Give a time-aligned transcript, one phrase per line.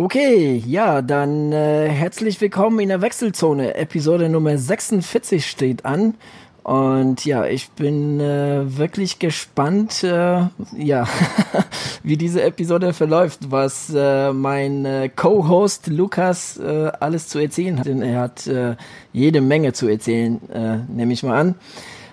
[0.00, 3.74] Okay, ja, dann äh, herzlich willkommen in der Wechselzone.
[3.74, 6.14] Episode Nummer 46 steht an.
[6.62, 10.42] Und ja, ich bin äh, wirklich gespannt, äh,
[10.76, 11.08] ja,
[12.04, 17.86] wie diese Episode verläuft, was äh, mein äh, Co-Host Lukas äh, alles zu erzählen hat.
[17.86, 18.76] Denn er hat äh,
[19.12, 21.54] jede Menge zu erzählen, äh, nehme ich mal an.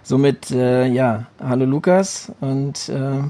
[0.02, 3.22] Somit, äh, ja, hallo Lukas und äh,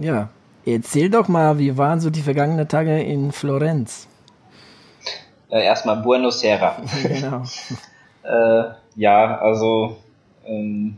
[0.00, 0.28] ja,
[0.66, 4.08] Erzähl doch mal, wie waren so die vergangenen Tage in Florenz?
[5.48, 6.74] Äh, erstmal Buenos Aires.
[7.04, 7.42] genau.
[8.24, 9.96] äh, ja, also
[10.44, 10.96] ähm,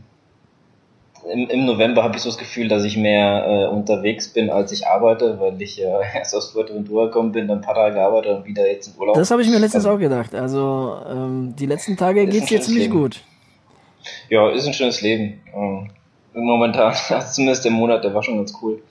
[1.31, 4.71] im, im, November habe ich so das Gefühl, dass ich mehr äh, unterwegs bin, als
[4.71, 8.37] ich arbeite, weil ich äh, erst aus Fuerteventura gekommen bin, dann ein paar Tage gearbeitet
[8.37, 9.17] und wieder jetzt in Urlaub.
[9.17, 10.33] Das habe ich mir letztens also, auch gedacht.
[10.33, 12.99] Also ähm, die letzten Tage geht es jetzt ziemlich Leben.
[12.99, 13.21] gut.
[14.29, 15.41] Ja, ist ein schönes Leben.
[15.53, 15.91] Ähm,
[16.33, 18.81] momentan, also zumindest der Monat, der war schon ganz cool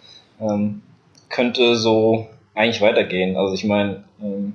[0.40, 0.82] ähm,
[1.28, 3.36] könnte so eigentlich weitergehen.
[3.36, 4.54] Also ich meine, ähm,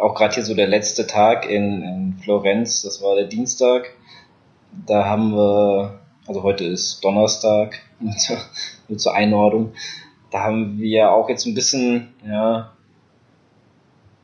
[0.00, 3.90] auch gerade hier so der letzte Tag in, in Florenz, das war der Dienstag,
[4.86, 8.38] da haben wir, also heute ist Donnerstag, nur zur,
[8.88, 9.72] nur zur Einordnung,
[10.30, 12.72] da haben wir auch jetzt ein bisschen, ja,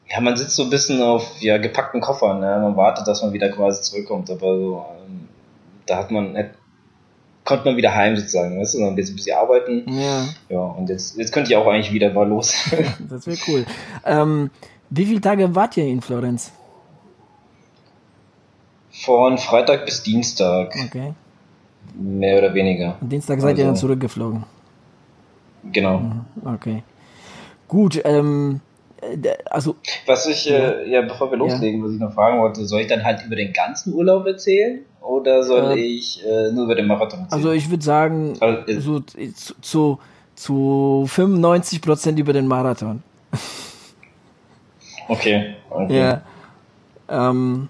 [0.09, 2.59] ja, man sitzt so ein bisschen auf ja, gepackten Koffern, ne?
[2.61, 5.29] man wartet, dass man wieder quasi zurückkommt, aber so, ähm,
[5.87, 6.35] da hat man,
[7.51, 9.85] konnte man wieder heim sozusagen, weißt du, dann ein bisschen, ein bisschen arbeiten.
[9.89, 10.25] Ja.
[10.49, 12.55] Ja, und jetzt, jetzt könnte ich auch eigentlich wieder mal los.
[13.11, 13.67] das wäre cool.
[14.07, 14.51] Ähm,
[14.89, 16.53] wie viele Tage wart ihr in Florenz?
[18.93, 20.77] Von Freitag bis Dienstag.
[20.87, 21.13] Okay.
[21.95, 22.97] Mehr oder weniger.
[23.01, 24.45] Und Dienstag seid also, ihr dann also zurückgeflogen?
[25.73, 25.99] Genau.
[25.99, 26.85] Mhm, okay.
[27.67, 28.61] Gut, ähm,
[29.01, 29.75] äh, also.
[30.07, 31.87] Was ich, ja, äh, ja bevor wir loslegen, ja.
[31.87, 34.85] was ich noch fragen wollte, soll ich dann halt über den ganzen Urlaub erzählen?
[35.01, 37.33] Oder soll äh, ich äh, nur über den Marathon erzählen?
[37.33, 39.99] Also ich würde sagen, also, so zu, zu,
[40.35, 43.03] zu 95 Prozent über den Marathon.
[45.09, 45.57] Okay.
[45.71, 45.99] okay.
[45.99, 46.23] Ja.
[47.09, 47.69] Ähm,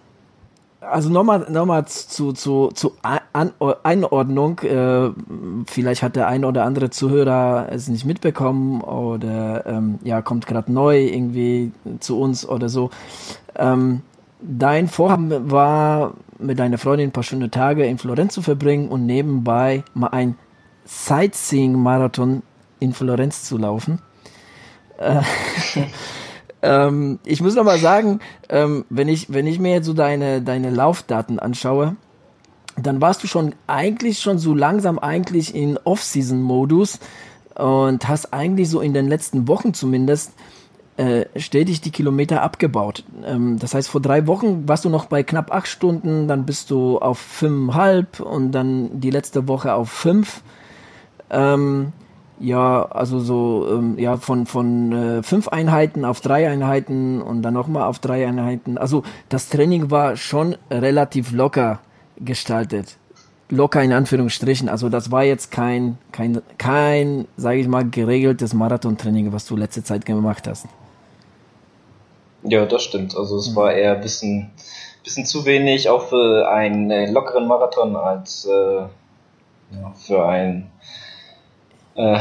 [0.81, 4.59] also nochmal nochmal zu, zu, zu An Einordnung.
[4.61, 5.11] Äh,
[5.67, 10.73] vielleicht hat der ein oder andere Zuhörer es nicht mitbekommen oder ähm, ja, kommt gerade
[10.73, 12.91] neu irgendwie zu uns oder so.
[13.57, 14.03] Ähm,
[14.43, 19.07] dein Vorhaben war, mit deiner Freundin ein paar schöne Tage in Florenz zu verbringen und
[19.07, 20.37] nebenbei mal ein
[20.85, 22.43] Sightseeing-Marathon
[22.79, 24.01] in Florenz zu laufen.
[24.99, 25.23] Äh,
[26.63, 30.43] ähm, ich muss noch mal sagen, ähm, wenn ich wenn ich mir jetzt so deine
[30.43, 31.97] deine Laufdaten anschaue,
[32.77, 36.99] dann warst du schon eigentlich schon so langsam eigentlich in Off-Season-Modus
[37.55, 40.33] und hast eigentlich so in den letzten Wochen zumindest
[41.01, 43.05] äh, stetig die Kilometer abgebaut.
[43.25, 46.71] Ähm, das heißt, vor drei Wochen warst du noch bei knapp acht Stunden, dann bist
[46.71, 50.43] du auf fünfeinhalb und dann die letzte Woche auf fünf.
[51.31, 51.93] Ähm,
[52.39, 57.55] ja, also so, ähm, ja, von, von äh, fünf Einheiten auf drei Einheiten und dann
[57.55, 58.77] nochmal auf drei Einheiten.
[58.77, 61.81] Also das Training war schon relativ locker
[62.19, 62.99] gestaltet.
[63.49, 64.69] Locker in Anführungsstrichen.
[64.69, 69.83] Also das war jetzt kein, kein, kein, sage ich mal, geregeltes Marathontraining, was du letzte
[69.83, 70.67] Zeit gemacht hast.
[72.43, 73.17] Ja, das stimmt.
[73.17, 74.51] Also es war eher ein bisschen,
[75.05, 80.71] bisschen zu wenig, auch für einen äh, lockeren Marathon als äh, ja, für ein
[81.95, 82.21] äh,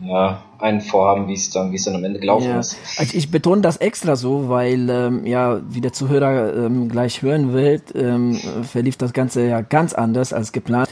[0.00, 2.60] ja, ein Vorhaben, wie es dann, wie es dann am Ende gelaufen ja.
[2.60, 2.76] ist.
[2.98, 7.52] Also ich betone das extra so, weil ähm, ja, wie der Zuhörer ähm, gleich hören
[7.52, 10.88] wird, ähm, verlief das Ganze ja ganz anders als geplant.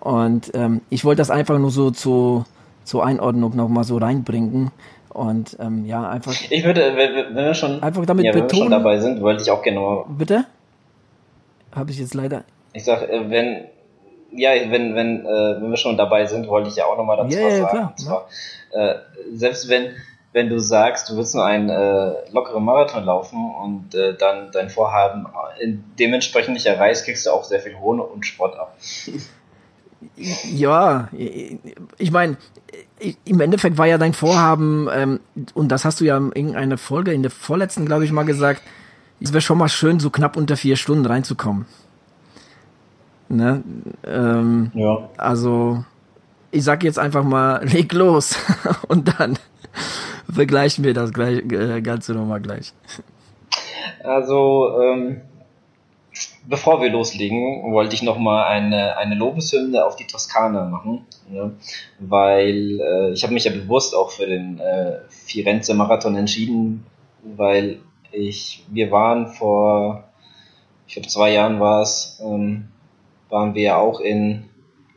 [0.00, 2.44] Und ähm, ich wollte das einfach nur so zu,
[2.84, 4.70] zur Einordnung nochmal so reinbringen.
[5.10, 6.32] Und ähm, ja, einfach.
[6.50, 9.42] Ich würde, wenn, wir schon, einfach damit ja, wenn betonen, wir schon dabei sind, wollte
[9.42, 10.06] ich auch genau.
[10.08, 10.46] Bitte?
[11.72, 12.44] Habe ich jetzt leider.
[12.72, 13.66] Ich sag, äh, wenn
[14.32, 17.36] ja, wenn, wenn, äh, wenn wir schon dabei sind, wollte ich ja auch nochmal dazu
[17.36, 17.70] ja, was ja, sagen.
[17.70, 18.28] Klar, zwar,
[18.70, 18.94] äh,
[19.34, 19.90] selbst wenn,
[20.32, 24.70] wenn du sagst, du willst nur einen äh, lockeren Marathon laufen und äh, dann dein
[24.70, 25.26] Vorhaben
[25.98, 28.76] dementsprechend nicht erreichst, kriegst du auch sehr viel Hohn und Spott ab.
[30.16, 31.08] Ja,
[31.98, 32.36] ich meine,
[33.24, 35.20] im Endeffekt war ja dein Vorhaben, ähm,
[35.54, 38.62] und das hast du ja in irgendeiner Folge, in der vorletzten, glaube ich, mal gesagt,
[39.20, 41.66] es wäre schon mal schön, so knapp unter vier Stunden reinzukommen.
[43.28, 43.62] Ne?
[44.04, 45.08] Ähm, ja.
[45.16, 45.84] Also,
[46.50, 48.36] ich sag jetzt einfach mal, leg los
[48.88, 49.38] und dann
[50.32, 52.72] vergleichen wir das gleich, äh, Ganze nochmal gleich.
[54.02, 55.20] Also, ähm,
[56.50, 61.52] bevor wir loslegen, wollte ich nochmal eine, eine Lobeshymne auf die Toskana machen, ne?
[62.00, 66.84] weil äh, ich habe mich ja bewusst auch für den äh, Firenze Marathon entschieden,
[67.22, 67.78] weil
[68.10, 70.04] ich, wir waren vor,
[70.88, 72.68] ich glaube zwei Jahren war es, ähm,
[73.28, 74.44] waren wir ja auch in,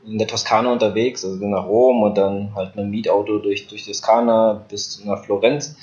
[0.08, 3.86] in der Toskana unterwegs, also nach Rom und dann halt mit dem Mietauto durch, durch
[3.86, 5.78] Toskana bis nach Florenz.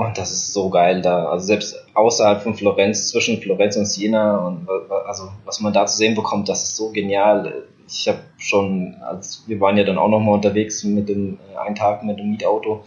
[0.00, 1.26] Und das ist so geil da.
[1.26, 4.66] Also selbst außerhalb von Florenz, zwischen Florenz und Siena und
[5.06, 7.64] also was man da zu sehen bekommt, das ist so genial.
[7.86, 11.74] Ich habe schon, als wir waren ja dann auch nochmal unterwegs mit dem äh, einen
[11.74, 12.82] Tag mit dem Mietauto,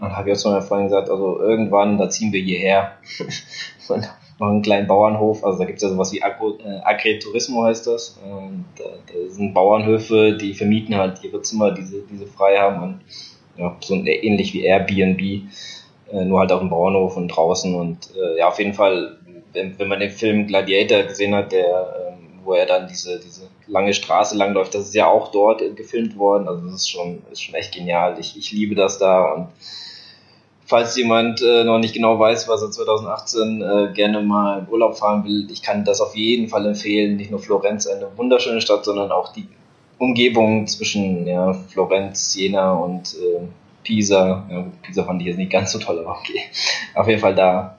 [0.00, 2.92] und habe ich auch zu meiner Freundin gesagt, also irgendwann, da ziehen wir hierher.
[3.88, 4.08] und
[4.38, 7.86] noch einen kleinen Bauernhof, also da gibt es ja sowas wie Agro, äh, Agriturismo heißt
[7.88, 8.18] das.
[8.24, 13.00] Und, da, da sind Bauernhöfe, die vermieten halt ihre Zimmer, diese, diese frei haben und
[13.56, 15.50] ja, so ähnlich wie Airbnb
[16.14, 17.74] äh, nur halt auf dem Bauernhof und draußen.
[17.74, 19.18] Und äh, ja, auf jeden Fall,
[19.52, 23.48] wenn, wenn man den Film Gladiator gesehen hat, der, ähm, wo er dann diese, diese
[23.66, 26.46] lange Straße langläuft, das ist ja auch dort gefilmt worden.
[26.46, 28.16] Also das ist schon, ist schon echt genial.
[28.20, 29.48] Ich, ich liebe das da und
[30.66, 34.96] falls jemand äh, noch nicht genau weiß, was er 2018 äh, gerne mal in Urlaub
[34.96, 37.16] fahren will, ich kann das auf jeden Fall empfehlen.
[37.16, 39.48] Nicht nur Florenz, eine wunderschöne Stadt, sondern auch die
[39.98, 43.46] Umgebung zwischen ja, Florenz, Jena und äh,
[43.84, 44.46] Pisa.
[44.50, 46.40] Ja, Pisa fand ich jetzt nicht ganz so toll, aber okay.
[46.94, 47.78] Auf jeden Fall da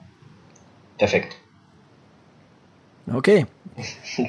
[0.98, 1.36] perfekt.
[3.14, 3.46] Okay.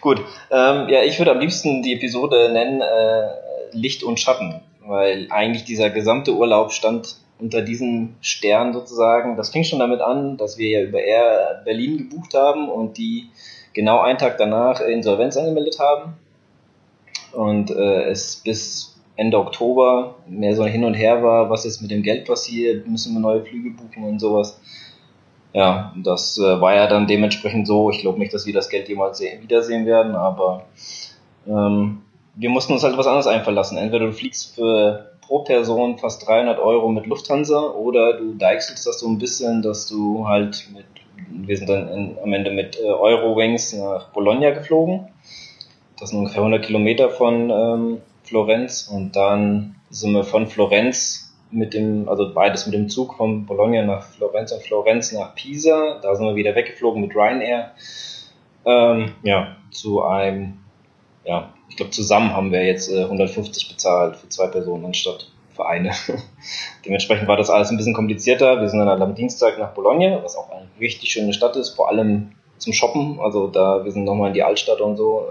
[0.00, 0.18] Gut.
[0.50, 3.28] Ähm, ja, ich würde am liebsten die Episode nennen äh,
[3.72, 9.36] Licht und Schatten, weil eigentlich dieser gesamte Urlaub stand unter diesen Stern sozusagen.
[9.36, 13.30] Das fing schon damit an, dass wir ja über Air Berlin gebucht haben und die
[13.72, 16.14] genau einen Tag danach Insolvenz angemeldet haben.
[17.32, 21.90] Und äh, es bis Ende Oktober mehr so hin und her war, was jetzt mit
[21.90, 24.60] dem Geld passiert, müssen wir neue Flüge buchen und sowas.
[25.52, 27.90] Ja, das äh, war ja dann dementsprechend so.
[27.90, 30.66] Ich glaube nicht, dass wir das Geld jemals wiedersehen werden, aber
[31.48, 32.02] ähm,
[32.36, 33.76] wir mussten uns halt was anderes einfallen lassen.
[33.76, 39.00] Entweder du fliegst für pro Person fast 300 Euro mit Lufthansa oder du deichselst das
[39.00, 40.86] so ein bisschen, dass du halt mit,
[41.28, 45.08] wir sind dann in, am Ende mit äh, Eurowings nach Bologna geflogen.
[45.98, 47.98] Das sind ungefähr 100 Kilometer von ähm,
[48.28, 53.46] Florenz und dann sind wir von Florenz mit dem, also beides mit dem Zug von
[53.46, 55.98] Bologna nach Florenz und Florenz nach Pisa.
[56.02, 57.72] Da sind wir wieder weggeflogen mit Ryanair.
[58.66, 60.58] Ähm, ja, zu einem,
[61.24, 65.66] ja, ich glaube zusammen haben wir jetzt äh, 150 bezahlt für zwei Personen anstatt für
[65.66, 65.92] eine.
[66.84, 68.60] Dementsprechend war das alles ein bisschen komplizierter.
[68.60, 71.88] Wir sind dann am Dienstag nach Bologna, was auch eine richtig schöne Stadt ist, vor
[71.88, 73.20] allem zum Shoppen.
[73.20, 75.26] Also da, wir sind nochmal in die Altstadt und so.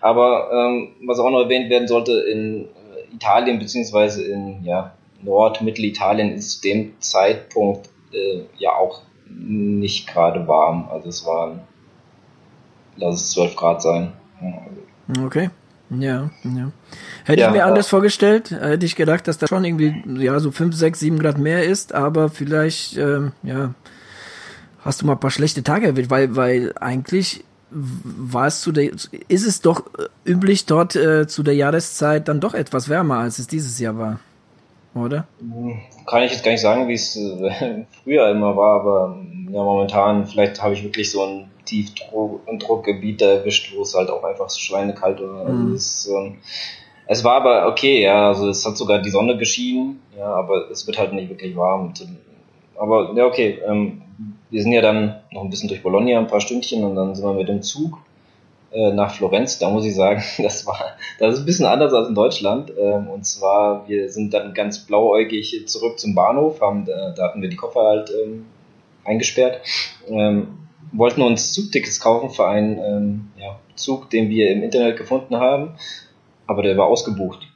[0.00, 5.60] Aber ähm, was auch noch erwähnt werden sollte, in äh, Italien beziehungsweise in ja, Nord-,
[5.60, 10.88] Mittelitalien ist zu dem Zeitpunkt äh, ja auch nicht gerade warm.
[10.90, 11.60] Also es waren,
[12.96, 14.12] lass es 12 Grad sein.
[15.24, 15.50] Okay.
[15.90, 16.70] Ja, ja.
[17.24, 20.38] Hätte ja, ich mir anders äh, vorgestellt, hätte ich gedacht, dass da schon irgendwie ja
[20.38, 23.74] so 5, 6, 7 Grad mehr ist, aber vielleicht ähm, ja
[24.80, 28.90] hast du mal ein paar schlechte Tage erwischt, weil weil eigentlich war es zu der,
[29.28, 33.38] ist es doch äh, üblich dort äh, zu der Jahreszeit dann doch etwas wärmer, als
[33.38, 34.20] es dieses Jahr war,
[34.94, 35.26] oder?
[36.06, 39.18] Kann ich jetzt gar nicht sagen, wie es äh, früher immer war, aber
[39.50, 44.48] ja, momentan vielleicht habe ich wirklich so ein Tiefdruckgebiet erwischt, wo es halt auch einfach
[44.48, 45.46] so schweinekalt war.
[45.46, 45.74] Also mhm.
[45.74, 46.38] es, ähm,
[47.06, 50.86] es war aber okay, ja, also es hat sogar die Sonne geschienen, ja, aber es
[50.86, 51.92] wird halt nicht wirklich warm.
[52.78, 54.02] Aber ja, okay, ähm,
[54.50, 57.24] wir sind ja dann noch ein bisschen durch Bologna, ein paar Stündchen und dann sind
[57.24, 57.98] wir mit dem Zug
[58.72, 59.58] äh, nach Florenz.
[59.58, 60.78] Da muss ich sagen, das war,
[61.18, 62.72] das ist ein bisschen anders als in Deutschland.
[62.78, 67.42] Ähm, und zwar, wir sind dann ganz blauäugig zurück zum Bahnhof, haben, da, da hatten
[67.42, 68.46] wir die Koffer halt ähm,
[69.04, 69.60] eingesperrt,
[70.08, 70.58] ähm,
[70.92, 75.74] wollten uns Zugtickets kaufen für einen ähm, ja, Zug, den wir im Internet gefunden haben,
[76.46, 77.46] aber der war ausgebucht.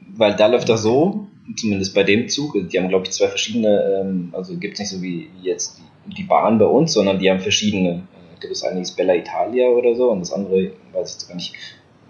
[0.00, 1.26] Weil da läuft das so,
[1.56, 4.90] zumindest bei dem Zug, die haben glaube ich zwei verschiedene, ähm, also gibt es nicht
[4.90, 7.90] so wie jetzt die, die, Bahn bei uns, sondern die haben verschiedene.
[7.90, 11.28] Äh, gibt es eine ist Bella Italia oder so und das andere, weiß ich jetzt
[11.28, 11.54] gar nicht,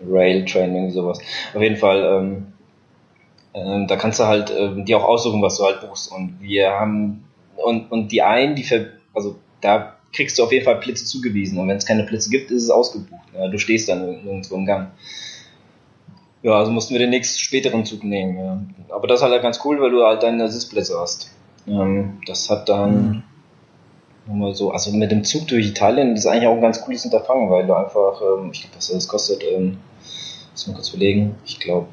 [0.07, 1.19] Rail Train, irgendwie sowas.
[1.55, 2.47] Auf jeden Fall, ähm,
[3.53, 6.11] äh, da kannst du halt äh, die auch aussuchen, was du halt buchst.
[6.13, 7.25] Und wir haben,
[7.57, 11.59] und, und die einen, die, ver, also da kriegst du auf jeden Fall Plätze zugewiesen.
[11.59, 13.21] Und wenn es keine Plätze gibt, ist es ausgebucht.
[13.35, 14.91] Ja, du stehst dann irgendwo im Gang.
[16.43, 18.39] Ja, also mussten wir den nächsten späteren Zug nehmen.
[18.39, 18.95] Ja.
[18.95, 21.31] Aber das ist halt ganz cool, weil du halt deine Sitzplätze hast.
[21.67, 23.25] Ähm, das hat dann
[24.27, 24.39] mhm.
[24.39, 27.05] mal so, also mit dem Zug durch Italien, das ist eigentlich auch ein ganz cooles
[27.05, 29.79] Unterfangen, weil du einfach, ähm, ich glaube, was das kostet, ähm,
[30.53, 31.87] muss mal kurz überlegen, ich glaube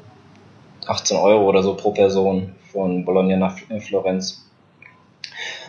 [0.86, 4.44] 18 Euro oder so pro Person von Bologna nach Florenz.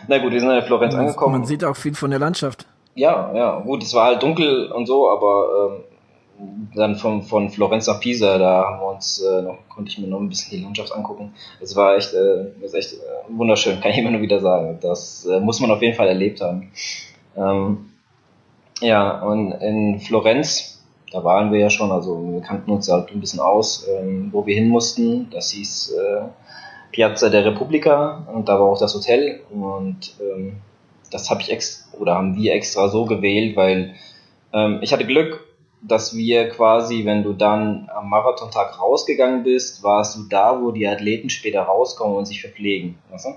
[0.08, 1.32] Na gut, wir sind in Florenz angekommen.
[1.32, 2.66] Man sieht auch viel von der Landschaft.
[2.94, 5.84] Ja, ja, gut, es war halt dunkel und so, aber ähm,
[6.74, 10.06] dann von, von Florenz nach Pisa, da haben wir uns äh, noch, konnte ich mir
[10.06, 11.32] noch ein bisschen die Landschaft angucken.
[11.60, 12.96] Es war echt, äh, ist echt äh,
[13.28, 14.78] wunderschön, kann ich immer nur wieder sagen.
[14.80, 16.70] Das äh, muss man auf jeden Fall erlebt haben.
[17.36, 17.90] Ähm,
[18.80, 20.82] ja, und in Florenz,
[21.12, 24.46] da waren wir ja schon, also wir kannten uns halt ein bisschen aus, ähm, wo
[24.46, 25.28] wir hin mussten.
[25.30, 26.22] Das hieß äh,
[26.92, 30.56] Piazza der Repubblica und da war auch das Hotel und ähm,
[31.10, 33.94] das habe ich extra oder haben wir extra so gewählt, weil
[34.52, 35.44] ähm, ich hatte Glück,
[35.82, 40.86] dass wir quasi, wenn du dann am Marathontag rausgegangen bist, warst du da, wo die
[40.86, 42.98] Athleten später rauskommen und sich verpflegen.
[43.10, 43.30] Weißt du?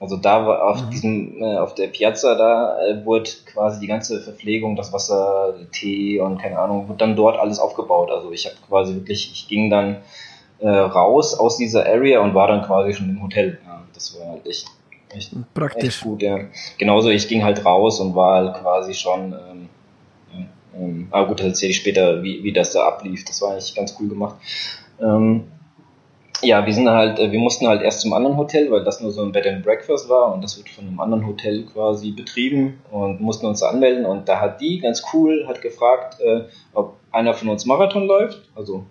[0.00, 0.90] Also da war auf mhm.
[0.90, 6.20] diesem, äh, auf der Piazza da äh, wurde quasi die ganze Verpflegung, das Wasser, Tee
[6.20, 8.10] und keine Ahnung, wurde dann dort alles aufgebaut.
[8.10, 9.96] Also ich habe quasi wirklich, ich ging dann
[10.60, 13.58] äh, raus aus dieser Area und war dann quasi schon im Hotel.
[13.66, 14.66] Ja, das war halt echt,
[15.10, 15.96] echt, Praktisch.
[15.96, 16.38] echt gut, ja.
[16.78, 19.57] Genauso, ich ging halt raus und war halt quasi schon, ähm,
[20.78, 23.24] ähm, aber gut, das erzähle ich später, wie, wie das da ablief.
[23.24, 24.36] Das war eigentlich ganz cool gemacht.
[25.00, 25.44] Ähm,
[26.42, 29.10] ja, wir sind halt, äh, wir mussten halt erst zum anderen Hotel, weil das nur
[29.10, 32.80] so ein Bed and Breakfast war und das wird von einem anderen Hotel quasi betrieben
[32.90, 36.42] und mussten uns anmelden und da hat die ganz cool, hat gefragt, äh,
[36.74, 38.84] ob einer von uns Marathon läuft, also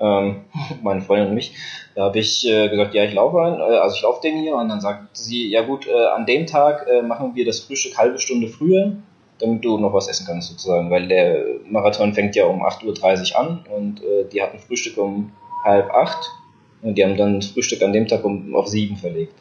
[0.00, 0.42] ähm,
[0.82, 1.54] meine Freundin und mich.
[1.94, 4.56] Da habe ich äh, gesagt, ja, ich laufe ein, äh, also ich laufe den hier
[4.56, 7.96] und dann sagt sie, ja gut, äh, an dem Tag äh, machen wir das Frühstück
[7.96, 8.96] halbe Stunde früher,
[9.38, 13.38] damit du noch was essen kannst sozusagen, weil der Marathon fängt ja um 8.30 Uhr
[13.38, 15.32] an und äh, die hatten Frühstück um
[15.64, 16.30] halb acht
[16.82, 19.34] und die haben dann das Frühstück an dem Tag um auf sieben verlegt.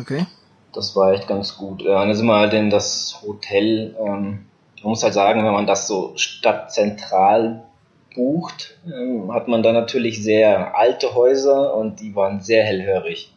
[0.00, 0.26] Okay.
[0.72, 1.82] Das war echt ganz gut.
[1.82, 4.46] Äh, dann sind wir halt in das Hotel, ähm,
[4.82, 7.64] man muss halt sagen, wenn man das so stadtzentral
[8.14, 13.32] bucht, ähm, hat man da natürlich sehr alte Häuser und die waren sehr hellhörig.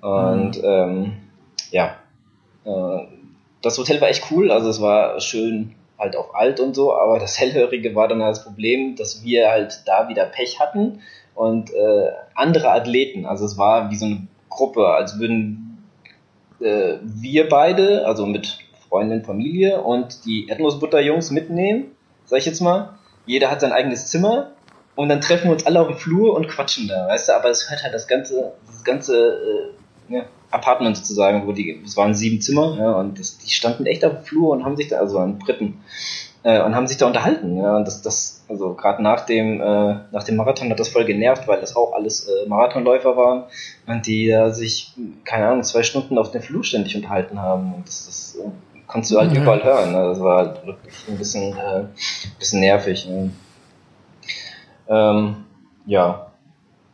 [0.00, 0.64] Und mhm.
[0.64, 1.12] ähm,
[1.70, 1.96] ja,
[2.64, 3.17] äh,
[3.62, 7.18] das Hotel war echt cool, also es war schön halt auf alt und so, aber
[7.18, 11.00] das Hellhörige war dann das Problem, dass wir halt da wieder Pech hatten
[11.34, 15.84] und äh, andere Athleten, also es war wie so eine Gruppe, als würden
[16.60, 22.98] äh, wir beide, also mit Freundin, Familie und die Erdnussbutter-Jungs mitnehmen, sag ich jetzt mal,
[23.26, 24.52] jeder hat sein eigenes Zimmer
[24.94, 27.50] und dann treffen wir uns alle auf dem Flur und quatschen da, weißt du, aber
[27.50, 29.74] es hört halt das ganze, das ganze
[30.08, 33.86] äh, ja, Apartment sozusagen, wo die, es waren sieben Zimmer, ja, und das, die standen
[33.86, 35.80] echt auf dem Flur und haben sich da, also an Briten,
[36.42, 39.96] äh, und haben sich da unterhalten, ja, und das, das, also gerade nach dem, äh,
[40.10, 43.44] nach dem Marathon hat das voll genervt, weil das auch alles äh, Marathonläufer waren
[43.86, 47.86] und die äh, sich, keine Ahnung, zwei Stunden auf dem Flur ständig unterhalten haben und
[47.86, 48.48] das, das äh,
[48.86, 49.42] konntest du halt ja.
[49.42, 49.92] überall hören.
[49.92, 49.98] Ne?
[49.98, 51.84] Das war halt wirklich ein bisschen, äh,
[52.38, 53.06] bisschen nervig.
[53.06, 53.30] Ne?
[54.88, 55.44] Ähm,
[55.86, 56.27] ja,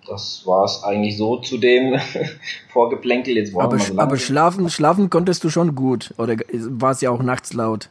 [0.07, 1.99] das war es eigentlich so zu dem
[2.73, 3.37] Vorgeplänkel.
[3.37, 7.23] Jetzt aber, so aber schlafen, schlafen konntest du schon gut oder war es ja auch
[7.23, 7.89] nachts laut?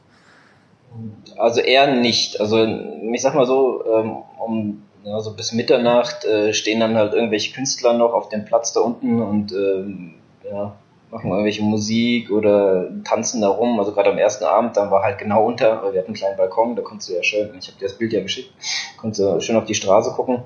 [1.37, 2.39] Also eher nicht.
[2.39, 7.13] Also ich sag mal so, ähm, um ja, so bis Mitternacht äh, stehen dann halt
[7.13, 10.13] irgendwelche Künstler noch auf dem Platz da unten und ähm,
[10.49, 10.75] ja,
[11.11, 13.79] machen irgendwelche Musik oder tanzen da rum.
[13.79, 16.37] Also gerade am ersten Abend, dann war halt genau unter, weil wir hatten einen kleinen
[16.37, 18.51] Balkon, da konntest du ja schön, ich habe dir das Bild ja geschickt,
[18.97, 20.43] konntest du schön auf die Straße gucken.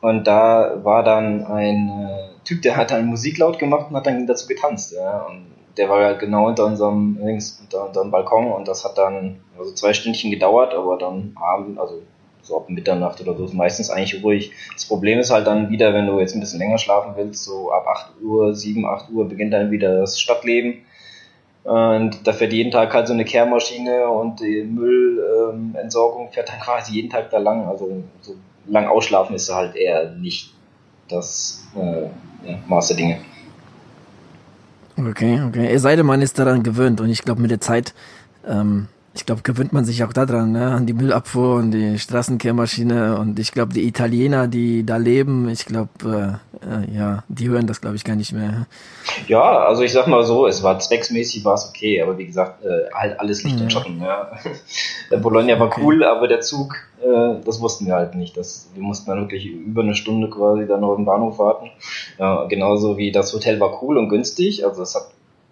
[0.00, 4.06] Und da war dann ein äh, Typ, der hat dann Musik laut gemacht und hat
[4.06, 4.92] dann dazu getanzt.
[4.92, 5.26] Ja.
[5.26, 9.40] Und der war halt genau unter unserem, links, unter unserem Balkon und das hat dann
[9.58, 12.02] also zwei Stündchen gedauert, aber dann abend, also
[12.42, 14.52] so ab Mitternacht oder so ist meistens eigentlich ruhig.
[14.72, 17.70] Das Problem ist halt dann wieder, wenn du jetzt ein bisschen länger schlafen willst, so
[17.70, 20.82] ab 8 Uhr, 7, 8 Uhr beginnt dann wieder das Stadtleben.
[21.64, 26.94] Und da fährt jeden Tag halt so eine Kehrmaschine und die Müllentsorgung fährt dann quasi
[26.94, 27.66] jeden Tag da lang.
[27.66, 28.34] Also so
[28.68, 30.54] lang ausschlafen ist halt eher nicht
[31.08, 32.02] das äh,
[32.48, 33.18] ja, Maß der Dinge.
[34.96, 35.68] Okay, okay.
[35.68, 37.94] Es sei denn, man ist daran gewöhnt und ich glaube, mit der Zeit
[38.46, 40.70] ähm, ich glaube, gewöhnt man sich auch daran, ne?
[40.70, 43.18] an die Müllabfuhr und die Straßenkehrmaschine.
[43.18, 47.66] Und ich glaube, die Italiener, die da leben, ich glaube, äh, äh, ja, die hören
[47.66, 48.66] das, glaube ich, gar nicht mehr.
[49.26, 52.64] Ja, also ich sag mal so, es war zwecksmäßig, war es okay, aber wie gesagt,
[52.64, 53.62] äh, halt alles Licht ja.
[53.62, 54.00] und Schatten.
[54.00, 54.30] Ja.
[55.20, 55.80] Bologna war okay.
[55.82, 58.36] cool, aber der Zug, äh, das wussten wir halt nicht.
[58.36, 61.70] Das, wir mussten dann wirklich über eine Stunde quasi dann noch im Bahnhof warten.
[62.18, 65.08] Ja, genauso wie das Hotel war cool und günstig, also es hat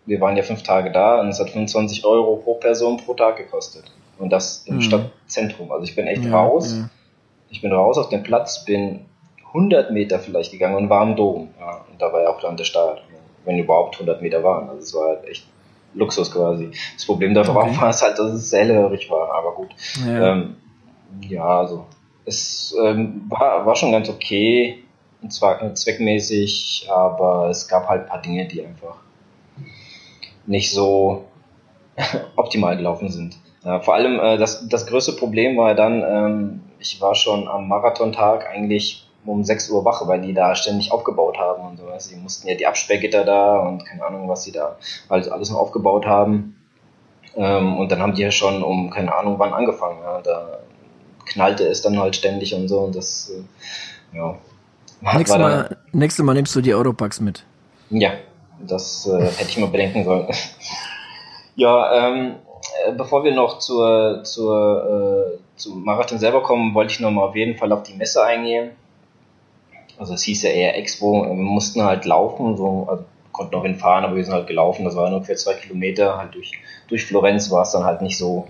[0.06, 3.36] wir waren ja fünf Tage da und es hat 25 Euro pro Person pro Tag
[3.36, 3.84] gekostet.
[4.18, 4.80] Und das im mhm.
[4.80, 5.70] Stadtzentrum.
[5.72, 6.74] Also ich bin echt ja, raus.
[6.76, 6.88] Ja.
[7.50, 9.04] Ich bin raus auf den Platz, bin
[9.48, 11.48] 100 Meter vielleicht gegangen und war im Dom.
[11.60, 13.02] Ja, und da war ja auch dann der Start.
[13.44, 14.68] Wenn überhaupt 100 Meter waren.
[14.68, 15.46] Also es war halt echt
[15.94, 16.70] Luxus quasi.
[16.94, 17.76] Das Problem davon okay.
[17.80, 19.32] war es halt, dass es sehr hellhörig war.
[19.32, 19.68] Aber gut.
[20.04, 20.56] Ja, ähm,
[21.28, 21.86] ja also
[22.24, 24.82] es ähm, war, war schon ganz okay.
[25.22, 28.96] Und zwar zweckmäßig, aber es gab halt ein paar Dinge, die einfach
[30.46, 31.24] nicht so
[32.36, 33.36] optimal gelaufen sind.
[33.64, 37.68] Ja, vor allem äh, das, das größte Problem war dann, ähm, ich war schon am
[37.68, 41.84] Marathontag eigentlich um 6 Uhr wach, weil die da ständig aufgebaut haben und so.
[41.98, 44.76] Sie mussten ja die Absperrgitter da und keine Ahnung, was sie da
[45.10, 46.56] halt alles noch aufgebaut haben.
[47.34, 49.98] Ähm, und dann haben die ja schon um keine Ahnung wann angefangen.
[50.02, 50.20] Ja.
[50.20, 50.58] Da
[51.24, 54.36] knallte es dann halt ständig und so und das, äh, ja,
[55.00, 57.44] Nächstes Mal, nächstes Mal nimmst du die Europacks mit.
[57.90, 58.12] Ja,
[58.60, 60.28] das äh, hätte ich mal bedenken sollen.
[61.56, 62.36] ja, ähm,
[62.86, 67.36] äh, bevor wir noch zur, zur, äh, zum Marathon selber kommen, wollte ich nochmal auf
[67.36, 68.72] jeden Fall auf die Messe eingehen.
[69.98, 74.04] Also es hieß ja eher Expo, wir mussten halt laufen, so, also konnten auch hinfahren,
[74.04, 76.52] aber wir sind halt gelaufen, das war nur ungefähr zwei Kilometer, halt durch,
[76.88, 78.48] durch Florenz war es dann halt nicht so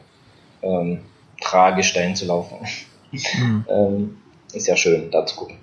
[0.63, 1.03] ähm,
[1.41, 2.59] tragisch dahin zu laufen.
[3.13, 3.65] Mhm.
[3.71, 4.19] ähm,
[4.53, 5.59] ist ja schön, da zu gucken.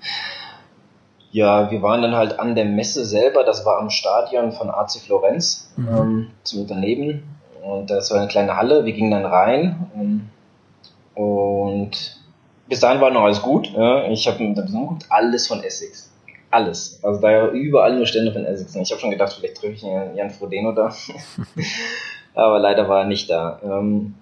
[1.34, 5.00] Ja, wir waren dann halt an der Messe selber, das war am Stadion von AC
[5.04, 5.88] Florenz, mhm.
[5.88, 7.24] ähm, zum daneben.
[7.64, 9.88] Und das war eine kleine Halle, wir gingen dann rein.
[9.96, 10.30] Ähm,
[11.16, 12.22] und
[12.70, 13.72] bis dahin war noch alles gut.
[13.74, 14.08] Ja.
[14.10, 16.14] Ich habe mir dann geguckt, alles von Essex.
[16.52, 17.00] Alles.
[17.04, 18.76] Also da überall nur Stände von Essex.
[18.76, 20.94] Ich habe schon gedacht, vielleicht treffe ich Jan Frodeno da.
[22.36, 23.60] Aber leider war er nicht da.
[23.64, 24.14] Ähm,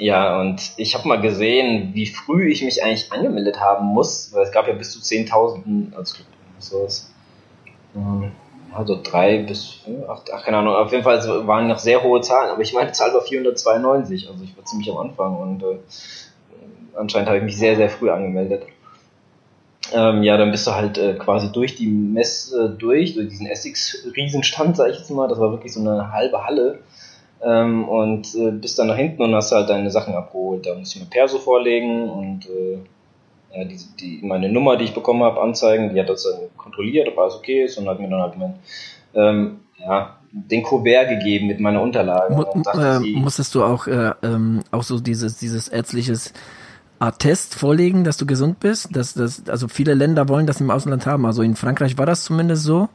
[0.00, 4.44] ja, und ich habe mal gesehen, wie früh ich mich eigentlich angemeldet haben muss, weil
[4.44, 6.22] es gab ja bis zu 10.000, also
[6.58, 7.12] sowas.
[7.94, 8.32] Ähm,
[8.72, 12.50] also drei bis, acht, ach, keine Ahnung, auf jeden Fall waren noch sehr hohe Zahlen,
[12.50, 15.78] aber ich meine, die Zahl war 492, also ich war ziemlich am Anfang und äh,
[16.96, 18.64] anscheinend habe ich mich sehr, sehr früh angemeldet.
[19.92, 24.76] Ähm, ja, dann bist du halt äh, quasi durch die Messe durch, durch diesen Essex-Riesenstand,
[24.76, 26.78] sag ich jetzt mal, das war wirklich so eine halbe Halle
[27.42, 30.66] ähm, und äh, bist dann nach hinten und hast halt deine Sachen abgeholt.
[30.66, 32.78] Da musst du mir Perso vorlegen und äh,
[33.56, 35.94] ja, die, die, meine Nummer, die ich bekommen habe, anzeigen.
[35.94, 38.54] Die hat das dann kontrolliert, ob alles okay ist und hat mir dann halt mein,
[39.14, 42.36] ähm, ja, den Kuvert gegeben mit meiner Unterlagen.
[42.36, 46.32] Mu äh, sie, musstest du auch, äh, ähm, auch so dieses, dieses ärztliches
[47.00, 48.94] Attest vorlegen, dass du gesund bist?
[48.94, 51.26] Dass, dass, also viele Länder wollen das im Ausland haben.
[51.26, 52.88] Also in Frankreich war das zumindest so.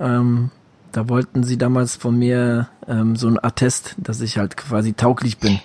[0.00, 0.50] Ähm,
[0.92, 5.38] da wollten sie damals von mir ähm, so ein Attest, dass ich halt quasi tauglich
[5.38, 5.58] bin,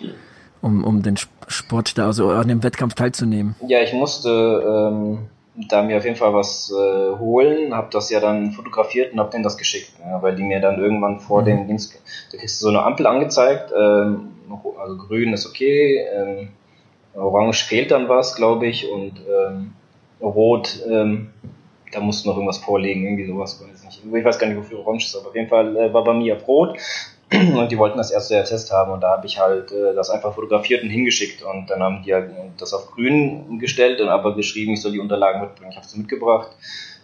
[0.61, 1.15] um, um den
[1.47, 3.55] Sport da, also an dem Wettkampf teilzunehmen.
[3.67, 5.27] Ja, ich musste ähm,
[5.69, 9.31] da mir auf jeden Fall was äh, holen, habe das ja dann fotografiert und habe
[9.31, 11.45] denen das geschickt, ja, weil die mir dann irgendwann vor mhm.
[11.45, 11.91] dem Dings,
[12.31, 14.29] da kriegst du so eine Ampel angezeigt, ähm,
[14.79, 16.49] also grün ist okay, ähm,
[17.15, 19.73] orange fehlt dann was, glaube ich, und ähm,
[20.21, 21.29] rot ähm,
[21.91, 24.01] da musste noch irgendwas vorlegen, irgendwie sowas, weiß nicht.
[24.05, 26.35] Ich weiß gar nicht, wofür Orange ist, aber auf jeden Fall äh, war bei mir
[26.35, 26.77] Brot
[27.31, 30.09] und die wollten das erste der Test haben und da habe ich halt äh, das
[30.09, 34.35] einfach fotografiert und hingeschickt und dann haben die halt das auf grün gestellt und aber
[34.35, 35.71] geschrieben, ich soll die Unterlagen mitbringen.
[35.71, 36.49] Ich habe sie mitgebracht.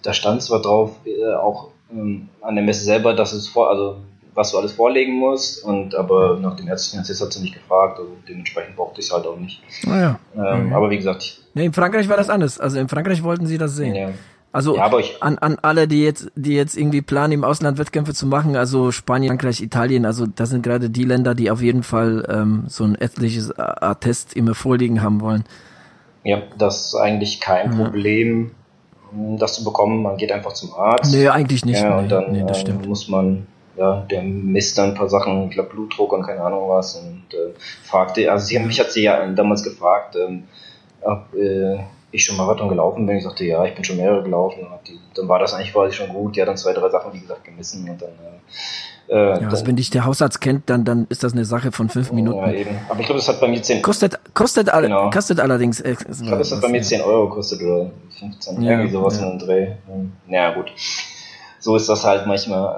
[0.02, 3.98] Da stand zwar drauf, äh, auch ähm, an der Messe selber, dass es vor, also
[4.36, 8.00] was du alles vorlegen musst, und aber nach dem ärztlichen Test hat sie nicht gefragt,
[8.00, 9.62] also dementsprechend brauchte ich es halt auch nicht.
[9.88, 10.20] Ah ja.
[10.36, 10.74] Ähm, mhm.
[10.74, 11.40] Aber wie gesagt.
[11.54, 12.60] Nee, in Frankreich war das anders.
[12.60, 13.94] Also in Frankreich wollten sie das sehen.
[13.94, 14.10] Ja.
[14.54, 18.28] Also ja, an, an alle, die jetzt, die jetzt irgendwie planen, im Ausland Wettkämpfe zu
[18.28, 22.24] machen, also Spanien, Frankreich, Italien, also das sind gerade die Länder, die auf jeden Fall
[22.30, 25.44] ähm, so ein etliches Attest immer vorliegen haben wollen.
[26.24, 27.84] Ja, das ist eigentlich kein ja.
[27.84, 28.52] Problem,
[29.12, 30.04] das zu bekommen.
[30.04, 31.12] Man geht einfach zum Arzt.
[31.12, 31.82] Nee, eigentlich nicht.
[31.82, 35.48] Ja, und dann nee, das ähm, muss man, ja, der misst dann ein paar Sachen,
[35.48, 39.02] ich glaube Blutdruck und keine Ahnung was und äh, fragte, also sie, mich hat sie
[39.02, 40.44] ja damals gefragt, ähm,
[41.02, 41.80] ob, äh,
[42.14, 43.18] ich schon Marathon gelaufen bin.
[43.18, 44.68] Ich sagte, ja, ich bin schon mehrere gelaufen.
[44.88, 46.38] Die, dann war das eigentlich quasi schon gut.
[46.38, 48.10] Ja, dann zwei, drei Sachen, wie gesagt, gemessen und dann.
[49.10, 51.44] Äh, äh ja, dann, also wenn dich der Hausarzt kennt, dann, dann ist das eine
[51.44, 52.38] Sache von fünf Minuten.
[52.38, 52.78] Ja, eben.
[52.88, 55.10] Aber ich glaube, das hat bei mir 10 Kostet, kostet, all, genau.
[55.10, 55.80] kostet allerdings.
[55.82, 59.20] Äh, ich glaube, das hat bei mir 10 Euro gekostet oder 15, ja, irgendwie sowas
[59.20, 59.24] ja.
[59.24, 59.68] in den Dreh.
[60.28, 60.72] Ja, gut.
[61.60, 62.76] So ist das halt manchmal.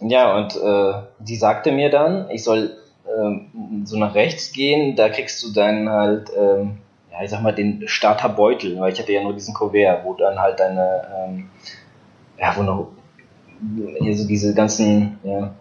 [0.00, 2.76] Ähm, ja, und äh, die sagte mir dann, ich soll
[3.16, 6.32] ähm, so nach rechts gehen, da kriegst du dann halt.
[6.36, 6.78] Ähm,
[7.18, 10.38] ja, ich sag mal, den Starterbeutel, weil ich hatte ja nur diesen Kuvert, wo dann
[10.38, 11.50] halt deine, ähm,
[12.38, 12.88] ja, wo noch
[14.00, 15.52] hier so diese ganzen ja,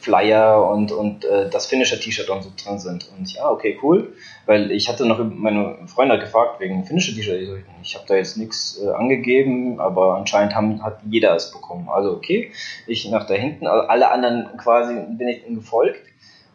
[0.00, 3.10] Flyer und, und äh, das Finisher-T-Shirt und so drin sind.
[3.18, 4.14] Und ja, okay, cool.
[4.46, 7.42] Weil ich hatte noch meine Freunde gefragt wegen Finisher-T-Shirt.
[7.42, 11.52] Ich, so, ich habe da jetzt nichts äh, angegeben, aber anscheinend haben, hat jeder es
[11.52, 11.90] bekommen.
[11.90, 12.52] Also okay,
[12.86, 16.00] ich nach da hinten, also alle anderen quasi bin ich gefolgt.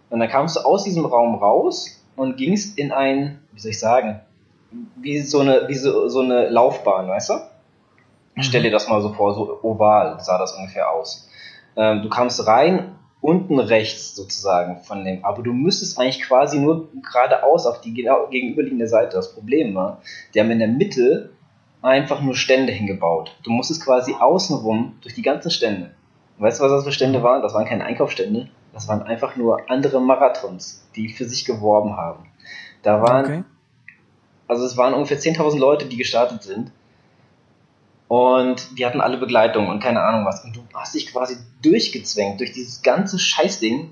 [0.09, 3.79] Und dann kamst du aus diesem Raum raus und gingst in ein, wie soll ich
[3.79, 4.21] sagen,
[4.95, 7.33] wie so eine, wie so, so eine Laufbahn, weißt du?
[8.35, 8.41] Mhm.
[8.41, 11.29] Stell dir das mal so vor, so oval sah das ungefähr aus.
[11.75, 16.89] Ähm, du kamst rein, unten rechts sozusagen von dem, aber du müsstest eigentlich quasi nur
[17.01, 19.15] geradeaus auf die genau gegenüberliegende Seite.
[19.15, 20.01] Das Problem war,
[20.33, 21.31] die haben in der Mitte
[21.81, 23.35] einfach nur Stände hingebaut.
[23.43, 25.91] Du musstest quasi außenrum durch die ganzen Stände.
[26.37, 27.41] Weißt du, was das für Stände waren?
[27.41, 28.49] Das waren keine Einkaufsstände.
[28.73, 32.25] Das waren einfach nur andere Marathons, die für sich geworben haben.
[32.83, 33.43] Da waren okay.
[34.47, 36.71] Also es waren ungefähr 10.000 Leute, die gestartet sind.
[38.07, 40.43] Und die hatten alle Begleitung und keine Ahnung was.
[40.43, 43.91] Und du hast dich quasi durchgezwängt durch dieses ganze Scheißding,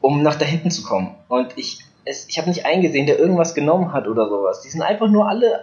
[0.00, 1.14] um nach da hinten zu kommen.
[1.28, 4.62] Und ich, ich habe nicht eingesehen, der irgendwas genommen hat oder sowas.
[4.62, 5.60] Die sind einfach nur alle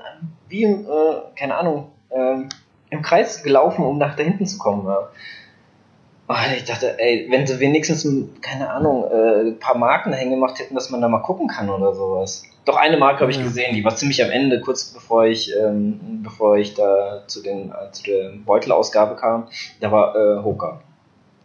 [0.47, 2.49] wie, äh, keine Ahnung, ähm,
[2.89, 4.85] im Kreis gelaufen, um nach da hinten zu kommen.
[4.85, 5.09] Ja.
[6.27, 8.05] Und ich dachte, ey, wenn sie wenigstens,
[8.41, 11.69] keine Ahnung, äh, ein paar Marken hängen gemacht hätten, dass man da mal gucken kann
[11.69, 12.43] oder sowas.
[12.65, 16.21] Doch eine Marke habe ich gesehen, die war ziemlich am Ende, kurz bevor ich, ähm,
[16.23, 19.47] bevor ich da zu, den, äh, zu der Beutelausgabe kam.
[19.79, 20.81] Da war äh, Hoka.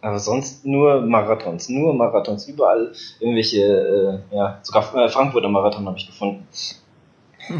[0.01, 2.91] Aber sonst nur Marathons, nur Marathons, überall
[3.21, 6.45] irgendwelche, äh, ja, sogar äh, Frankfurter Marathon habe ich gefunden.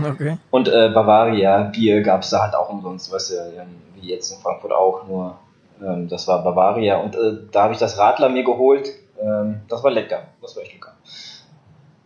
[0.05, 0.37] Okay.
[0.51, 4.41] Und äh, Bavaria Bier gab es da halt auch umsonst, weißt du, wie jetzt in
[4.41, 5.37] Frankfurt auch, nur
[5.81, 6.97] ähm, das war Bavaria.
[6.97, 8.89] Und äh, da habe ich das Radler mir geholt.
[9.21, 10.93] Ähm, das war lecker, das war echt lecker.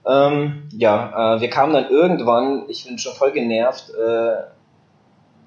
[0.06, 4.44] Ähm, ja, äh, wir kamen dann irgendwann, ich bin schon voll genervt, äh,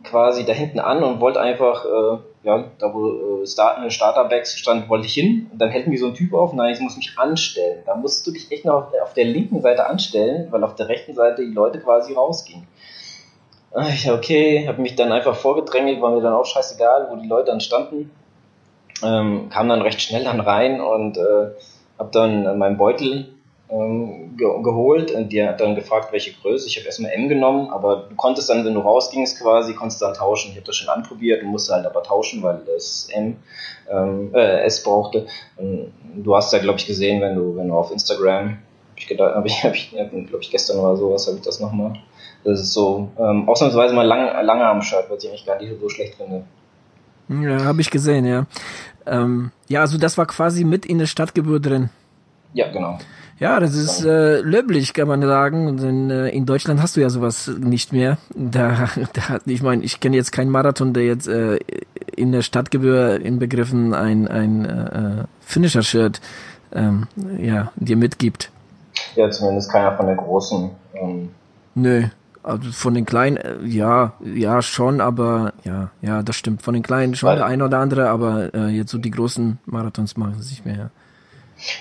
[0.04, 4.88] quasi da hinten an und wollte einfach, äh, ja, da wo äh, Start, Starterbacks stand,
[4.88, 7.18] wollte ich hin und dann hält mich so ein Typ auf, nein, ich muss mich
[7.18, 7.82] anstellen.
[7.86, 10.88] Da musst du dich echt noch auf, auf der linken Seite anstellen, weil auf der
[10.88, 12.66] rechten Seite die Leute quasi rausgingen.
[13.72, 17.28] Ah, ich, okay, habe mich dann einfach vorgedrängelt, war mir dann auch scheißegal, wo die
[17.28, 18.10] Leute dann standen.
[19.02, 21.50] Ähm, kam dann recht schnell dann rein und äh,
[21.98, 23.28] habe dann meinen Beutel
[23.70, 26.66] ähm, ge geholt und die hat dann gefragt, welche Größe.
[26.66, 30.14] Ich habe erstmal M genommen, aber du konntest dann, wenn du rausgingst quasi, konntest dann
[30.14, 30.50] tauschen.
[30.50, 33.36] Ich habe das schon anprobiert, du musst halt aber tauschen, weil das M
[33.88, 35.26] ähm, äh, S brauchte.
[35.56, 38.58] Und du hast ja, glaube ich, gesehen, wenn du, wenn du auf Instagram,
[39.00, 41.94] ich gedacht, habe ich, hab ich glaube ich, gestern oder sowas, habe ich das nochmal.
[42.44, 45.72] Das ist so ähm, ausnahmsweise mal lang, lange am Shirt, was ich eigentlich gar nicht
[45.80, 46.44] so schlecht finde.
[47.28, 48.46] Ja, habe ich gesehen, ja.
[49.06, 51.90] Ähm, ja, also das war quasi mit in der Stadtgebühr drin.
[52.54, 52.98] Ja, genau.
[53.38, 55.78] Ja, das ist äh, löblich, kann man sagen.
[55.78, 58.18] Denn äh, in Deutschland hast du ja sowas nicht mehr.
[58.34, 61.58] Da, da ich meine, ich kenne jetzt keinen Marathon, der jetzt äh,
[62.16, 66.20] in der Stadtgebühr inbegriffen ein ein äh, Finisher-Shirt
[66.72, 67.06] ähm,
[67.40, 68.50] ja dir mitgibt.
[69.16, 70.70] Ja, zumindest keiner von den großen.
[70.94, 71.30] Ähm.
[71.74, 72.04] Nö,
[72.42, 76.62] also von den Kleinen, äh, ja, ja schon, aber ja, ja, das stimmt.
[76.62, 79.58] Von den Kleinen schon Weil, der eine oder andere, aber äh, jetzt so die großen
[79.66, 80.76] Marathons machen sie nicht mehr.
[80.76, 80.90] Ja.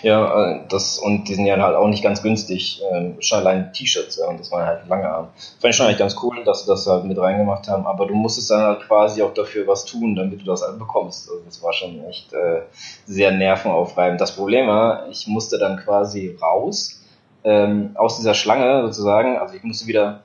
[0.02, 2.82] Ja, äh, das, und die sind ja halt auch nicht ganz günstig.
[2.92, 5.30] Ähm, schon allein T-Shirts, ja, und das waren halt lange Arme.
[5.60, 8.13] Fand ich schon eigentlich ganz cool, dass sie das halt mit reingemacht haben, aber du
[8.13, 11.30] musstest dann halt quasi auch dafür was tun, damit du das halt bekommst.
[11.30, 12.62] Also das war schon echt äh,
[13.06, 14.20] sehr nervenaufreibend.
[14.20, 16.98] Das Problem war, ich musste dann quasi raus
[17.43, 20.23] ähm, aus dieser Schlange sozusagen, also ich musste wieder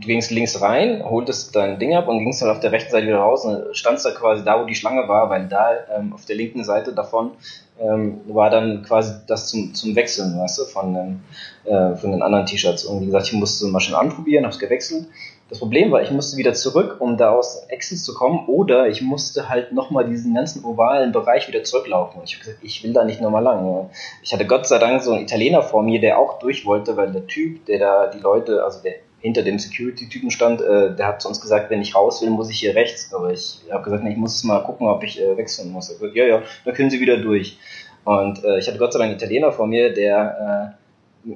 [0.00, 3.06] du gingst links rein, holtest dein Ding ab und gingst dann auf der rechten Seite
[3.06, 6.24] wieder raus und standst da quasi da, wo die Schlange war, weil da ähm, auf
[6.24, 7.32] der linken Seite davon
[7.80, 11.20] ähm, war dann quasi das zum, zum Wechseln, weißt du, von, ähm,
[11.64, 12.84] äh, von den anderen T-Shirts.
[12.84, 15.06] Und wie gesagt, ich musste mal schon anprobieren, hab's gewechselt.
[15.50, 19.02] Das Problem war, ich musste wieder zurück, um da aus Exit zu kommen, oder ich
[19.02, 22.20] musste halt nochmal diesen ganzen ovalen Bereich wieder zurücklaufen.
[22.20, 23.66] Und ich habe gesagt, ich will da nicht nochmal lang.
[23.66, 23.90] Ja.
[24.22, 27.12] Ich hatte Gott sei Dank so einen Italiener vor mir, der auch durch wollte, weil
[27.12, 31.22] der Typ, der da die Leute, also der hinter dem Security-Typen stand, äh, der hat
[31.22, 33.12] sonst gesagt, wenn ich raus will, muss ich hier rechts.
[33.14, 35.88] Aber ich habe gesagt, nee, ich muss mal gucken, ob ich äh, wechseln muss.
[35.88, 37.58] Er gesagt, ja, ja, da können Sie wieder durch.
[38.04, 40.83] Und äh, ich hatte Gott sei Dank einen Italiener vor mir, der äh,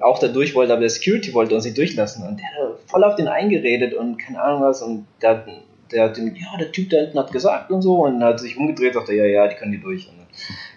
[0.01, 2.27] auch da durch wollte, aber der Security wollte uns nicht durchlassen.
[2.27, 4.83] Und der hat voll auf den eingeredet und keine Ahnung was.
[4.83, 5.45] Und der,
[5.91, 8.05] der hat dem, ja, der Typ da hinten hat gesagt und so.
[8.05, 10.09] Und hat sich umgedreht, sagte, ja, ja, die können die durch.
[10.09, 10.27] Und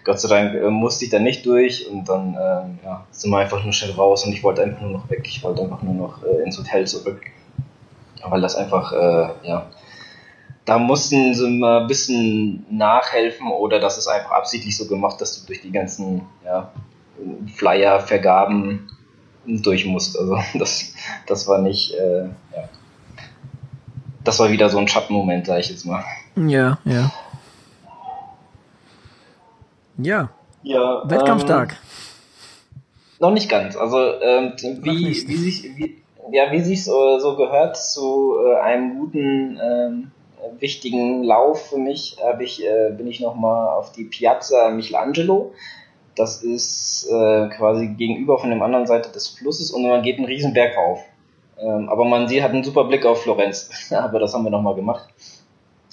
[0.04, 3.38] Gott sei Dank äh, musste ich da nicht durch und dann ähm, ja, sind wir
[3.38, 5.22] einfach nur schnell raus und ich wollte einfach nur noch weg.
[5.24, 7.20] Ich wollte einfach nur noch äh, ins Hotel zurück
[8.30, 9.66] weil das einfach, äh, ja,
[10.64, 15.40] da mussten sie mal ein bisschen nachhelfen oder das ist einfach absichtlich so gemacht, dass
[15.40, 16.70] du durch die ganzen ja,
[17.56, 18.88] Flyer-Vergaben
[19.46, 20.18] durch musst.
[20.18, 20.94] Also das,
[21.26, 22.68] das war nicht, äh, ja.
[24.24, 26.04] das war wieder so ein Schattenmoment, sag ich jetzt mal.
[26.36, 27.12] Ja, ja.
[29.98, 30.30] Ja.
[30.62, 31.72] ja Wettkampftag.
[31.72, 32.80] Ähm,
[33.20, 33.76] noch nicht ganz.
[33.76, 36.02] Also ähm, wie, wie sich, wie,
[36.32, 40.10] ja, wie sich so, so gehört zu äh, einem guten, ähm,
[40.58, 45.52] wichtigen Lauf für mich, ich, äh, bin ich nochmal auf die Piazza Michelangelo.
[46.14, 50.26] Das ist äh, quasi gegenüber von der anderen Seite des Flusses und man geht einen
[50.26, 51.00] riesen Berg rauf.
[51.58, 53.70] Ähm, aber man sieht, hat einen super Blick auf Florenz.
[53.92, 55.08] aber das haben wir nochmal gemacht.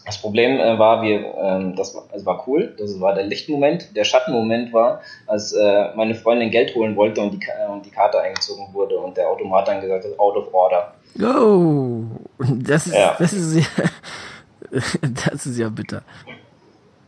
[0.05, 3.95] Das Problem äh, war, wir, ähm, das war, also war cool, das war der Lichtmoment.
[3.95, 7.91] Der Schattenmoment war, als äh, meine Freundin Geld holen wollte und die, äh, und die
[7.91, 10.93] Karte eingezogen wurde und der Automat dann gesagt hat, out of order.
[11.21, 12.05] Oh,
[12.39, 13.15] das ist, ja.
[13.19, 13.83] das ist ja,
[15.31, 16.01] das ist ja bitter.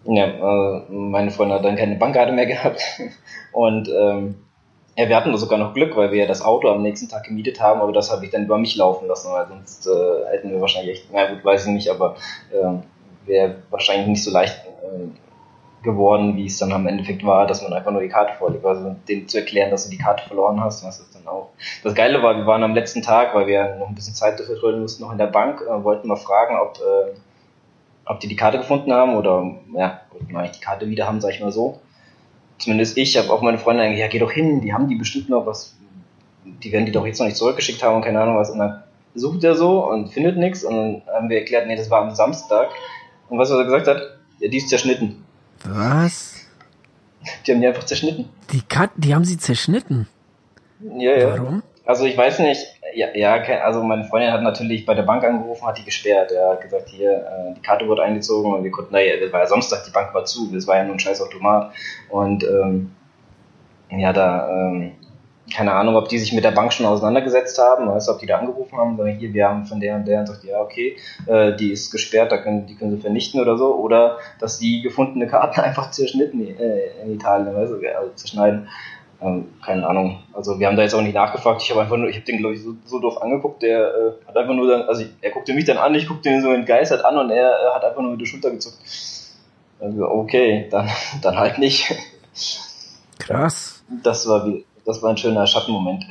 [0.05, 2.81] Ja, äh, meine Freundin hat dann keine Bankkarte mehr gehabt
[3.53, 4.35] und ähm,
[4.97, 7.61] ja, wir hatten sogar noch Glück, weil wir ja das Auto am nächsten Tag gemietet
[7.61, 10.59] haben, aber das habe ich dann über mich laufen lassen, weil sonst äh, hätten wir
[10.59, 12.15] wahrscheinlich echt, na gut, weiß ich nicht, aber
[12.51, 17.61] äh, wäre wahrscheinlich nicht so leicht äh, geworden, wie es dann am Endeffekt war, dass
[17.61, 18.65] man einfach nur die Karte vorlegt.
[18.65, 21.49] Also denen zu erklären, dass du die Karte verloren hast, was ist dann auch.
[21.83, 24.77] Das Geile war, wir waren am letzten Tag, weil wir noch ein bisschen Zeit dafür
[24.77, 27.13] mussten, noch in der Bank, äh, wollten mal fragen, ob, äh,
[28.11, 31.31] ob die die Karte gefunden haben oder, ja, wollten eigentlich die Karte wieder haben, sag
[31.33, 31.79] ich mal so.
[32.57, 35.29] Zumindest ich habe auch meine Freunde eigentlich, ja, geh doch hin, die haben die bestimmt
[35.29, 35.77] noch was,
[36.43, 38.51] die werden die doch jetzt noch nicht zurückgeschickt haben und keine Ahnung was.
[38.51, 38.83] Und dann
[39.15, 42.13] sucht er so und findet nichts und dann haben wir erklärt, nee, das war am
[42.13, 42.69] Samstag.
[43.29, 44.01] Und was er gesagt hat,
[44.39, 45.23] ja, die ist zerschnitten.
[45.63, 46.35] Was?
[47.45, 48.27] Die haben die einfach zerschnitten.
[48.51, 50.07] Die Kat die haben sie zerschnitten.
[50.97, 51.39] Ja, ja.
[51.39, 51.63] Warum?
[51.85, 52.61] Also ich weiß nicht,
[52.93, 56.31] ja, ja, also meine Freundin hat natürlich bei der Bank angerufen, hat die gesperrt.
[56.31, 59.41] Er hat gesagt, hier, äh, die Karte wurde eingezogen und wir konnten, naja, das war
[59.41, 61.73] ja Samstag, die Bank war zu, das war ja nur ein scheiß Automat.
[62.09, 62.91] Und ähm,
[63.89, 64.93] ja, da, ähm,
[65.53, 68.25] keine Ahnung, ob die sich mit der Bank schon auseinandergesetzt haben, weißt du, ob die
[68.25, 70.97] da angerufen haben, sagen, hier, wir haben von der und der und sagt, ja, okay,
[71.27, 74.81] äh, die ist gesperrt, da können, die können sie vernichten oder so, oder dass die
[74.81, 78.67] gefundene Karten einfach zerschnitten äh, in Italien, weißt du, also zerschneiden.
[79.21, 80.23] Ähm, keine Ahnung.
[80.33, 81.61] Also wir haben da jetzt auch nicht nachgefragt.
[81.61, 83.61] Ich habe einfach nur, ich habe den glaube ich so, so doof angeguckt.
[83.61, 86.41] Der äh, hat einfach nur dann, also er guckte mich dann an, ich guckte ihn
[86.41, 88.77] so entgeistert an und er äh, hat einfach nur mit der Schulter gezuckt.
[89.79, 90.89] Also okay, dann
[91.21, 91.93] dann halt nicht.
[93.19, 93.83] Krass.
[94.03, 96.05] Das war wie, das war ein schöner Schattenmoment.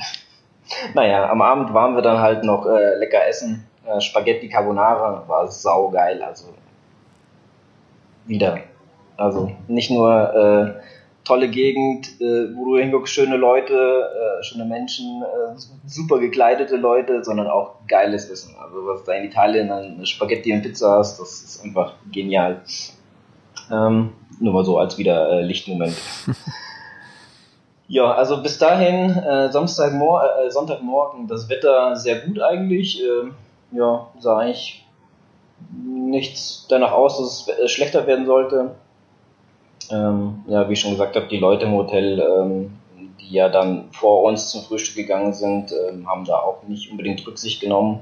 [0.94, 3.66] Naja, am Abend waren wir dann halt noch äh, lecker essen.
[3.84, 6.22] Äh, Spaghetti Carbonara war saugeil.
[6.22, 6.54] Also
[8.26, 8.60] wieder.
[9.16, 10.34] Also nicht nur
[10.78, 10.80] äh,
[11.30, 17.22] tolle Gegend, äh, wo du hinguckst, schöne Leute, äh, schöne Menschen, äh, super gekleidete Leute,
[17.22, 18.56] sondern auch geiles Essen.
[18.60, 22.62] Also was da in Italien an Spaghetti und Pizza hast, das ist einfach genial.
[23.70, 25.96] Ähm, nur mal so als wieder äh, Lichtmoment.
[27.92, 33.02] Ja, also bis dahin, äh, Samstagmor äh, Sonntagmorgen, das Wetter sehr gut eigentlich.
[33.02, 33.32] Äh,
[33.76, 34.86] ja, sah eigentlich
[35.72, 38.76] nichts danach aus, dass es äh, schlechter werden sollte.
[39.90, 42.78] Ähm, ja, wie ich schon gesagt habe, die Leute im Hotel, ähm,
[43.20, 47.26] die ja dann vor uns zum Frühstück gegangen sind, ähm, haben da auch nicht unbedingt
[47.26, 48.00] Rücksicht genommen.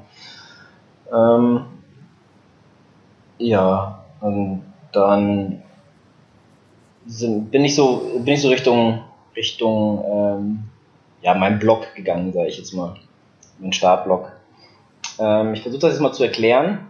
[1.13, 1.61] Ähm,
[3.39, 5.63] ja, und dann
[7.07, 9.01] sind, bin ich so bin ich so Richtung
[9.35, 10.65] Richtung ähm,
[11.23, 12.95] ja mein Block gegangen, sage ich jetzt mal,
[13.59, 14.33] mein Startblock.
[15.19, 16.88] Ähm, ich versuche das jetzt mal zu erklären.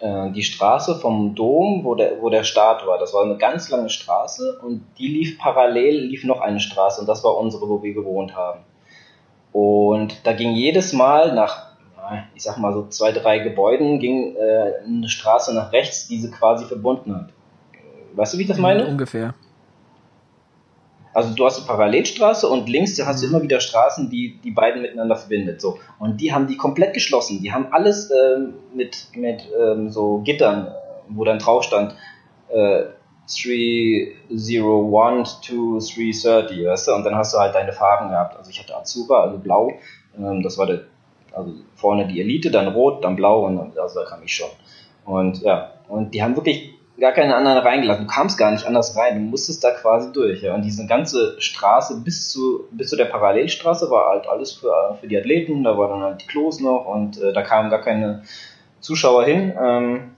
[0.00, 3.68] Äh, die Straße vom Dom, wo der wo der Start war, das war eine ganz
[3.68, 7.82] lange Straße und die lief parallel lief noch eine Straße und das war unsere, wo
[7.82, 8.60] wir gewohnt haben.
[9.52, 11.68] Und da ging jedes Mal nach
[12.34, 16.30] ich sag mal so zwei drei Gebäuden ging äh, eine Straße nach rechts, die sie
[16.30, 17.28] quasi verbunden hat.
[18.14, 18.86] Weißt du, wie ich das meine?
[18.86, 19.34] Ungefähr.
[21.18, 24.52] Also du hast eine Parallelstraße und links da hast du immer wieder Straßen, die die
[24.52, 25.60] beiden miteinander verbindet.
[25.60, 25.80] So.
[25.98, 27.42] Und die haben die komplett geschlossen.
[27.42, 30.72] Die haben alles ähm, mit, mit ähm, so Gittern,
[31.08, 31.96] wo dann drauf stand
[32.50, 32.84] äh,
[33.26, 36.94] 301 to 330, weißt du?
[36.94, 38.36] Und dann hast du halt deine Farben gehabt.
[38.36, 39.72] Also ich hatte Azuba, also blau.
[40.16, 40.82] Ähm, das war der,
[41.32, 44.50] also vorne die Elite, dann rot, dann blau und dann, also da kam ich schon.
[45.04, 48.06] Und ja, und die haben wirklich gar keine anderen reingelassen.
[48.06, 49.14] Du kamst gar nicht anders rein.
[49.14, 50.42] Du musstest da quasi durch.
[50.42, 50.54] Ja.
[50.54, 55.06] Und diese ganze Straße bis zu, bis zu der Parallelstraße war halt alles für, für
[55.06, 55.64] die Athleten.
[55.64, 58.22] Da waren dann halt die Klos noch und äh, da kamen gar keine
[58.80, 59.52] Zuschauer hin.
[59.60, 60.10] Ähm,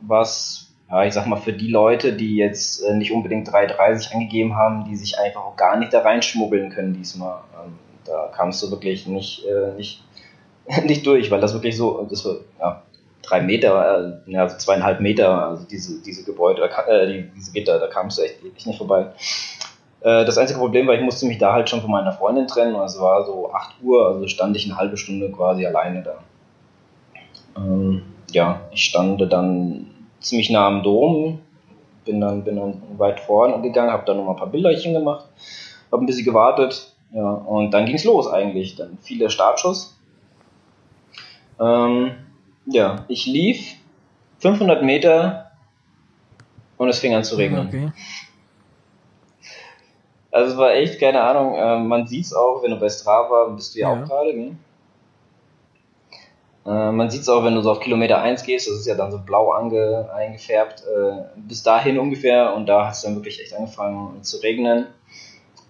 [0.00, 4.56] was, ja, ich sag mal, für die Leute, die jetzt äh, nicht unbedingt 3,30 angegeben
[4.56, 7.40] haben, die sich einfach auch gar nicht da reinschmuggeln können diesmal.
[7.64, 7.72] Ähm,
[8.04, 10.04] da kamst du wirklich nicht, äh, nicht,
[10.84, 12.82] nicht durch, weil das wirklich so, das war, ja,
[13.26, 17.78] drei Meter, äh, ja, also zweieinhalb Meter, also diese, diese Gebäude, äh, die, diese Gitter,
[17.78, 19.06] da kamst du echt, echt nicht vorbei.
[20.00, 22.74] Äh, das einzige Problem war, ich musste mich da halt schon von meiner Freundin trennen,
[22.74, 26.18] und es war so 8 Uhr, also stand ich eine halbe Stunde quasi alleine da.
[27.56, 29.86] Ähm, ja, ich stand dann
[30.20, 31.40] ziemlich nah am Dom,
[32.04, 35.26] bin dann, bin dann weit vorne gegangen, habe dann noch mal ein paar Bilderchen gemacht,
[35.90, 38.76] habe ein bisschen gewartet, ja, und dann ging's los eigentlich.
[38.76, 39.96] Dann fiel der Startschuss.
[41.58, 42.12] Ähm,
[42.66, 43.74] ja, ich lief
[44.38, 45.50] 500 Meter
[46.76, 47.68] und es fing an zu regnen.
[47.68, 47.92] Okay.
[50.30, 53.74] Also es war echt, keine Ahnung, äh, man sieht's auch, wenn du bei Strava bist
[53.74, 54.02] du ja, Ja.
[54.02, 54.56] auch gerade, ne?
[56.66, 59.10] Äh, man sieht's auch, wenn du so auf Kilometer 1 gehst, das ist ja dann
[59.12, 63.54] so blau ange, eingefärbt, äh, bis dahin ungefähr und da hat es dann wirklich echt
[63.54, 64.86] angefangen zu regnen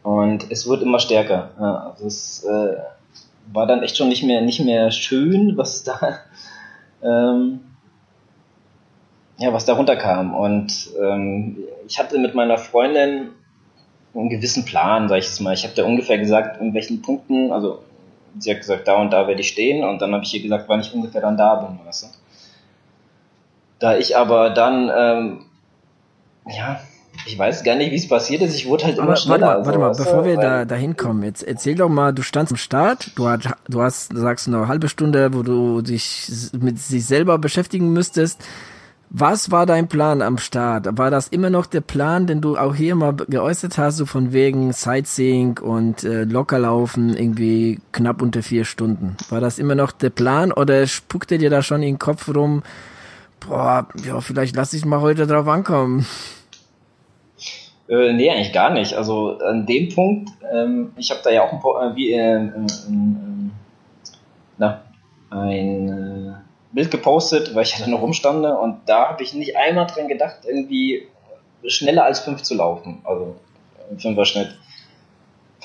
[0.03, 1.51] und es wird immer stärker.
[1.61, 2.77] Ja, also es äh,
[3.53, 6.19] war dann echt schon nicht mehr, nicht mehr schön, was da,
[7.03, 7.61] ähm,
[9.39, 13.31] ja, was da runterkam und ähm, ich hatte mit meiner Freundin
[14.15, 15.55] einen gewissen Plan, sag ich jetzt mal.
[15.55, 17.83] Ich habe da ungefähr gesagt, in welchen Punkten, also
[18.39, 20.69] sie hat gesagt, da und da werde ich stehen und dann habe ich ihr gesagt,
[20.69, 22.09] wann ich ungefähr dann da bin, weißt du.
[23.79, 25.45] Da ich aber dann, ähm,
[26.47, 26.81] ja,
[27.25, 28.55] ich weiß gar nicht, wie es passiert ist.
[28.55, 29.47] Ich wurde halt immer Aber schneller.
[29.47, 32.23] warte mal, warte mal, so, bevor wir da dahin kommen, jetzt erzähl doch mal, du
[32.23, 36.29] standst am Start, du hast, du hast, du sagst eine halbe Stunde, wo du dich
[36.61, 38.45] mit sich selber beschäftigen müsstest.
[39.09, 40.99] Was war dein Plan am Start?
[40.99, 44.33] War das immer noch der Plan, den du auch hier mal geäußert hast, so von
[44.33, 49.17] wegen Sightseeing und äh, lockerlaufen, irgendwie knapp unter vier Stunden?
[49.31, 52.65] War das immer noch der Plan oder spuckte dir da schon in den Kopf rum,
[53.47, 56.05] boah, ja, vielleicht lass ich mal heute drauf ankommen?
[57.89, 58.95] Äh, nee, eigentlich gar nicht.
[58.95, 62.35] Also an dem Punkt, ähm, ich habe da ja auch ein, Po- äh, wie, äh,
[62.35, 63.51] äh, äh,
[64.59, 64.83] na,
[65.31, 69.57] ein äh, Bild gepostet, weil ich ja da noch rumstande und da habe ich nicht
[69.57, 71.07] einmal dran gedacht, irgendwie
[71.67, 73.01] schneller als fünf zu laufen.
[73.05, 73.37] Also
[73.91, 74.57] im Fünfer-Schnitt.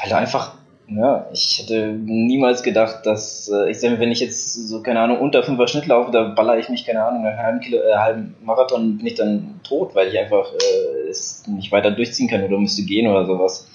[0.02, 0.56] Weil einfach,
[0.88, 5.20] ja, ich hätte niemals gedacht, dass, äh, ich sage, wenn ich jetzt so, keine Ahnung,
[5.20, 8.36] unter fünfer Schnitt laufe, da baller ich mich, keine Ahnung, einen halben, Kilo, äh, halben
[8.44, 12.58] Marathon bin ich dann tot, weil ich einfach äh, es nicht weiter durchziehen kann oder
[12.58, 13.67] müsste gehen oder sowas.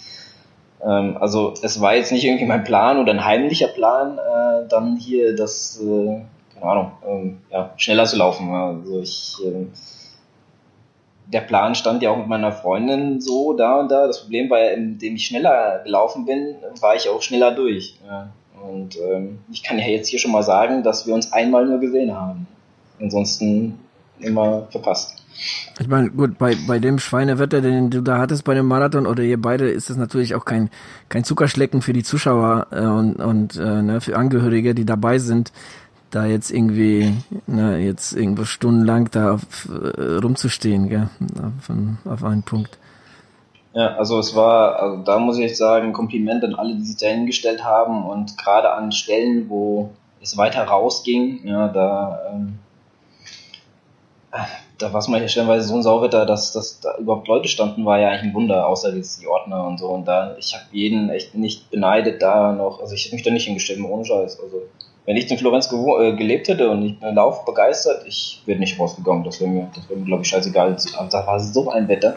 [0.84, 4.96] Ähm, also es war jetzt nicht irgendwie mein Plan oder ein heimlicher Plan, äh, dann
[4.96, 6.20] hier das, äh,
[6.54, 8.52] keine Ahnung, ähm, ja, schneller zu laufen.
[8.52, 9.72] Also ich, ähm,
[11.26, 14.06] der Plan stand ja auch mit meiner Freundin so da und da.
[14.06, 17.98] Das Problem war ja, indem ich schneller gelaufen bin, war ich auch schneller durch.
[18.06, 18.28] Ja.
[18.62, 21.78] Und ähm, ich kann ja jetzt hier schon mal sagen, dass wir uns einmal nur
[21.78, 22.46] gesehen haben.
[23.00, 23.78] Ansonsten
[24.20, 25.22] immer verpasst.
[25.78, 29.22] Ich meine, gut, bei, bei dem Schweinewetter, den du da hattest bei dem Marathon oder
[29.22, 30.70] ihr beide, ist das natürlich auch kein,
[31.10, 35.52] kein Zuckerschlecken für die Zuschauer äh, und, und äh, ne, für Angehörige, die dabei sind,
[36.10, 37.14] da jetzt irgendwie,
[37.46, 42.78] ne, jetzt irgendwo stundenlang da auf, äh, rumzustehen, gell, auf, einen- auf einen Punkt.
[43.74, 46.96] Ja, also es war, also da muss ich echt sagen, Kompliment an alle, die sich
[46.96, 49.90] da hingestellt haben und gerade an Stellen, wo
[50.22, 52.58] es weiter rausging, ja, da, ähm,
[54.32, 54.38] äh,
[54.78, 57.98] da war es mal stellenweise so ein Sauwetter, dass, dass da überhaupt Leute standen, war
[57.98, 59.88] ja eigentlich ein Wunder, außer jetzt die Ordner und so.
[59.88, 63.30] Und da, ich habe jeden echt nicht beneidet da noch, also ich hätte mich da
[63.30, 64.40] nicht hingestellt, ohne Scheiß.
[64.40, 64.62] Also
[65.06, 68.78] wenn ich in Florenz äh, gelebt hätte und ich bin Lauf begeistert, ich wäre nicht
[68.78, 69.24] rausgegangen.
[69.24, 70.76] Das wäre mir, wäre mir, glaube ich, scheißegal.
[70.98, 72.16] Aber da war so ein Wetter.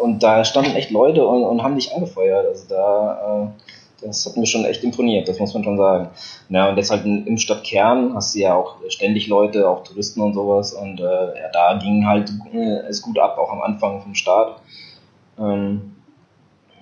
[0.00, 2.46] Und da standen echt Leute und, und haben dich angefeuert.
[2.46, 3.52] Also da,
[4.00, 6.10] äh, das hat mir schon echt imponiert, das muss man schon sagen.
[6.48, 10.34] Ja, und jetzt halt im Stadtkern hast du ja auch ständig Leute, auch Touristen und
[10.34, 10.72] sowas.
[10.72, 14.60] Und äh, ja, da ging halt äh, es gut ab, auch am Anfang vom Start.
[15.38, 15.96] Ähm,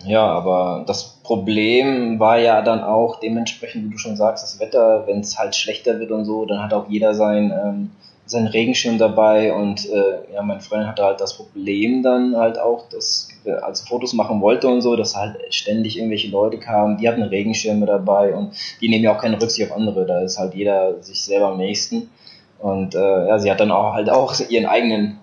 [0.05, 5.07] ja, aber das Problem war ja dann auch dementsprechend, wie du schon sagst, das Wetter,
[5.07, 7.91] wenn es halt schlechter wird und so, dann hat auch jeder sein, ähm,
[8.25, 9.53] seinen Regenschirm dabei.
[9.53, 13.29] Und äh, ja, mein Freund hatte halt das Problem dann halt auch, dass
[13.63, 17.87] als Fotos machen wollte und so, dass halt ständig irgendwelche Leute kamen, die hatten Regenschirme
[17.87, 21.23] dabei und die nehmen ja auch keine Rücksicht auf andere, da ist halt jeder sich
[21.23, 22.11] selber am nächsten.
[22.59, 25.19] Und äh, ja, sie hat dann auch halt auch ihren eigenen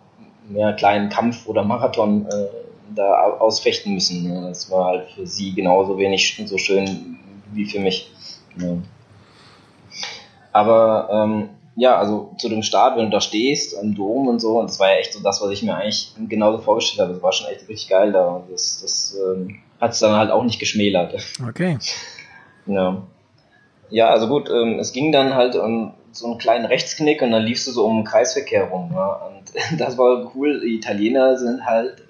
[0.53, 2.66] ja, kleinen Kampf oder Marathon äh,
[2.97, 4.43] da au- ausfechten müssen.
[4.43, 7.17] Das war halt für sie genauso wenig so schön
[7.53, 8.11] wie für mich.
[8.59, 8.77] Ja.
[10.51, 14.59] Aber ähm, ja, also zu dem Start, wenn du da stehst, im Dom und so,
[14.59, 17.13] und das war ja echt so das, was ich mir eigentlich genauso vorgestellt habe.
[17.13, 18.27] Das war schon echt richtig geil da.
[18.27, 21.15] Und das, das ähm, hat es dann halt auch nicht geschmälert.
[21.47, 21.77] Okay.
[22.69, 23.01] Ja.
[23.89, 27.43] Ja, also gut, ähm, es ging dann halt um so einen kleinen Rechtsknick und dann
[27.43, 28.91] liefst du so um den Kreisverkehr rum.
[28.93, 29.21] Ja?
[29.25, 30.59] Und das war cool.
[30.59, 32.03] Die Italiener sind halt,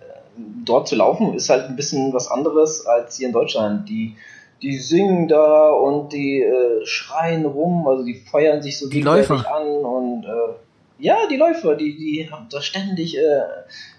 [0.65, 3.89] dort zu laufen ist halt ein bisschen was anderes als hier in Deutschland.
[3.89, 4.15] Die,
[4.61, 9.45] die singen da und die äh, schreien rum, also die feuern sich so Die Läufer.
[9.53, 10.53] an und äh,
[10.99, 13.41] ja, die Läufer, die, die haben da ständig äh,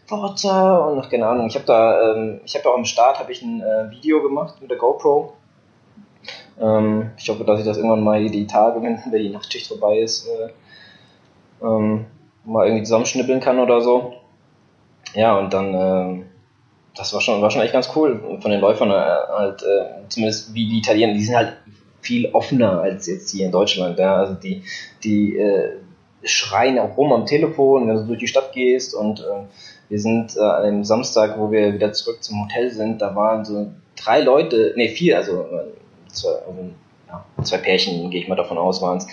[0.07, 1.47] Forza und ach, keine Ahnung.
[1.47, 4.57] Ich habe da, ähm, ich habe auch am Start habe ich ein äh, Video gemacht
[4.61, 5.35] mit der GoPro.
[6.61, 10.01] Ähm, ich hoffe, dass ich das irgendwann mal die Tage, wenn, wenn die Nachtschicht vorbei
[10.01, 10.51] ist, äh,
[11.65, 12.07] ähm,
[12.45, 14.15] mal irgendwie zusammenschnippeln kann oder so.
[15.15, 16.27] Ja, und dann, ähm,
[16.99, 20.53] das war schon, war schon echt ganz cool von den Läufern äh, halt, äh, zumindest
[20.53, 21.57] wie die Italiener, die sind halt
[22.01, 23.99] viel offener als jetzt hier in Deutschland.
[23.99, 24.17] Ja?
[24.17, 24.63] Also die,
[25.05, 25.77] die äh,
[26.25, 29.45] schreien auch rum am Telefon, wenn du durch die Stadt gehst und äh,
[29.89, 33.71] wir sind äh, dem Samstag, wo wir wieder zurück zum Hotel sind, da waren so
[33.97, 36.71] drei Leute, nee, vier, also äh, zwei, also,
[37.09, 39.07] ja, zwei Pärchen, gehe ich mal davon aus, waren es.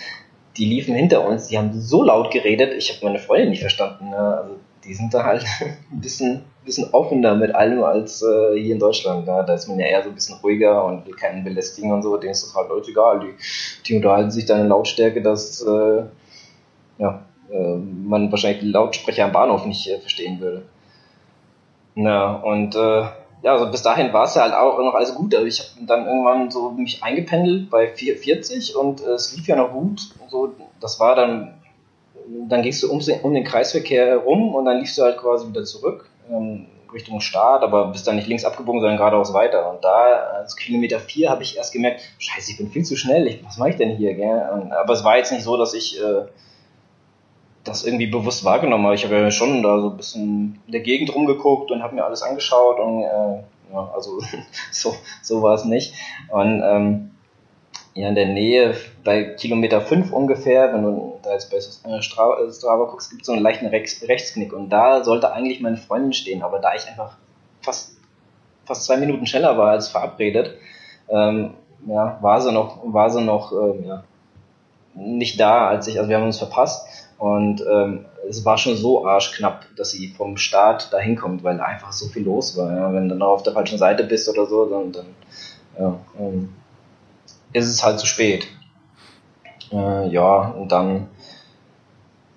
[0.58, 4.10] Die liefen hinter uns, die haben so laut geredet, ich habe meine Freundin nicht verstanden.
[4.10, 4.18] Ne?
[4.18, 5.46] Also die sind da halt
[5.92, 9.26] ein bisschen, bisschen offener mit allem als äh, hier in Deutschland.
[9.28, 9.44] Ne?
[9.46, 12.18] Da ist man ja eher so ein bisschen ruhiger und will keinen belästigen und so.
[12.18, 13.20] Denen ist das halt Leute egal.
[13.20, 13.34] Die,
[13.86, 16.04] die unterhalten sich dann in Lautstärke, dass äh,
[16.98, 20.64] ja, äh, man wahrscheinlich Lautsprecher am Bahnhof nicht äh, verstehen würde.
[21.96, 23.04] Na, und äh,
[23.46, 25.36] ja, also bis dahin war es ja halt auch noch alles gut.
[25.36, 29.56] Also ich habe dann irgendwann so mich eingependelt bei 440 und äh, es lief ja
[29.56, 30.02] noch gut.
[30.30, 31.54] So, das war dann,
[32.50, 35.64] dann gehst du um, um den Kreisverkehr rum und dann liefst du halt quasi wieder
[35.64, 36.10] zurück.
[36.30, 39.70] Ähm, Richtung Start, aber bist dann nicht links abgebogen, sondern geradeaus weiter.
[39.70, 43.28] Und da, also Kilometer 4, habe ich erst gemerkt, scheiße, ich bin viel zu schnell,
[43.28, 44.14] ich, was mache ich denn hier?
[44.16, 44.50] Gell?
[44.54, 46.26] Und, aber es war jetzt nicht so, dass ich äh,
[47.66, 48.96] das irgendwie bewusst wahrgenommen habe.
[48.96, 52.06] Ich habe ja schon da so ein bisschen in der Gegend rumgeguckt und habe mir
[52.06, 54.22] alles angeschaut und äh, ja, also
[54.72, 55.94] so, so war es nicht.
[56.30, 57.12] Und ähm,
[57.96, 58.76] ja, in der Nähe,
[59.06, 63.32] bei Kilometer 5 ungefähr, wenn du da jetzt bei äh, Strava, guckst, gibt es so
[63.32, 64.52] einen leichten Rechts Rechtsknick.
[64.52, 67.16] Und da sollte eigentlich meine Freundin stehen, aber da ich einfach
[67.62, 67.96] fast,
[68.66, 70.56] fast zwei Minuten schneller war als verabredet,
[71.08, 71.54] ähm,
[71.88, 74.04] ja, war sie noch, war sie noch ähm, ja,
[74.94, 76.86] nicht da, als ich, also wir haben uns verpasst.
[77.18, 81.64] Und ähm, es war schon so arschknapp, dass sie vom Start da hinkommt, weil da
[81.64, 82.76] einfach so viel los war.
[82.76, 82.94] Ja.
[82.94, 85.06] Wenn du dann auf der falschen Seite bist oder so, dann, dann
[85.80, 86.50] ja, ähm,
[87.56, 88.48] ist es halt zu spät.
[89.72, 91.08] Äh, ja, und dann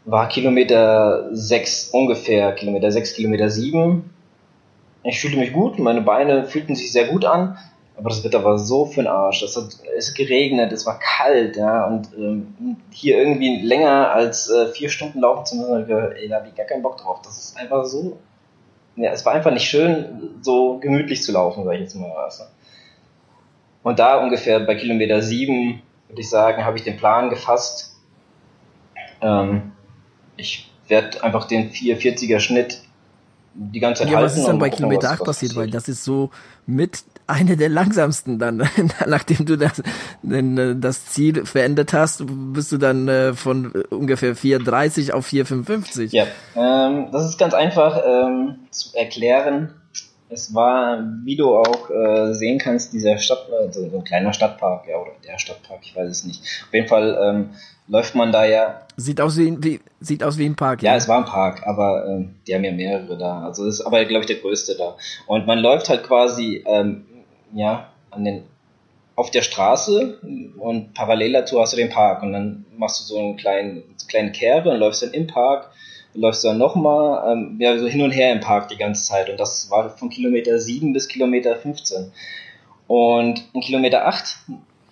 [0.04, 4.08] war Kilometer 6 ungefähr, Kilometer 6, Kilometer 7.
[5.02, 7.58] Ich fühlte mich gut, meine Beine fühlten sich sehr gut an,
[7.96, 9.42] aber das Wetter war so für den Arsch.
[9.42, 14.68] Es hat, es geregnet, es war kalt, ja, und ähm, hier irgendwie länger als äh,
[14.68, 17.20] vier Stunden laufen zu müssen, ey, da habe ich gar keinen Bock drauf.
[17.22, 18.18] Das ist einfach so,
[18.96, 22.10] ja, es war einfach nicht schön, so gemütlich zu laufen, sag ich jetzt mal.
[22.12, 22.44] Also.
[23.88, 27.96] Und da ungefähr bei Kilometer 7, würde ich sagen, habe ich den Plan gefasst.
[29.22, 29.72] Ähm,
[30.36, 32.82] ich werde einfach den 440er Schnitt
[33.54, 34.30] die ganze Zeit ja, halten.
[34.30, 35.56] was ist dann bei Kilometer was, 8 was passiert?
[35.56, 36.28] Weil das ist so
[36.66, 38.68] mit einer der langsamsten dann,
[39.06, 39.82] nachdem du das,
[40.20, 46.14] denn, äh, das Ziel verändert hast, bist du dann äh, von ungefähr 4,30 auf 4,55.
[46.14, 49.77] Ja, ähm, das ist ganz einfach ähm, zu erklären.
[50.30, 54.86] Es war, wie du auch äh, sehen kannst, dieser Stadt, also so ein kleiner Stadtpark,
[54.88, 56.42] ja, oder der Stadtpark, ich weiß es nicht.
[56.66, 57.50] Auf jeden Fall ähm,
[57.86, 58.82] läuft man da ja.
[58.96, 60.82] Sieht aus wie, wie sieht aus wie ein Park.
[60.82, 60.96] Ja, ja.
[60.96, 63.42] es war ein Park, aber ähm, die haben ja mehrere da.
[63.42, 64.96] Also das ist aber, glaube ich, der größte da.
[65.26, 67.06] Und man läuft halt quasi, ähm,
[67.54, 68.42] ja, an den
[69.18, 70.20] auf der Straße
[70.58, 74.30] und parallel dazu hast du den Park und dann machst du so einen kleinen, kleinen
[74.30, 75.72] Kehre und läufst dann im Park
[76.14, 79.30] läufst du dann nochmal ähm, ja, so hin und her im Park die ganze Zeit.
[79.30, 82.12] Und das war von Kilometer 7 bis Kilometer 15.
[82.86, 84.36] Und in Kilometer 8,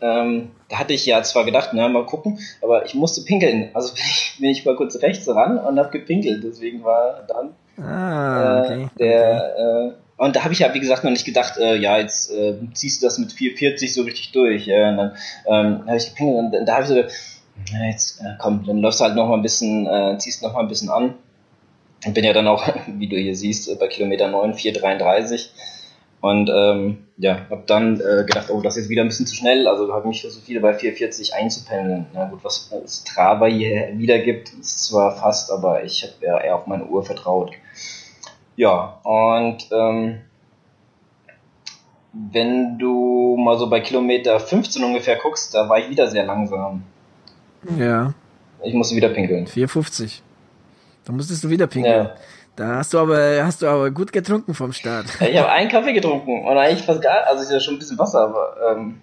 [0.03, 3.71] ähm, da hatte ich ja zwar gedacht, na, mal gucken, aber ich musste pinkeln.
[3.75, 6.45] Also bin ich, bin ich mal kurz rechts ran und habe gepinkelt.
[6.45, 7.55] Deswegen war dann
[7.85, 8.83] ah, okay.
[8.83, 9.55] äh, der.
[9.55, 9.89] Okay.
[9.89, 12.55] Äh, und da habe ich ja, wie gesagt, noch nicht gedacht, äh, ja, jetzt äh,
[12.73, 14.67] ziehst du das mit 440 so richtig durch.
[14.67, 15.12] Äh, und dann
[15.47, 16.95] ähm, habe ich gepinkelt und da habe ich so
[17.73, 20.55] ja, jetzt äh, komm, dann läufst du halt noch mal ein bisschen, äh, ziehst noch
[20.55, 21.15] mal ein bisschen an.
[22.05, 25.49] Und bin ja dann auch, wie du hier siehst, bei Kilometer 9, 4,33.
[26.21, 29.35] Und ähm, ja, hab dann äh, gedacht, oh, das ist jetzt wieder ein bisschen zu
[29.35, 29.69] schnell.
[29.69, 32.07] Also habe mich versucht, wieder bei 4,40 einzupendeln.
[32.13, 36.67] Na gut, was Strava hier wiedergibt, ist zwar fast, aber ich habe ja eher auf
[36.67, 37.53] meine Uhr vertraut.
[38.57, 40.21] Ja, und ähm,
[42.13, 46.83] wenn du mal so bei Kilometer 15 ungefähr guckst, da war ich wieder sehr langsam.
[47.79, 48.14] Ja.
[48.62, 49.47] Ich musste wieder pinkeln.
[49.47, 50.21] 4,50.
[51.05, 52.07] Da musstest du wieder pinkeln.
[52.07, 52.14] Ja.
[52.57, 55.07] Da hast du aber, hast du aber gut getrunken vom Start.
[55.21, 57.99] Ich habe einen Kaffee getrunken und eigentlich fast gar, also ich ja schon ein bisschen
[57.99, 59.01] Wasser, aber ähm,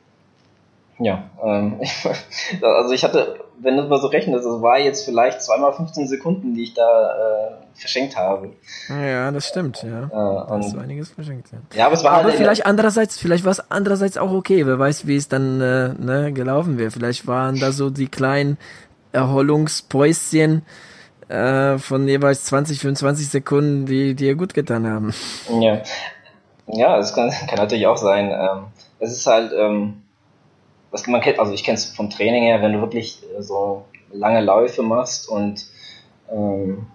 [0.97, 1.79] ja, ähm,
[2.61, 6.53] also ich hatte, wenn du mal so rechnest, das war jetzt vielleicht zweimal 15 Sekunden,
[6.53, 8.51] die ich da äh, verschenkt habe.
[8.89, 10.05] Ja, das stimmt, ja.
[10.05, 11.59] Äh, da hast du einiges verschenkt, ja.
[11.75, 14.65] ja aber es war aber halt vielleicht andererseits, vielleicht war es andererseits auch okay.
[14.65, 16.91] Wer weiß, wie es dann äh, ne, gelaufen wäre.
[16.91, 18.57] Vielleicht waren da so die kleinen
[19.11, 20.63] Erholungspäuschen
[21.29, 25.13] äh, von jeweils 20, 25 Sekunden, die dir gut getan haben.
[25.61, 25.81] Ja,
[26.67, 28.29] ja, das kann, kann natürlich auch sein.
[28.31, 28.65] Ähm,
[28.99, 30.02] es ist halt ähm,
[30.93, 33.83] was man kennt, also ich kenne es vom Training her, wenn du wirklich äh, so
[34.11, 35.65] lange Läufe machst und
[36.31, 36.85] ähm,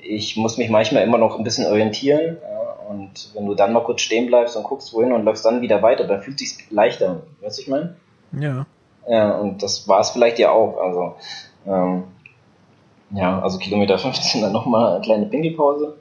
[0.00, 3.84] ich muss mich manchmal immer noch ein bisschen orientieren ja, und wenn du dann mal
[3.84, 7.22] kurz stehen bleibst und guckst wohin und läufst dann wieder weiter, dann fühlt sich leichter.
[7.42, 7.96] Weißt du, ich meine?
[8.32, 8.66] Ja.
[9.06, 10.78] Ja, und das war es vielleicht ja auch.
[10.78, 11.14] Also
[11.66, 12.04] ähm,
[13.10, 15.98] ja, also Kilometer 15 dann nochmal eine kleine Pinkelpause.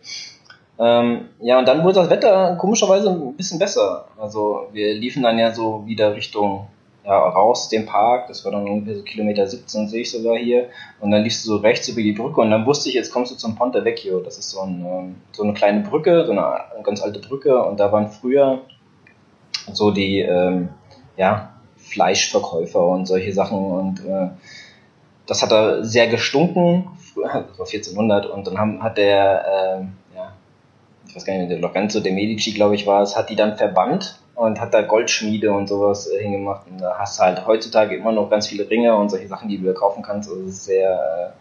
[0.79, 4.07] Ähm, ja, und dann wurde das Wetter komischerweise ein bisschen besser.
[4.17, 6.67] Also wir liefen dann ja so wieder Richtung
[7.05, 10.69] ja, raus dem Park, das war dann ungefähr so Kilometer 17, sehe ich sogar hier,
[10.99, 13.31] und dann liefst du so rechts über die Brücke und dann wusste ich, jetzt kommst
[13.31, 16.61] du zum Ponte Vecchio, das ist so, ein, ähm, so eine kleine Brücke, so eine,
[16.83, 17.63] ganz alte Brücke.
[17.63, 18.61] Und da waren früher
[19.71, 20.69] so die, ähm,
[21.17, 23.59] ja, Fleischverkäufer und solche Sachen.
[23.59, 24.29] Und äh,
[25.27, 30.15] das hat da sehr gestunken, früher, das war 1400 und dann haben, hat der, äh,
[30.15, 30.33] ja,
[31.07, 33.57] ich weiß gar nicht, der Lorenzo de Medici, glaube ich, war es, hat die dann
[33.57, 36.67] verbannt und hat da Goldschmiede und sowas äh, hingemacht.
[36.69, 39.57] Und da hast du halt heutzutage immer noch ganz viele Ringe und solche Sachen, die
[39.57, 40.29] du kaufen kannst.
[40.29, 41.33] Also sehr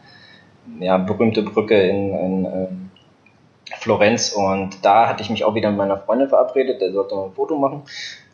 [0.80, 2.90] äh, ja, berühmte Brücke in, in, ähm,
[3.78, 7.32] Florenz und da hatte ich mich auch wieder mit meiner Freundin verabredet, der sollte ein
[7.32, 7.82] Foto machen.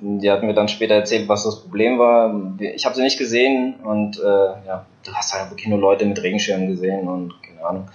[0.00, 2.34] Die hat mir dann später erzählt, was das Problem war.
[2.58, 6.22] Ich habe sie nicht gesehen und äh, ja, du hast halt wirklich nur Leute mit
[6.22, 7.88] Regenschirmen gesehen und keine Ahnung.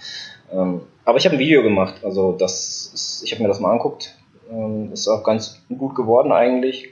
[0.52, 3.72] Ähm, aber ich habe ein Video gemacht, also das ist, ich habe mir das mal
[3.72, 4.16] anguckt.
[4.50, 6.90] Ähm, ist auch ganz gut geworden eigentlich.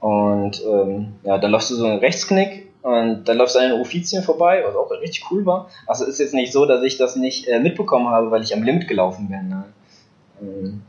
[0.00, 3.80] Und ähm, ja, dann läufst du so einen Rechtsknick und dann läufst du an den
[3.80, 5.70] Uffizien vorbei, was auch richtig cool war.
[5.86, 8.62] Also ist jetzt nicht so, dass ich das nicht äh, mitbekommen habe, weil ich am
[8.62, 9.48] Limit gelaufen bin.
[9.48, 9.64] Ne?
[10.42, 10.82] Ähm,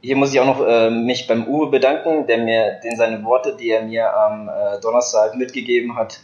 [0.00, 3.56] hier muss ich auch noch äh, mich beim Uwe bedanken, der mir den seine Worte,
[3.58, 6.20] die er mir am äh, Donnerstag mitgegeben hat,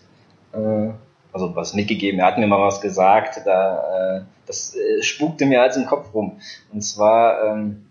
[0.53, 0.91] äh,
[1.33, 5.63] also was mitgegeben, er hat mir mal was gesagt, da äh, das äh, spukte mir
[5.63, 6.41] als im Kopf rum.
[6.73, 7.87] Und zwar ähm,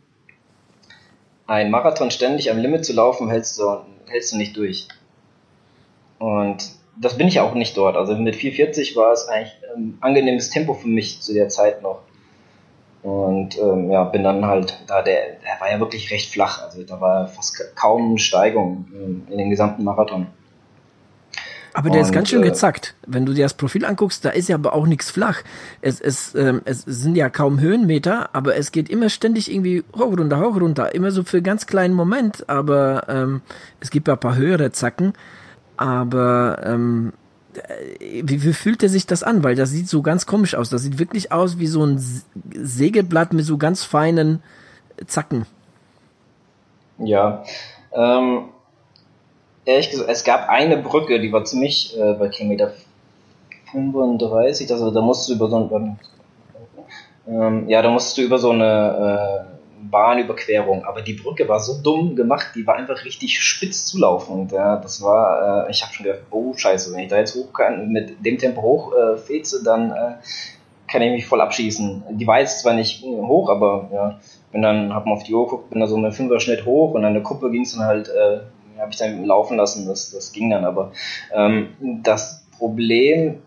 [1.50, 4.88] ein Marathon ständig am Limit zu laufen, hältst du, hältst du nicht durch.
[6.20, 7.98] Und das bin ich auch nicht dort.
[7.98, 12.02] Also mit 440 war es eigentlich ein angenehmes Tempo für mich zu der Zeit noch.
[13.02, 16.84] Und ähm, ja, bin dann halt, da der, der war ja wirklich recht flach, also
[16.84, 20.28] da war fast kaum Steigung ähm, in den gesamten Marathon.
[21.80, 22.94] Aber der und, ist ganz schön äh, gezackt.
[23.08, 25.38] Wenn du dir das Profil anguckst, da ist ja aber auch nichts flach.
[25.80, 30.18] Es, es, ähm, es sind ja kaum Höhenmeter, aber es geht immer ständig irgendwie hoch,
[30.18, 30.94] runter, hoch, runter.
[30.94, 33.42] Immer so für einen ganz kleinen Moment, aber ähm,
[33.80, 35.14] es gibt ja ein paar höhere Zacken.
[35.78, 37.14] Aber ähm,
[38.02, 39.46] wie, wie fühlt er sich das an?
[39.46, 40.70] Weil das sieht so ganz komisch aus.
[40.70, 41.98] Das sieht wirklich aus wie so ein
[42.52, 44.44] Sägeblatt mit so ganz feinen
[45.08, 45.46] Zacken.
[46.98, 47.46] Ja.
[47.94, 48.50] Ähm,
[49.70, 52.74] ehrlich gesagt, es gab eine Brücke, die war ziemlich äh, bei Kilometer
[53.72, 56.00] 35, also da musst du über so ein,
[57.28, 61.82] ähm, ja, da musst du über so eine äh, Bahnüberquerung, aber die Brücke war so
[61.82, 64.52] dumm gemacht, die war einfach richtig spitz zulaufend.
[64.52, 67.54] Ja, das war, äh, ich habe schon gedacht, oh Scheiße, wenn ich da jetzt hoch
[67.54, 70.16] kann, mit dem Tempo hoch äh, feze, dann äh,
[70.88, 72.04] kann ich mich voll abschießen.
[72.12, 74.20] Die war jetzt zwar nicht hoch, aber ja,
[74.52, 76.96] bin dann, hab mal auf die Uhr geguckt, bin da so mit Fünfer Schnitt hoch
[76.96, 78.40] und an der Kuppe ging es dann halt, äh,
[78.80, 80.92] habe ich dann laufen lassen, das, das ging dann aber.
[81.34, 83.42] Ähm, das Problem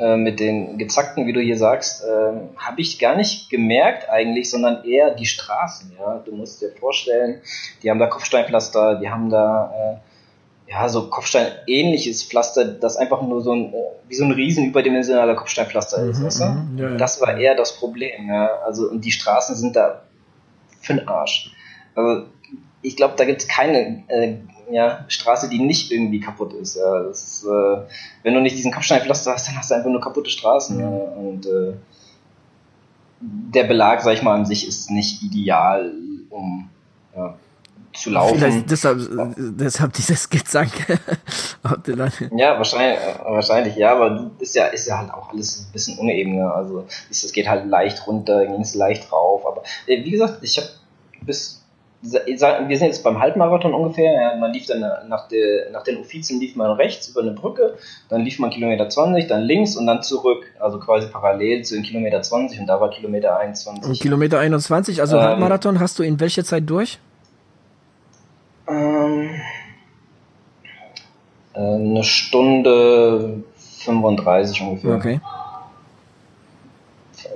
[0.00, 4.48] äh, mit den gezackten, wie du hier sagst, äh, habe ich gar nicht gemerkt eigentlich,
[4.48, 5.92] sondern eher die Straßen.
[5.98, 7.42] Ja, du musst dir vorstellen,
[7.82, 10.00] die haben da Kopfsteinpflaster, die haben da
[10.66, 13.76] äh, ja so Kopfstein-ähnliches Pflaster, das einfach nur so ein äh,
[14.08, 16.20] wie so ein riesen überdimensionaler Kopfsteinpflaster ist.
[16.20, 16.44] Mhm, weißt du?
[16.46, 16.96] Mhm, ja, ja.
[16.96, 18.26] Das war eher das Problem.
[18.28, 20.02] Ja, also und die Straßen sind da
[20.80, 21.52] für den Arsch.
[21.94, 22.26] Also
[22.82, 24.36] ich glaube, da gibt es keine äh,
[24.70, 26.76] ja, Straße, die nicht irgendwie kaputt ist.
[26.76, 27.02] Ja.
[27.02, 27.76] Das, äh,
[28.22, 30.80] wenn du nicht diesen Kopfsteinpflaster hast, dann hast du einfach nur kaputte Straßen.
[30.80, 30.86] Ja.
[30.86, 31.74] Und äh,
[33.20, 35.92] der Belag, sag ich mal, an sich ist nicht ideal,
[36.30, 36.70] um
[37.14, 37.34] ja,
[37.92, 38.38] zu laufen.
[38.38, 39.00] Vielleicht deshalb,
[39.38, 40.98] deshalb dieses Gezanke.
[42.36, 46.36] ja, wahrscheinlich, wahrscheinlich, ja, aber ist ja, ist ja halt auch alles ein bisschen uneben.
[46.36, 46.50] Ne?
[46.50, 49.46] Also es geht halt leicht runter, ging es leicht rauf.
[49.46, 50.68] Aber äh, wie gesagt, ich habe
[51.22, 51.59] bis
[52.02, 56.40] wir sind jetzt beim Halbmarathon ungefähr, ja, man lief dann nach, der, nach den Uffizien
[56.40, 57.76] lief man rechts über eine Brücke,
[58.08, 61.82] dann lief man Kilometer 20, dann links und dann zurück, also quasi parallel zu den
[61.82, 63.84] Kilometer 20 und da war Kilometer 21.
[63.84, 66.98] Und Kilometer 21, also ähm, Halbmarathon hast du in welcher Zeit durch?
[68.66, 69.30] Ähm,
[71.52, 73.42] äh, eine Stunde
[73.84, 74.94] 35 ungefähr.
[74.94, 75.20] Okay.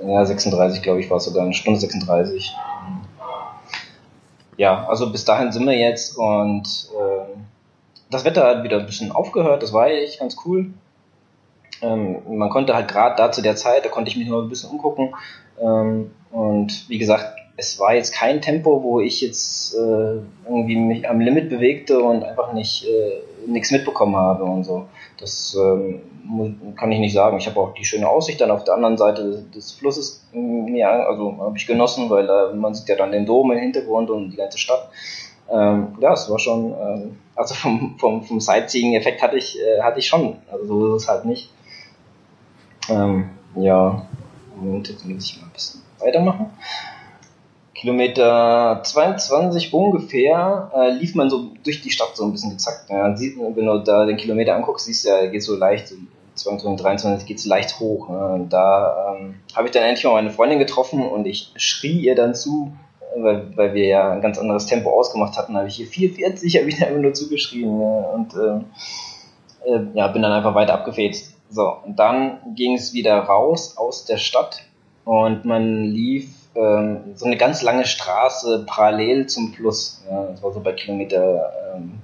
[0.07, 2.51] Ja, 36 glaube ich war es sogar, eine Stunde 36
[4.57, 7.37] ja, also bis dahin sind wir jetzt und äh,
[8.09, 10.73] das Wetter hat wieder ein bisschen aufgehört, das war echt ganz cool.
[11.81, 14.49] Ähm, man konnte halt gerade da zu der Zeit, da konnte ich mich noch ein
[14.49, 15.13] bisschen umgucken.
[15.61, 21.09] Ähm, und wie gesagt, es war jetzt kein Tempo, wo ich jetzt äh, irgendwie mich
[21.09, 24.85] am Limit bewegte und einfach nicht äh, nichts mitbekommen habe und so.
[25.19, 26.01] Das ähm,
[26.75, 27.37] kann ich nicht sagen.
[27.37, 31.37] Ich habe auch die schöne Aussicht dann auf der anderen Seite des Flusses mir, also
[31.39, 34.37] habe ich genossen, weil äh, man sieht ja dann den Dom im Hintergrund und die
[34.37, 34.89] ganze Stadt.
[35.49, 39.99] Ähm, ja, es war schon, äh, also vom, vom, vom Sightseeing-Effekt hatte ich, äh, hatte
[39.99, 40.37] ich schon.
[40.51, 41.51] Also so ist es halt nicht.
[42.89, 44.05] Ähm, ja,
[44.59, 46.51] und jetzt muss ich mal ein bisschen weitermachen.
[47.85, 52.89] Kilometer 22 ungefähr äh, lief man so durch die Stadt so ein bisschen gezackt.
[52.89, 55.95] Ja, sieht, wenn du da den Kilometer anguckst, siehst du ja, geht so leicht, so
[56.33, 58.09] 22, 23 geht es leicht hoch.
[58.09, 58.47] Ne?
[58.49, 62.33] Da ähm, habe ich dann endlich mal meine Freundin getroffen und ich schrie ihr dann
[62.33, 62.73] zu,
[63.17, 66.69] weil, weil wir ja ein ganz anderes Tempo ausgemacht hatten, habe ich hier 440, habe
[66.69, 71.35] ich einfach nur zugeschrien ja, und äh, äh, ja, bin dann einfach weiter abgefetzt.
[71.51, 74.63] So, und dann ging es wieder raus aus der Stadt
[75.03, 80.03] und man lief ähm, so eine ganz lange Straße parallel zum Fluss.
[80.09, 81.99] Ja, das war so bei Kilometer ähm,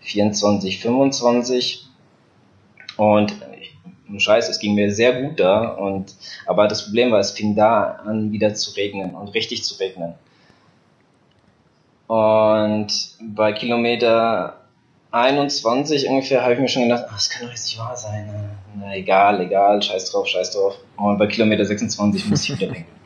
[0.00, 1.86] 24, 25.
[2.96, 3.34] Und
[4.18, 5.68] Scheiß, es ging mir sehr gut da.
[5.68, 6.14] Und,
[6.46, 10.14] aber das Problem war, es fing da an, wieder zu regnen und richtig zu regnen.
[12.06, 14.58] Und bei Kilometer
[15.12, 18.28] 21 ungefähr habe ich mir schon gedacht, ach, das kann doch jetzt nicht wahr sein.
[18.74, 20.74] Na, egal, egal, scheiß drauf, scheiß drauf.
[20.96, 23.01] Und bei Kilometer 26 muss ich wieder denken.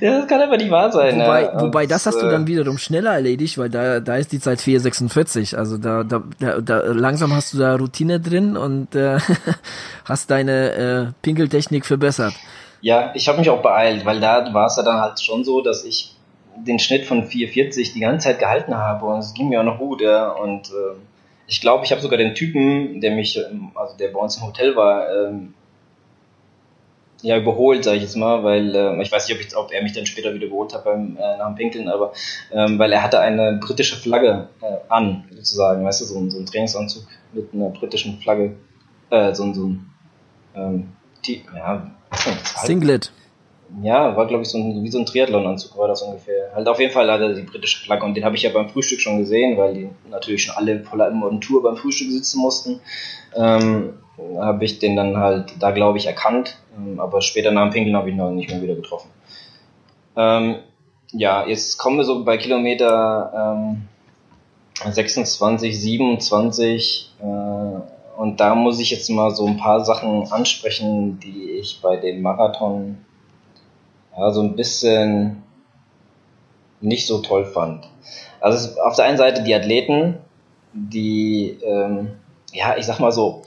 [0.00, 1.20] Ja, das kann aber nicht wahr sein.
[1.20, 1.52] Wobei, ne?
[1.56, 5.56] wobei das hast du dann wiederum schneller erledigt, weil da, da ist die Zeit 4,46.
[5.56, 9.18] Also da, da, da, da langsam hast du da Routine drin und äh,
[10.04, 12.34] hast deine äh, Pinkeltechnik verbessert.
[12.80, 15.60] Ja, ich habe mich auch beeilt, weil da war es ja dann halt schon so,
[15.60, 16.14] dass ich
[16.56, 19.78] den Schnitt von 4,40 die ganze Zeit gehalten habe und es ging mir auch noch
[19.78, 20.00] gut.
[20.00, 20.28] Ja.
[20.28, 20.96] Und äh,
[21.48, 23.40] ich glaube, ich habe sogar den Typen, der mich,
[23.74, 25.54] also der bei uns im Hotel war, ähm,
[27.26, 29.82] ja, überholt, sage ich jetzt mal, weil äh, ich weiß nicht, ob, ich, ob er
[29.82, 32.12] mich dann später wieder überholt hat beim äh, nach dem Pinkeln, aber
[32.52, 36.38] ähm, weil er hatte eine britische Flagge äh, an, sozusagen, weißt du, so, ein, so
[36.38, 37.02] ein Trainingsanzug
[37.32, 38.54] mit einer britischen Flagge,
[39.10, 39.90] äh, so, so ein
[40.54, 40.92] ähm,
[41.26, 41.90] die, ja,
[42.64, 43.10] Singlet.
[43.82, 46.52] Ja, war glaube ich so ein, wie so ein Triathlon-Anzug war das ungefähr.
[46.54, 48.68] Halt auf jeden Fall hatte er die britische Flagge und den habe ich ja beim
[48.68, 52.80] Frühstück schon gesehen, weil die natürlich schon alle voller Montur beim Frühstück sitzen mussten.
[53.34, 53.94] Ähm,
[54.38, 57.96] habe ich den dann halt da glaube ich erkannt, ähm, aber später nach dem Pinkeln
[57.96, 59.10] habe ich ihn noch nicht mehr wieder getroffen.
[60.16, 60.56] Ähm,
[61.12, 63.82] ja, jetzt kommen wir so bei Kilometer ähm,
[64.90, 71.50] 26, 27 äh, und da muss ich jetzt mal so ein paar Sachen ansprechen, die
[71.60, 72.98] ich bei dem Marathon
[74.16, 75.42] ja, so ein bisschen
[76.80, 77.88] nicht so toll fand.
[78.40, 80.18] Also auf der einen Seite die Athleten,
[80.72, 82.12] die, ähm,
[82.52, 83.42] ja, ich sag mal so,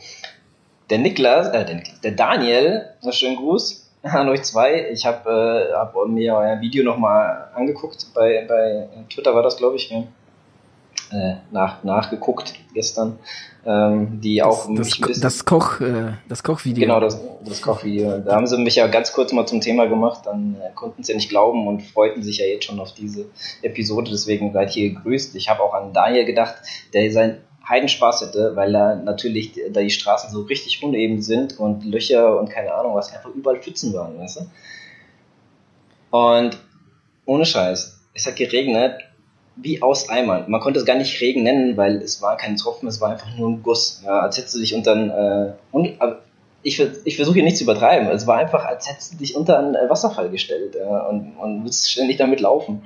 [0.89, 4.89] der Niklas, äh, der, der Daniel, so schönen Gruß an euch zwei.
[4.91, 9.75] Ich habe äh, hab mir euer Video nochmal angeguckt, bei, bei Twitter war das, glaube
[9.75, 13.17] ich, äh, nach, nachgeguckt gestern
[13.65, 16.81] ähm, die auch das, mich ein bisschen, das Koch, äh, das Kochvideo.
[16.81, 18.19] Genau, das, das Kochvideo.
[18.19, 21.11] Da haben sie mich ja ganz kurz mal zum Thema gemacht, dann äh, konnten sie
[21.11, 23.25] ja nicht glauben und freuten sich ja jetzt schon auf diese
[23.61, 25.35] Episode, deswegen seid hier gegrüßt.
[25.35, 26.55] Ich habe auch an Daniel gedacht,
[26.93, 31.85] der sein Heidenspaß hätte, weil da natürlich da die Straßen so richtig uneben sind und
[31.85, 36.17] Löcher und keine Ahnung was, einfach überall Pfützen waren, weißt du?
[36.17, 36.57] Und
[37.25, 38.95] ohne Scheiß, es hat geregnet
[39.55, 40.45] wie aus Eimern.
[40.49, 43.35] Man konnte es gar nicht Regen nennen, weil es war kein Tropfen, es war einfach
[43.37, 44.01] nur ein Guss.
[44.03, 45.97] Ja, als hättest du dich unter äh, und,
[46.61, 49.59] ich, ich versuche hier nicht zu übertreiben, es war einfach, als hättest du dich unter
[49.59, 52.83] einen äh, Wasserfall gestellt ja, und, und würdest ständig damit laufen.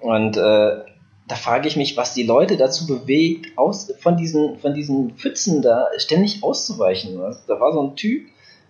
[0.00, 0.80] Und äh,
[1.28, 5.62] da frage ich mich, was die Leute dazu bewegt, aus, von, diesen, von diesen Pfützen
[5.62, 7.18] da ständig auszuweichen.
[7.20, 7.46] Was?
[7.46, 8.28] Da war so ein Typ,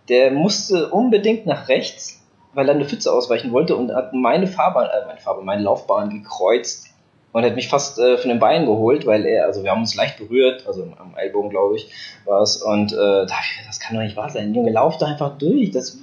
[0.09, 2.20] der musste unbedingt nach rechts,
[2.55, 6.11] weil er eine Pfütze ausweichen wollte und hat meine Fahrbahn, äh, meine Fahrbahn, meine Laufbahn
[6.11, 6.88] gekreuzt
[7.32, 9.94] und hat mich fast äh, von den Beinen geholt, weil er, also wir haben uns
[9.94, 11.90] leicht berührt, also am Ellbogen, glaube ich,
[12.26, 12.62] war es.
[12.62, 14.55] Und äh, da ich, das kann doch nicht wahr sein.
[14.55, 15.70] Junge, lauf da einfach durch.
[15.70, 15.98] Das,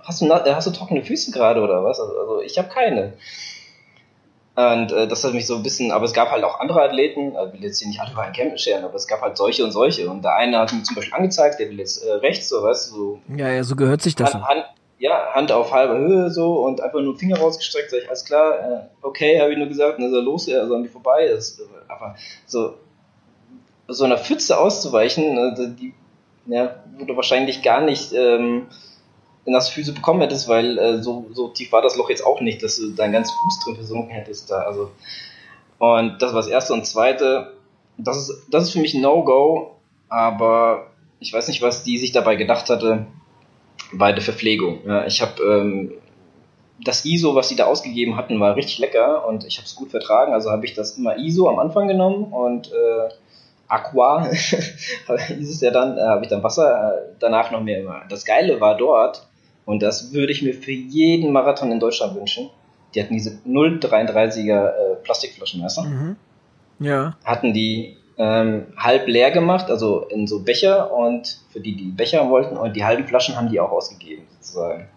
[0.00, 2.00] hast, du, hast du trockene Füße gerade oder was?
[2.00, 3.12] Also, also ich habe keine.
[4.60, 7.36] Und äh, das hat mich so ein bisschen, aber es gab halt auch andere Athleten,
[7.36, 9.36] also ich will jetzt hier nicht alle über einen Camp scheren, aber es gab halt
[9.36, 10.08] solche und solche.
[10.08, 12.90] Und der eine hat mir zum Beispiel angezeigt, der will jetzt äh, rechts, so weißt
[12.90, 13.18] du, so.
[13.36, 14.34] Ja, ja, so gehört sich das.
[14.34, 14.64] Hand, Hand,
[14.98, 18.58] ja, Hand auf halber Höhe so und einfach nur Finger rausgestreckt, sag ich, alles klar,
[18.60, 20.90] äh, okay, habe ich nur gesagt, und dann ist er los, er ist an mir
[20.90, 21.28] vorbei.
[21.28, 22.74] Das, aber so,
[23.88, 25.94] so einer Pfütze auszuweichen, äh, die,
[26.46, 28.66] ja, du wahrscheinlich gar nicht ähm,
[29.44, 32.40] in das Füße bekommen hättest, weil äh, so, so tief war das Loch jetzt auch
[32.40, 34.58] nicht, dass du deinen ganzen Fuß drin versunken hättest da.
[34.62, 34.90] Also,
[35.78, 37.54] und das war das erste und zweite,
[37.96, 39.76] das ist, das ist für mich ein No-Go,
[40.08, 40.88] aber
[41.20, 43.06] ich weiß nicht, was die sich dabei gedacht hatte
[43.92, 44.80] bei der Verpflegung.
[44.86, 45.92] Ja, ich habe ähm,
[46.82, 49.90] das ISO, was sie da ausgegeben hatten, war richtig lecker und ich habe es gut
[49.90, 50.32] vertragen.
[50.32, 53.08] Also habe ich das immer ISO am Anfang genommen und äh,
[53.68, 58.02] Aqua hieß es ja dann, äh, habe ich dann Wasser, äh, danach noch mehr immer.
[58.08, 59.26] Das Geile war dort,
[59.64, 62.50] und das würde ich mir für jeden Marathon in Deutschland wünschen,
[62.94, 65.82] die hatten diese 0,33er äh, Plastikflaschen, weißt du?
[65.82, 66.16] Mhm.
[66.80, 67.16] Ja.
[67.24, 72.28] Hatten die ähm, halb leer gemacht, also in so Becher und für die, die Becher
[72.28, 74.88] wollten und die halben Flaschen haben die auch ausgegeben, sozusagen.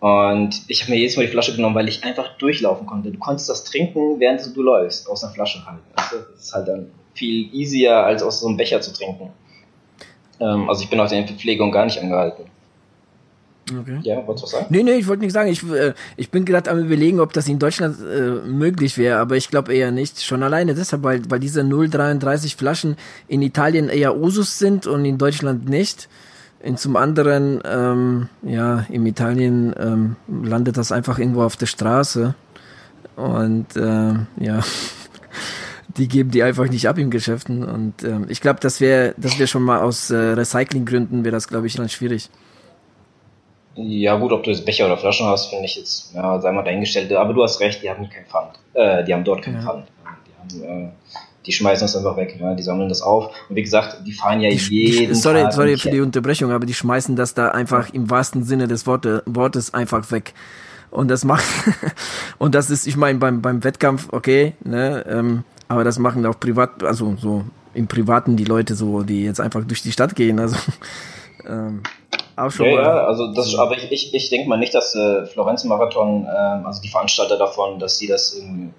[0.00, 3.10] Und ich habe mir jedes Mal die Flasche genommen, weil ich einfach durchlaufen konnte.
[3.10, 5.80] Du konntest das trinken, während du läufst, aus einer Flasche halt.
[5.94, 9.30] Das ist halt dann viel easier, als aus so einem Becher zu trinken.
[10.40, 12.44] Ähm, also ich bin auch in der Verpflegung gar nicht angehalten.
[13.72, 13.98] Okay.
[14.02, 14.66] Ja, wolltest du was sagen?
[14.70, 15.50] Nee, nee, ich wollte nichts sagen.
[15.50, 19.36] Ich, äh, ich bin gerade am überlegen, ob das in Deutschland äh, möglich wäre, aber
[19.36, 20.22] ich glaube eher nicht.
[20.22, 22.96] Schon alleine deshalb, weil, weil diese 0,33 Flaschen
[23.26, 26.08] in Italien eher Usus sind und in Deutschland nicht.
[26.62, 32.34] Und zum anderen, ähm, ja, in Italien ähm, landet das einfach irgendwo auf der Straße.
[33.16, 34.60] Und äh, ja.
[35.96, 37.64] die geben die einfach nicht ab im Geschäften.
[37.64, 41.48] Und ähm, ich glaube, das wäre das wäre schon mal aus äh, Recyclinggründen, wäre das,
[41.48, 42.30] glaube ich, dann schwierig.
[43.76, 46.62] Ja gut, ob du jetzt Becher oder Flaschen hast, finde ich jetzt, ja, sei mal
[46.62, 47.12] dahingestellt.
[47.12, 48.58] Aber du hast recht, die haben kein Pfand.
[48.72, 49.60] Äh, die haben dort kein ja.
[49.60, 49.86] Pfand.
[50.50, 50.88] Die, haben, äh,
[51.44, 53.30] die schmeißen das einfach weg, ja, die sammeln das auf.
[53.48, 56.66] Und wie gesagt, die fahren ja die, jeden Sorry, Tag sorry für die Unterbrechung, aber
[56.66, 60.34] die schmeißen das da einfach im wahrsten Sinne des Worte, Wortes einfach weg.
[60.90, 61.44] Und das macht,
[62.38, 66.38] und das ist, ich meine, beim, beim Wettkampf, okay, ne, ähm, aber das machen auch
[66.38, 70.40] privat, also so im Privaten die Leute so, die jetzt einfach durch die Stadt gehen,
[70.40, 70.56] also
[71.46, 71.82] ähm,
[72.36, 72.82] auch schon ja, mal.
[72.82, 73.58] Ja, also das, so.
[73.58, 77.38] aber ich, ich, ich denke mal nicht, dass äh, Florenz Marathon, äh, also die Veranstalter
[77.38, 78.74] davon, dass sie das in,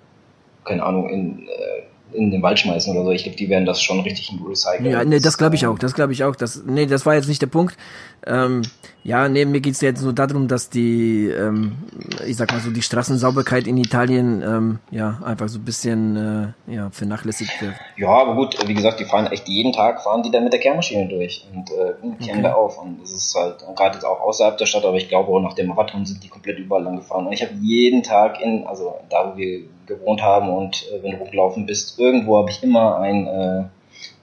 [0.64, 1.84] keine Ahnung, in äh,
[2.14, 3.12] in den Wald schmeißen oder so.
[3.12, 4.90] Ich glaube, die werden das schon richtig recyceln.
[4.90, 5.78] Ja, nee, das glaube ich auch.
[5.78, 6.36] Das glaube ich auch.
[6.36, 7.78] Das, nee, das war jetzt nicht der Punkt.
[8.26, 8.64] Ähm,
[9.04, 11.78] ja, nee, mir geht's jetzt nur darum, dass die, ähm,
[12.26, 16.74] ich sag mal so, die Straßensauberkeit in Italien ähm, ja einfach so ein bisschen äh,
[16.74, 17.76] ja, vernachlässigt wird.
[17.96, 20.60] Ja, aber gut, wie gesagt, die fahren echt jeden Tag, fahren die da mit der
[20.60, 22.42] Kehrmaschine durch und äh, kehren okay.
[22.44, 22.82] da auf.
[22.82, 25.54] Und das ist halt, gerade jetzt auch außerhalb der Stadt, aber ich glaube auch nach
[25.54, 27.28] dem Marathon sind die komplett überall lang gefahren.
[27.28, 31.12] Und ich habe jeden Tag in, also da wo wir gewohnt haben und äh, wenn
[31.12, 33.64] du rumgelaufen bist, irgendwo habe ich immer ein, äh,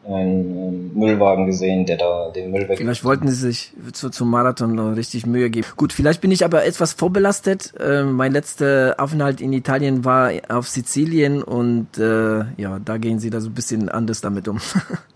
[0.06, 2.78] einen äh, Müllwagen gesehen, der da den Müll weg.
[2.78, 5.66] Vielleicht wollten sie sich zu, zum Marathon richtig Mühe geben.
[5.76, 7.72] Gut, vielleicht bin ich aber etwas vorbelastet.
[7.80, 13.30] Äh, mein letzter Aufenthalt in Italien war auf Sizilien und äh, ja, da gehen sie
[13.30, 14.60] da so ein bisschen anders damit um.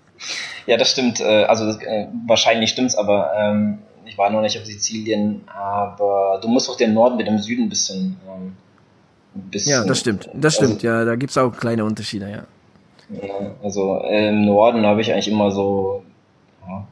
[0.66, 1.20] ja, das stimmt.
[1.20, 6.40] Äh, also das, äh, wahrscheinlich stimmt's, aber ähm, ich war noch nicht auf Sizilien, aber
[6.40, 8.56] du musst auch den Norden mit dem Süden ein bisschen ähm,
[9.42, 10.28] bisschen, ja, das stimmt.
[10.34, 11.04] Das stimmt, also, ja.
[11.04, 12.44] Da gibt es auch kleine Unterschiede, ja.
[13.62, 16.02] also äh, im Norden habe ich eigentlich immer so,
[16.66, 16.86] ja,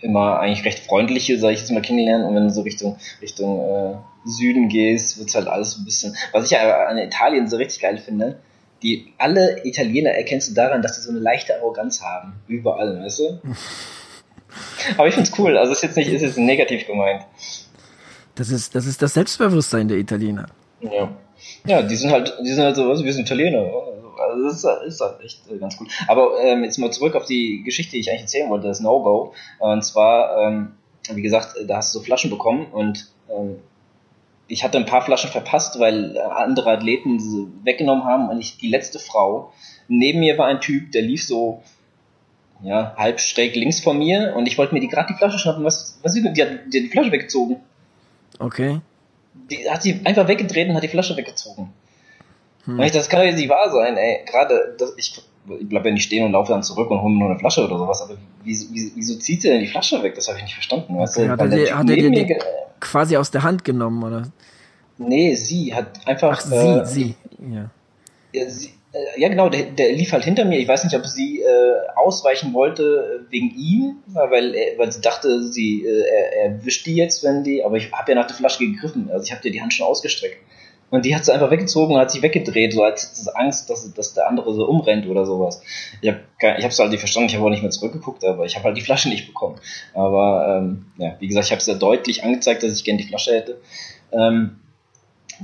[0.00, 2.24] immer eigentlich recht freundliche, sage ich jetzt mal, kennengelernt.
[2.24, 3.94] Und wenn du so Richtung, Richtung äh,
[4.28, 6.16] Süden gehst, wird es halt alles so ein bisschen.
[6.32, 8.38] Was ich ja an Italien so richtig geil finde,
[8.82, 12.34] die alle Italiener erkennst du daran, dass sie so eine leichte Arroganz haben.
[12.48, 13.40] Überall, weißt du?
[14.96, 15.56] Aber ich find's cool.
[15.56, 17.22] Also ist jetzt nicht, ist jetzt negativ gemeint.
[18.34, 20.46] Das ist, das ist das Selbstbewusstsein der Italiener.
[20.80, 21.10] Ja.
[21.66, 23.70] Ja, die sind halt, die sind halt so, was, wir sind Italiener.
[24.18, 25.86] Also das ist, ist halt echt äh, ganz cool.
[26.06, 29.32] Aber ähm, jetzt mal zurück auf die Geschichte, die ich eigentlich erzählen wollte, das No-Go.
[29.58, 30.72] Und zwar, ähm,
[31.12, 33.56] wie gesagt, da hast du so Flaschen bekommen und ähm,
[34.48, 38.68] ich hatte ein paar Flaschen verpasst, weil andere Athleten sie weggenommen haben und ich die
[38.68, 39.52] letzte Frau.
[39.86, 41.62] Neben mir war ein Typ, der lief so
[42.62, 45.64] ja, halb schräg links von mir und ich wollte mir die gerade die Flasche schnappen.
[45.64, 47.60] Was, was die, die hat die, die Flasche weggezogen.
[48.38, 48.80] Okay
[49.34, 51.72] die hat sie einfach weggedreht und hat die Flasche weggezogen.
[52.64, 52.80] Hm.
[52.80, 54.24] Ich, das kann jetzt nicht wahr sein, ey.
[54.26, 55.20] Gerade, ich,
[55.58, 57.64] ich bleib ja nicht stehen und laufe dann zurück und hole mir nur eine Flasche
[57.64, 60.14] oder sowas, aber wieso, wieso, wieso zieht sie denn die Flasche weg?
[60.14, 60.98] Das habe ich nicht verstanden.
[60.98, 62.38] Weißt okay, hat er, die, hat er dir die
[62.80, 64.30] quasi aus der Hand genommen, oder?
[64.98, 66.32] Nee, sie hat einfach.
[66.32, 67.70] Ach, sie, äh, sie, ja.
[68.32, 68.74] ja sie,
[69.16, 70.58] ja, genau, der, der lief halt hinter mir.
[70.58, 71.46] Ich weiß nicht, ob sie äh,
[71.94, 76.96] ausweichen wollte wegen ihm, weil, er, weil sie dachte, sie äh, er, er wischt die
[76.96, 77.64] jetzt, wenn die.
[77.64, 79.08] Aber ich habe ja nach der Flasche gegriffen.
[79.12, 80.38] Also ich habe dir die Hand schon ausgestreckt.
[80.90, 84.14] Und die hat sie einfach weggezogen und hat sich weggedreht, so als Angst, dass, dass
[84.14, 85.62] der andere so umrennt oder sowas.
[86.00, 86.20] Ich habe
[86.58, 88.76] ich hab's halt nicht verstanden, ich habe auch nicht mehr zurückgeguckt, aber ich habe halt
[88.76, 89.56] die Flasche nicht bekommen.
[89.94, 93.06] Aber ähm, ja, wie gesagt, ich habe es ja deutlich angezeigt, dass ich gerne die
[93.06, 93.60] Flasche hätte.
[94.12, 94.59] Ähm,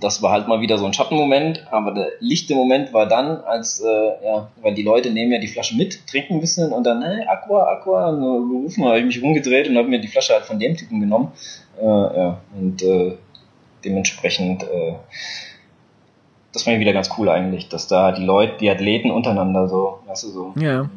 [0.00, 3.80] das war halt mal wieder so ein Schattenmoment, aber der lichte Moment war dann, als,
[3.80, 7.02] äh, ja, weil die Leute nehmen ja die Flasche mit, trinken ein bisschen und dann,
[7.02, 10.58] hey, Aqua, Aqua, gerufen, habe ich mich rumgedreht und habe mir die Flasche halt von
[10.58, 11.32] dem Typen genommen.
[11.80, 13.16] Äh, ja, und äh,
[13.84, 14.94] dementsprechend, äh,
[16.52, 20.00] das fand ich wieder ganz cool eigentlich, dass da die Leute, die Athleten untereinander so,
[20.06, 20.54] weißt du, so.
[20.56, 20.88] Ja.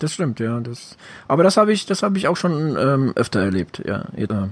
[0.00, 0.60] Das stimmt, ja.
[0.60, 0.96] Das,
[1.26, 4.04] aber das habe ich, das habe ich auch schon ähm, öfter erlebt, ja.
[4.16, 4.50] ja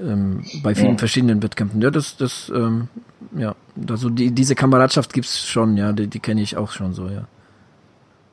[0.00, 0.98] ähm, bei vielen ja.
[0.98, 1.80] verschiedenen Wettkämpfen.
[1.80, 2.88] Ja, das, das, ähm,
[3.36, 3.54] ja,
[3.88, 7.26] also die, diese Kameradschaft gibt's schon, ja, die, die kenne ich auch schon so, ja.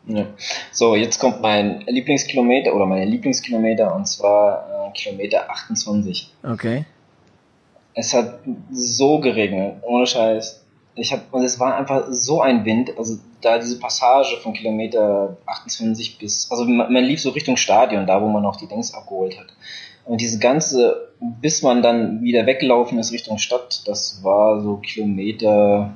[0.07, 0.25] ja.
[0.71, 6.33] So, jetzt kommt mein Lieblingskilometer oder meine Lieblingskilometer und zwar äh, Kilometer 28.
[6.43, 6.85] Okay.
[7.95, 8.39] Es hat
[8.71, 10.61] so geregnet, ohne Scheiß.
[10.95, 15.37] Ich hab, und es war einfach so ein Wind, also da diese Passage von Kilometer
[15.45, 18.93] 28 bis, also man, man lief so Richtung Stadion, da wo man noch die Dings
[18.93, 19.47] abgeholt hat.
[20.05, 25.93] Und diese ganze, bis man dann wieder weggelaufen ist Richtung Stadt, das war so Kilometer,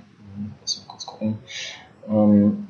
[0.62, 1.40] lass mal kurz gucken,
[2.10, 2.68] ähm,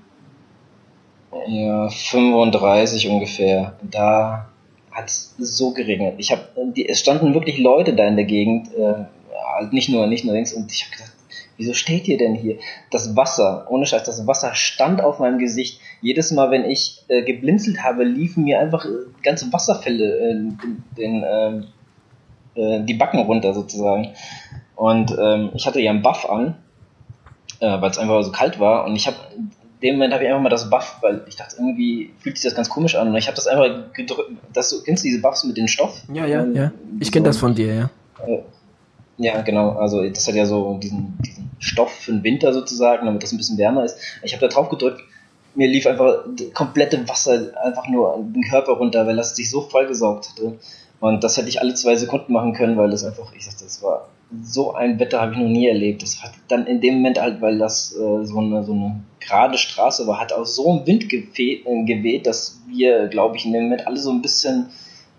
[1.47, 3.77] ja, 35 ungefähr.
[3.83, 4.49] Da
[4.91, 6.15] hat es so geregnet.
[6.17, 6.41] Ich habe,
[6.87, 9.05] es standen wirklich Leute da in der Gegend, äh,
[9.57, 11.11] halt nicht nur, nicht nur links, und ich habe gesagt,
[11.57, 12.57] wieso steht ihr denn hier?
[12.89, 15.79] Das Wasser, ohne Scheiß, das Wasser stand auf meinem Gesicht.
[16.01, 18.89] Jedes Mal, wenn ich äh, geblinzelt habe, liefen mir einfach äh,
[19.23, 20.35] ganze Wasserfälle äh,
[20.97, 21.65] den, ähm,
[22.55, 24.13] äh, die Backen runter sozusagen.
[24.75, 26.55] Und ähm, ich hatte ja einen Buff an,
[27.59, 28.85] äh, weil es einfach so kalt war.
[28.85, 29.17] Und ich habe
[29.81, 32.55] dem Moment habe ich einfach mal das Buff, weil ich dachte, irgendwie fühlt sich das
[32.55, 33.09] ganz komisch an.
[33.09, 34.31] Und ich habe das einfach gedrückt.
[34.53, 36.01] Das, kennst du diese Buffs mit dem Stoff?
[36.11, 36.71] Ja, ja, ähm, ja.
[36.99, 37.89] Ich so, kenne das von dir, ja.
[38.25, 38.41] Äh,
[39.17, 39.71] ja, genau.
[39.71, 43.37] Also das hat ja so diesen, diesen Stoff für den Winter sozusagen, damit das ein
[43.37, 43.99] bisschen wärmer ist.
[44.23, 45.01] Ich habe da drauf gedrückt,
[45.57, 50.29] mir lief einfach komplette Wasser einfach nur den Körper runter, weil das sich so vollgesaugt
[50.29, 50.59] hatte.
[50.99, 53.81] Und das hätte ich alle zwei Sekunden machen können, weil das einfach, ich sagte, das
[53.81, 54.07] war
[54.41, 56.03] so ein Wetter habe ich noch nie erlebt.
[56.03, 59.57] Das hat dann in dem Moment halt, weil das äh, so, eine, so eine gerade
[59.57, 63.53] Straße war, hat auch so ein Wind geweht, äh, geweht dass wir, glaube ich, in
[63.53, 64.67] dem Moment alle so ein bisschen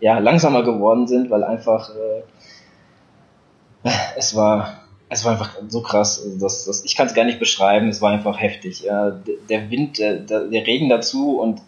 [0.01, 6.67] ja, langsamer geworden sind, weil einfach äh, es war es war einfach so krass, dass,
[6.67, 8.83] dass ich kann es gar nicht beschreiben, es war einfach heftig.
[8.83, 9.11] Ja,
[9.49, 11.61] der Wind, der, der Regen dazu und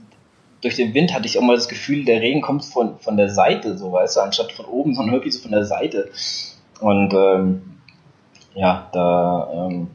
[0.60, 3.30] durch den Wind hatte ich auch mal das Gefühl, der Regen kommt von, von der
[3.30, 6.10] Seite, so weißt du, anstatt von oben, sondern wirklich so von der Seite.
[6.80, 7.62] Und ähm,
[8.54, 9.88] ja, da ähm,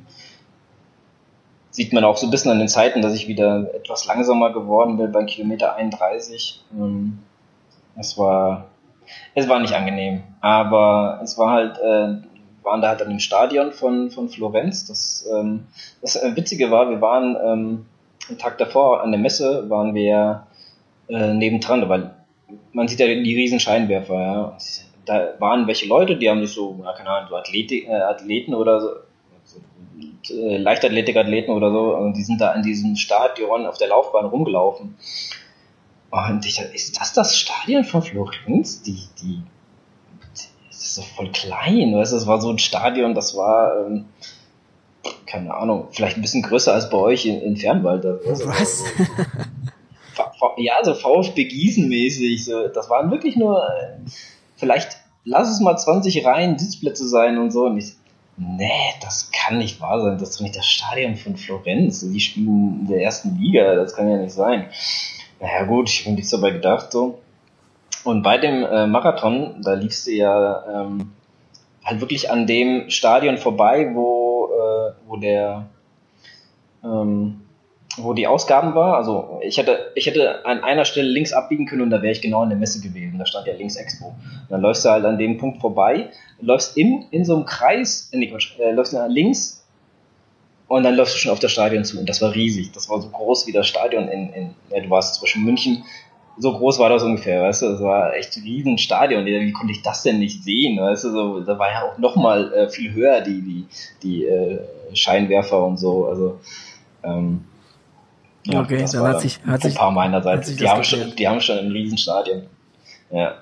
[1.69, 4.97] sieht man auch so ein bisschen an den Zeiten, dass ich wieder etwas langsamer geworden
[4.97, 6.63] bin beim Kilometer 31.
[6.73, 7.19] Ähm,
[7.95, 8.65] es war
[9.35, 12.25] es war nicht angenehm, aber es war halt äh,
[12.65, 14.85] waren da halt an dem Stadion von von Florenz.
[14.85, 15.67] Das ähm,
[16.01, 17.85] das äh, Witzige war, wir waren ähm,
[18.27, 20.47] einen Tag davor an der Messe waren wir
[21.07, 22.11] äh, nebendran, weil
[22.73, 24.57] man sieht ja die riesen Scheinwerfer, ja
[25.05, 28.53] da waren welche Leute, die haben sich so, ja, keine Ahnung, so Athletik, äh, Athleten
[28.53, 28.89] oder so,
[29.43, 34.97] so äh, Leichtathletik-Athleten oder so, die sind da in diesem Stadion auf der Laufbahn rumgelaufen.
[36.11, 38.81] Und ich dachte, ist das das Stadion von Florenz?
[38.81, 39.41] Die, die,
[40.97, 44.05] ist doch voll klein, weißt du, das war so ein Stadion, das war, ähm,
[45.25, 48.03] keine Ahnung, vielleicht ein bisschen größer als bei euch in, in Fernwald.
[48.03, 48.83] Was?
[50.57, 53.61] ja, so VfB Gießen mäßig, so, das waren wirklich nur,
[54.55, 57.65] vielleicht lass es mal 20 Reihen Sitzplätze sein und so.
[57.65, 57.93] Und ich,
[58.37, 60.17] nee, das kann nicht wahr sein.
[60.17, 62.01] Das ist doch nicht das Stadion von Florenz.
[62.01, 63.75] Die spielen in der ersten Liga.
[63.75, 64.69] Das kann ja nicht sein.
[65.41, 67.19] Naja, gut, ich habe nichts dabei gedacht, so.
[68.05, 71.11] Und bei dem äh, Marathon, da liefst du ja ähm,
[71.83, 75.65] halt wirklich an dem Stadion vorbei, wo, äh, wo der,
[76.83, 77.41] ähm,
[77.97, 78.95] wo die Ausgaben war.
[78.95, 82.21] Also ich hätte, ich hätte an einer Stelle links abbiegen können und da wäre ich
[82.21, 83.17] genau in der Messe gewesen.
[83.17, 84.09] Da stand ja links Expo.
[84.09, 88.09] Und dann läufst du halt an dem Punkt vorbei, läufst in, in so einem Kreis,
[88.13, 89.65] äh, nee, Quatsch, äh, läufst nach links
[90.67, 91.99] und dann läufst du schon auf das Stadion zu.
[91.99, 92.71] Und das war riesig.
[92.71, 95.83] Das war so groß wie das Stadion in, in ja, du warst zwischen München.
[96.37, 99.25] So groß war das ungefähr, weißt du, das war echt ein riesen Stadion.
[99.25, 102.53] Wie konnte ich das denn nicht sehen, weißt du, so, da war ja auch nochmal
[102.53, 103.65] äh, viel höher die, die,
[104.03, 104.59] die äh,
[104.93, 106.39] Scheinwerfer und so, also,
[107.03, 107.45] ähm,
[108.45, 110.55] ja, okay, das dann war hat sich, hat ein paar meinerseits.
[110.55, 112.43] Die haben, schon, die haben schon ein Riesenstadion.
[113.11, 113.35] Ja.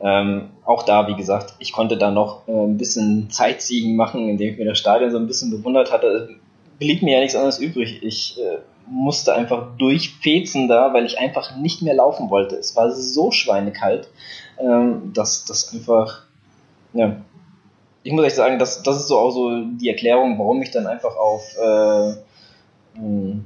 [0.00, 4.52] Ähm, auch da, wie gesagt, ich konnte da noch äh, ein bisschen Zeitziehen machen, indem
[4.52, 6.40] ich mir das Stadion so ein bisschen bewundert hatte.
[6.82, 8.02] Blieb mir ja nichts anderes übrig.
[8.02, 12.56] Ich äh, musste einfach durchfezen da, weil ich einfach nicht mehr laufen wollte.
[12.56, 14.08] Es war so schweinekalt,
[14.58, 16.24] ähm, dass das einfach,
[16.92, 17.16] ja.
[18.02, 20.88] Ich muss echt sagen, das, das ist so auch so die Erklärung, warum ich dann
[20.88, 22.14] einfach auf äh,
[22.94, 23.44] hm,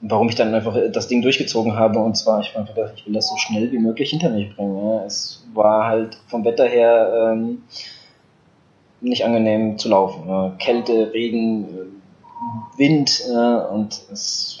[0.00, 1.98] warum ich dann einfach das Ding durchgezogen habe.
[1.98, 4.76] Und zwar, ich, einfach, ich will das so schnell wie möglich hinter mich bringen.
[4.76, 5.04] Ja.
[5.04, 7.62] Es war halt vom Wetter her ähm,
[9.08, 10.28] nicht angenehm zu laufen.
[10.28, 10.54] Ja.
[10.58, 11.66] Kälte, Regen,
[12.76, 14.60] Wind äh, und es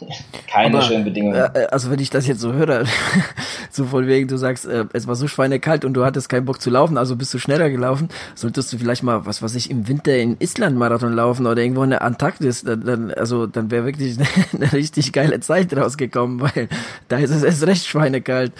[0.46, 1.36] keine Aber, schönen Bedingungen.
[1.36, 2.84] Äh, also wenn ich das jetzt so höre,
[3.70, 6.60] so von wegen, du sagst, äh, es war so schweinekalt und du hattest keinen Bock
[6.60, 9.88] zu laufen, also bist du schneller gelaufen, solltest du vielleicht mal, was weiß ich, im
[9.88, 13.84] Winter in Island Marathon laufen oder irgendwo in der Antarktis, dann, dann, also dann wäre
[13.84, 14.26] wirklich eine,
[14.64, 16.68] eine richtig geile Zeit rausgekommen, weil
[17.08, 18.52] da ist es erst recht schweinekalt.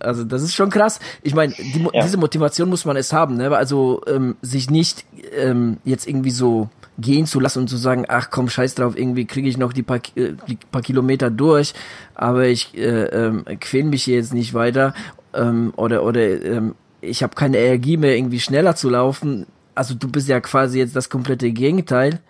[0.00, 1.00] Also das ist schon krass.
[1.22, 2.02] Ich meine, die, ja.
[2.02, 3.54] diese Motivation muss man es haben, ne?
[3.56, 5.04] Also ähm, sich nicht
[5.36, 9.24] ähm, jetzt irgendwie so gehen zu lassen und zu sagen, ach komm, scheiß drauf, irgendwie
[9.24, 11.74] kriege ich noch die paar, äh, die paar Kilometer durch,
[12.14, 14.94] aber ich äh, ähm, quäl mich hier jetzt nicht weiter
[15.34, 19.46] ähm, oder oder ähm, ich habe keine Energie mehr, irgendwie schneller zu laufen.
[19.74, 22.20] Also du bist ja quasi jetzt das komplette Gegenteil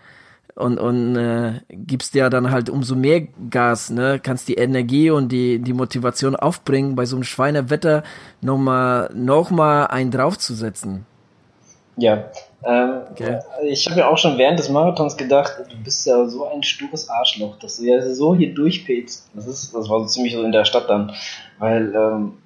[0.54, 4.20] und und äh, gibst ja dann halt umso mehr Gas, ne?
[4.22, 8.02] Kannst die Energie und die die Motivation aufbringen, bei so einem Schweinewetter
[8.40, 11.06] nochmal noch mal einen draufzusetzen.
[11.96, 12.24] Ja,
[12.64, 13.40] ähm, okay.
[13.64, 17.08] Ich habe ja auch schon während des Marathons gedacht, du bist ja so ein stures
[17.08, 19.30] Arschloch, dass du ja so hier durchpetzt.
[19.34, 21.12] Das ist, das war so ziemlich so in der Stadt dann,
[21.58, 22.38] weil ähm,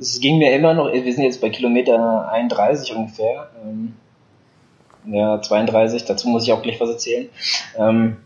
[0.00, 0.92] es ging mir immer noch.
[0.92, 3.94] Wir sind jetzt bei Kilometer 31 ungefähr, ähm,
[5.06, 6.04] ja 32.
[6.04, 7.28] Dazu muss ich auch gleich was erzählen.
[7.76, 8.16] Ähm,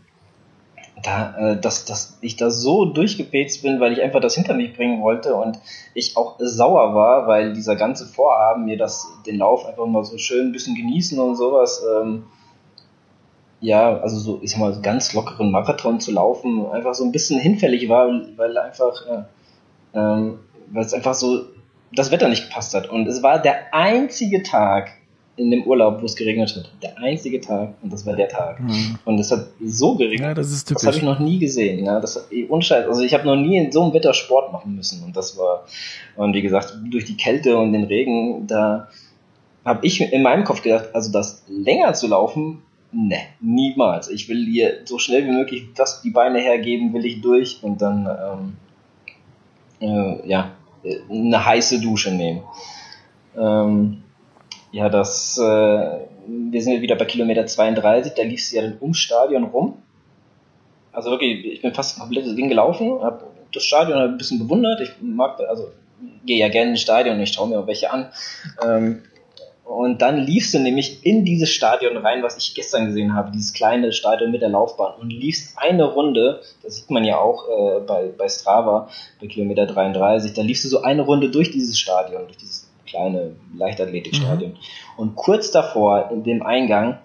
[1.03, 4.75] da, äh, dass, dass ich da so durchgepetzt bin, weil ich einfach das hinter mich
[4.75, 5.59] bringen wollte und
[5.93, 10.17] ich auch sauer war, weil dieser ganze Vorhaben, mir das, den Lauf einfach mal so
[10.17, 12.23] schön ein bisschen genießen und sowas, ähm,
[13.59, 17.39] ja, also so, ich sag mal, ganz lockeren Marathon zu laufen, einfach so ein bisschen
[17.39, 21.45] hinfällig war, weil einfach, äh, ähm, weil es einfach so
[21.91, 22.89] das Wetter nicht gepasst hat.
[22.89, 24.91] Und es war der einzige Tag
[25.37, 26.69] in dem Urlaub, wo es geregnet hat.
[26.81, 28.59] Der einzige Tag und das war der Tag.
[28.59, 28.97] Mhm.
[29.05, 30.29] Und es hat so geregnet.
[30.29, 30.81] Ja, das ist typisch.
[30.81, 31.85] Das habe ich noch nie gesehen.
[31.85, 32.87] Ja, das unscheiß.
[32.87, 35.03] Also ich habe noch nie in so einem Wetter Sport machen müssen.
[35.03, 35.65] Und das war,
[36.15, 38.89] und wie gesagt, durch die Kälte und den Regen, da
[39.63, 44.09] habe ich in meinem Kopf gedacht, also das länger zu laufen, ne, niemals.
[44.09, 47.81] Ich will hier so schnell wie möglich das die Beine hergeben, will ich durch und
[47.81, 48.55] dann
[49.81, 50.51] ähm, äh, ja
[51.09, 52.41] eine heiße Dusche nehmen.
[53.37, 54.03] Ähm,
[54.71, 58.97] ja, das, äh, wir sind wieder bei Kilometer 32, da lief es ja dann ums
[58.97, 59.81] Stadion rum.
[60.91, 64.81] Also wirklich, ich bin fast ein komplettes Ding gelaufen, habe das Stadion ein bisschen bewundert.
[64.81, 65.69] Ich mag, also
[66.25, 68.11] gehe ja gerne ins Stadion ich schaue mir auch welche an.
[68.63, 69.03] Ähm,
[69.67, 73.51] und dann liefst du nämlich in dieses Stadion rein, was ich gestern gesehen habe, dieses
[73.51, 77.81] kleine Stadion mit der Laufbahn und liefst eine Runde, das sieht man ja auch äh,
[77.81, 78.89] bei, bei Strava,
[79.19, 82.56] bei Kilometer 33, da liefst du so eine Runde durch dieses Stadion, durch dieses
[82.87, 84.51] kleine Leichtathletikstadion.
[84.51, 84.57] Mhm.
[84.97, 86.97] Und kurz davor, in dem Eingang,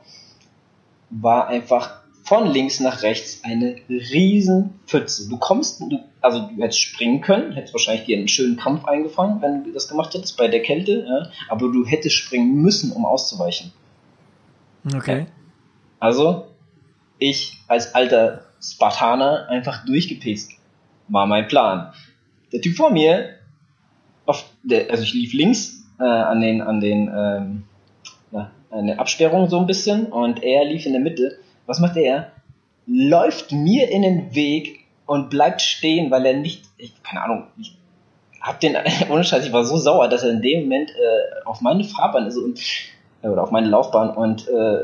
[1.11, 5.28] war einfach von links nach rechts eine riesen Pfütze.
[5.28, 9.43] Du kommst, du, also du hättest springen können, hättest wahrscheinlich dir einen schönen Kampf eingefangen,
[9.43, 13.05] wenn du das gemacht hättest bei der Kälte, ja, aber du hättest springen müssen, um
[13.05, 13.72] auszuweichen.
[14.95, 15.26] Okay.
[15.99, 16.47] Also,
[17.18, 20.53] ich als alter Spartaner einfach durchgepest.
[21.09, 21.93] War mein Plan.
[22.53, 23.37] Der Typ vor mir,
[24.33, 27.62] auf der, also ich lief links äh, an den, an den, ähm,
[28.30, 31.97] na, an der Absperrung so ein bisschen und er lief in der Mitte was macht
[31.97, 32.33] er?
[32.87, 37.76] Läuft mir in den Weg und bleibt stehen, weil er nicht, ich, keine Ahnung, ich
[38.41, 38.76] hab den,
[39.11, 42.26] ohne Scheiß, ich war so sauer, dass er in dem Moment äh, auf meine Fahrbahn
[42.26, 42.61] ist und,
[43.22, 44.78] oder auf meine Laufbahn und äh,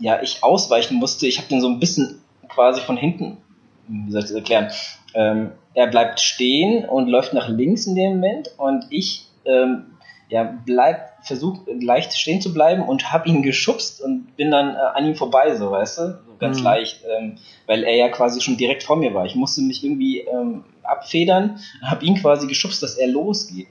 [0.00, 1.26] ja, ich ausweichen musste.
[1.26, 3.38] Ich habe den so ein bisschen quasi von hinten,
[3.86, 4.70] wie soll ich das erklären?
[5.14, 9.84] Ähm, er bleibt stehen und läuft nach links in dem Moment und ich ähm,
[10.28, 14.78] ja, bleib, versucht leicht stehen zu bleiben und hab ihn geschubst und bin dann äh,
[14.78, 16.64] an ihm vorbei, so weißt du, so ganz mhm.
[16.64, 19.24] leicht, ähm, weil er ja quasi schon direkt vor mir war.
[19.24, 23.68] Ich musste mich irgendwie ähm, abfedern, hab ihn quasi geschubst, dass er losgeht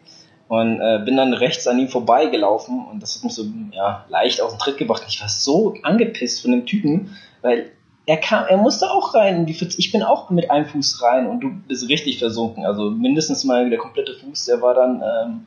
[0.48, 3.44] und äh, bin dann rechts an ihm vorbeigelaufen und das hat mich so
[3.74, 5.04] ja, leicht aus dem Tritt gebracht.
[5.10, 7.70] Ich war so angepisst von dem Typen, weil
[8.08, 9.46] er kam, er musste auch rein.
[9.46, 12.66] Die Ich bin auch mit einem Fuß rein und du bist richtig versunken.
[12.66, 15.46] Also mindestens mal der komplette Fuß, der war dann ähm,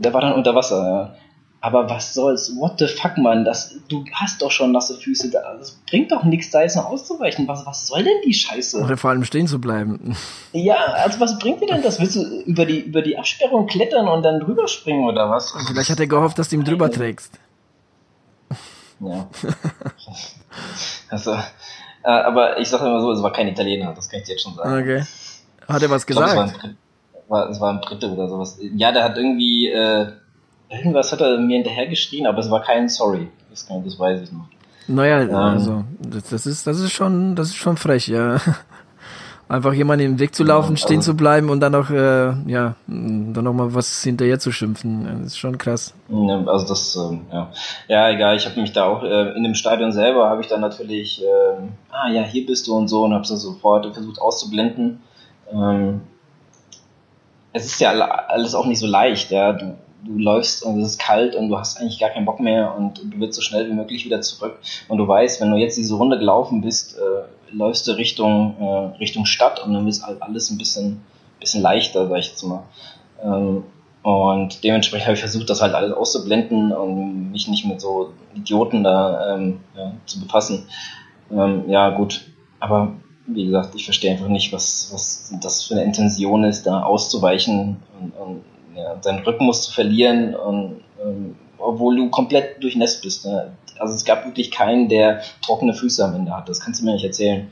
[0.00, 1.14] der war dann unter Wasser, ja.
[1.62, 2.56] Aber was soll's?
[2.56, 3.44] What the fuck, Mann?
[3.44, 5.30] Das, du hast doch schon nasse Füße.
[5.30, 7.46] Das bringt doch nichts, da jetzt noch auszuweichen.
[7.46, 8.80] Was, was soll denn die Scheiße?
[8.80, 10.16] Oder vor allem stehen zu bleiben.
[10.54, 12.00] Ja, also was bringt dir denn das?
[12.00, 15.52] Willst du über die, über die Absperrung klettern und dann drüber springen oder was?
[15.52, 17.38] Und vielleicht hat er gehofft, dass du ihm drüber trägst.
[19.00, 19.28] Ja.
[21.10, 21.36] also,
[22.08, 24.54] aber ich sag immer so, es war kein Italiener, das kann ich dir jetzt schon
[24.54, 24.82] sagen.
[24.82, 25.04] Okay.
[25.68, 26.60] Hat er was gesagt?
[26.60, 26.74] Glaub,
[27.28, 28.58] war, es war ein Dritte oder sowas.
[28.74, 30.12] Ja, der hat irgendwie, äh,
[30.68, 33.28] irgendwas hat er mir hinterher geschrien, aber es war kein Sorry.
[33.50, 34.48] Das, kann, das weiß ich noch.
[34.88, 38.40] Naja, ähm, also, das, das ist, das ist schon, das ist schon frech, ja.
[39.50, 42.34] Einfach jemanden im Weg zu laufen, ja, stehen also, zu bleiben und dann noch, äh,
[42.46, 45.08] ja, dann noch mal was hinterher zu schimpfen.
[45.24, 45.92] Das ist schon krass.
[46.46, 47.50] Also das, ähm, ja.
[47.88, 50.60] Ja, egal, ich habe mich da auch, äh, in dem Stadion selber habe ich dann
[50.60, 55.00] natürlich, äh, ah ja, hier bist du und so und habe das sofort versucht auszublenden.
[55.52, 56.02] Ähm,
[57.52, 59.52] es ist ja alles auch nicht so leicht, ja.
[59.52, 62.76] Du, du läufst und es ist kalt und du hast eigentlich gar keinen Bock mehr
[62.76, 64.60] und du willst so schnell wie möglich wieder zurück.
[64.86, 68.98] Und du weißt, wenn du jetzt diese Runde gelaufen bist, äh, läufst du Richtung, äh,
[68.98, 71.02] Richtung Stadt und dann ist halt alles ein bisschen,
[71.38, 72.62] bisschen leichter, sag ich jetzt mal.
[73.22, 73.64] Ähm,
[74.02, 78.82] und dementsprechend habe ich versucht, das halt alles auszublenden und mich nicht mit so Idioten
[78.82, 80.66] da ähm, ja, zu befassen.
[81.30, 82.22] Ähm, ja, gut.
[82.60, 82.94] Aber
[83.26, 87.76] wie gesagt, ich verstehe einfach nicht, was, was das für eine Intention ist, da auszuweichen
[88.00, 88.44] und, und
[88.74, 93.26] ja, seinen Rhythmus zu verlieren, und, und, obwohl du komplett durchnässt bist.
[93.26, 93.52] Ne?
[93.78, 96.48] Also es gab wirklich keinen, der trockene Füße am Ende hat.
[96.48, 97.50] Das kannst du mir nicht erzählen.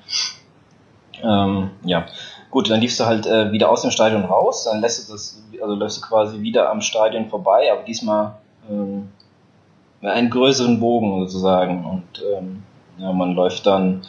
[1.23, 2.07] Ähm, ja,
[2.51, 5.43] gut, dann liefst du halt äh, wieder aus dem Stadion raus, dann lässt du das,
[5.61, 8.35] also läufst du quasi wieder am Stadion vorbei, aber diesmal
[8.71, 9.09] ähm,
[10.03, 11.85] einen größeren Bogen sozusagen.
[11.85, 12.63] Und ähm,
[12.99, 14.03] ja, man läuft dann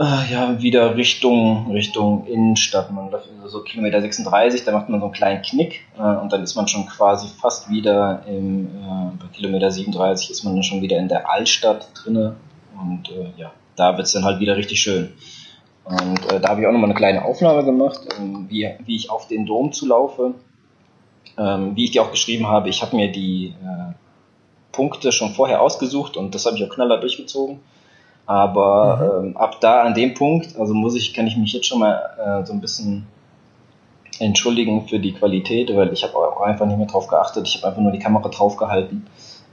[0.00, 2.90] äh, ja, wieder Richtung, Richtung Innenstadt.
[2.90, 6.42] Man läuft so Kilometer 36, da macht man so einen kleinen Knick äh, und dann
[6.42, 10.80] ist man schon quasi fast wieder im, äh, bei Kilometer 37 ist man dann schon
[10.80, 12.36] wieder in der Altstadt drinne
[12.80, 15.12] und äh, ja, da wird's dann halt wieder richtig schön.
[15.84, 19.10] Und äh, da habe ich auch nochmal eine kleine Aufnahme gemacht, ähm, wie, wie ich
[19.10, 20.34] auf den Dom zulaufe.
[21.36, 23.92] Ähm, wie ich dir auch geschrieben habe, ich habe mir die äh,
[24.72, 27.60] Punkte schon vorher ausgesucht und das habe ich auch knaller durchgezogen.
[28.30, 29.26] Aber mhm.
[29.30, 32.00] ähm, ab da an dem Punkt, also muss ich, kann ich mich jetzt schon mal
[32.16, 33.08] äh, so ein bisschen
[34.20, 37.48] entschuldigen für die Qualität, weil ich habe auch einfach nicht mehr drauf geachtet.
[37.48, 39.06] Ich habe einfach nur die Kamera drauf gehalten.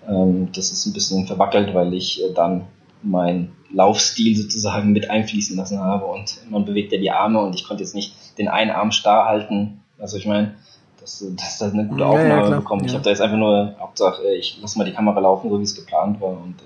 [0.08, 2.66] Ähm, das ist ein bisschen verwackelt, weil ich äh, dann
[3.02, 7.64] meinen Laufstil sozusagen mit einfließen lassen habe und man bewegt ja die Arme und ich
[7.68, 9.82] konnte jetzt nicht den einen Arm starr halten.
[9.98, 10.54] Also ich meine,
[11.02, 12.84] dass, dass das eine gute Aufnahme ja, ja, bekommt.
[12.84, 12.90] Ja.
[12.90, 15.58] Ich habe da jetzt einfach nur, Hauptsache, äh, ich lasse mal die Kamera laufen, so
[15.58, 16.30] wie es geplant war.
[16.30, 16.58] Und,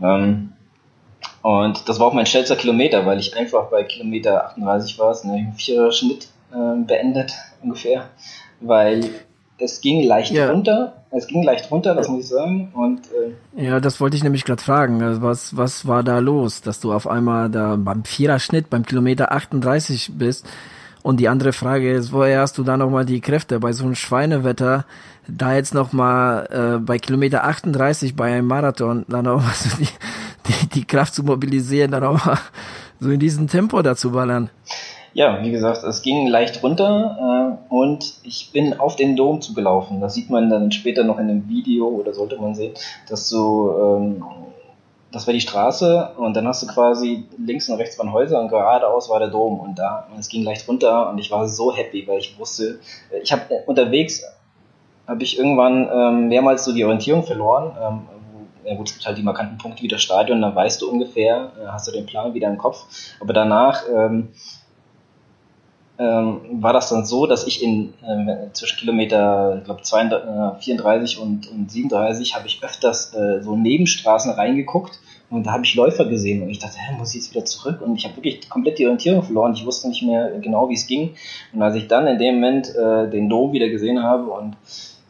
[0.00, 0.18] ja.
[0.18, 0.52] ähm,
[1.42, 5.24] und das war auch mein schnellster Kilometer, weil ich einfach bei Kilometer 38 war, es,
[5.24, 7.32] ne, vierer Schnitt äh, beendet
[7.62, 8.10] ungefähr,
[8.60, 9.08] weil
[9.58, 10.50] es ging leicht ja.
[10.50, 10.94] runter.
[11.10, 12.70] Es ging leicht runter, das muss ich sagen.
[12.72, 15.02] Und äh, ja, das wollte ich nämlich gerade fragen.
[15.02, 19.32] Also was was war da los, dass du auf einmal da beim Viererschnitt beim Kilometer
[19.32, 20.46] 38 bist?
[21.02, 23.94] Und die andere Frage ist, woher hast du da nochmal die Kräfte bei so einem
[23.94, 24.84] Schweinewetter,
[25.26, 29.88] da jetzt nochmal äh, bei Kilometer 38 bei einem Marathon dann auch so die,
[30.46, 32.38] die, die Kraft zu mobilisieren, dann auch mal
[32.98, 34.50] so in diesem Tempo dazu ballern?
[35.12, 40.00] ja, wie gesagt, es ging leicht runter äh, und ich bin auf den Dom zugelaufen.
[40.00, 42.74] Das sieht man dann später noch in einem Video oder sollte man sehen,
[43.08, 44.24] dass du, ähm,
[45.12, 48.48] das war die Straße und dann hast du quasi links und rechts waren Häuser und
[48.48, 51.74] geradeaus war der Dom und da, und es ging leicht runter und ich war so
[51.74, 52.78] happy, weil ich wusste,
[53.22, 54.22] ich habe unterwegs,
[55.06, 58.00] habe ich irgendwann ähm, mehrmals so die Orientierung verloren, ähm,
[58.64, 61.50] ja gut, es gibt halt die markanten Punkte wie das Stadion, dann weißt du ungefähr,
[61.60, 62.84] äh, hast du den Plan wieder im Kopf.
[63.20, 64.28] Aber danach ähm,
[66.00, 71.50] ähm, war das dann so, dass ich in äh, zwischen Kilometer, ich glaube 34 und,
[71.50, 74.98] und 37 habe ich öfters äh, so Nebenstraßen reingeguckt
[75.28, 77.82] und da habe ich Läufer gesehen und ich dachte, hä, muss ich jetzt wieder zurück?
[77.82, 79.52] Und ich habe wirklich komplett die Orientierung verloren.
[79.52, 81.14] Ich wusste nicht mehr genau, wie es ging.
[81.52, 84.56] Und als ich dann in dem Moment äh, den Dom wieder gesehen habe und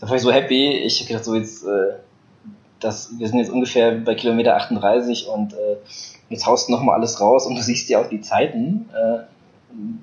[0.00, 1.94] da war ich so happy, ich habe gedacht, so jetzt, äh,
[2.80, 5.76] das, wir sind jetzt ungefähr bei Kilometer 38 und äh,
[6.30, 8.88] jetzt haust du nochmal alles raus und du siehst ja auch die Zeiten.
[8.92, 9.20] Äh,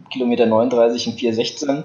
[0.10, 1.84] Kilometer 39 in 416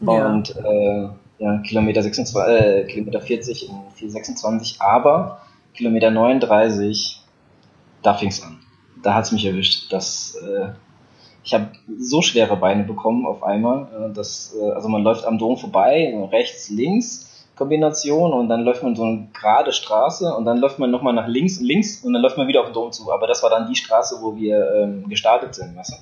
[0.00, 0.26] ja.
[0.26, 1.08] und äh,
[1.38, 5.40] ja, Kilometer, 26, äh, Kilometer 40 in 426, aber
[5.74, 7.20] Kilometer 39,
[8.02, 8.58] da fing es an.
[9.02, 9.92] Da hat es mich erwischt.
[9.92, 10.72] dass äh,
[11.42, 15.38] ich habe so schwere Beine bekommen auf einmal, äh, dass, äh, also man läuft am
[15.38, 17.29] Dom vorbei, rechts, links,
[17.60, 21.28] Kombination und dann läuft man so eine gerade Straße und dann läuft man nochmal nach
[21.28, 23.12] links und links und dann läuft man wieder auf den Dom zu.
[23.12, 25.76] Aber das war dann die Straße, wo wir ähm, gestartet sind.
[25.76, 25.96] Weißt du?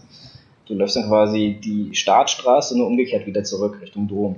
[0.68, 4.36] du läufst dann quasi die Startstraße nur umgekehrt wieder zurück Richtung Dom.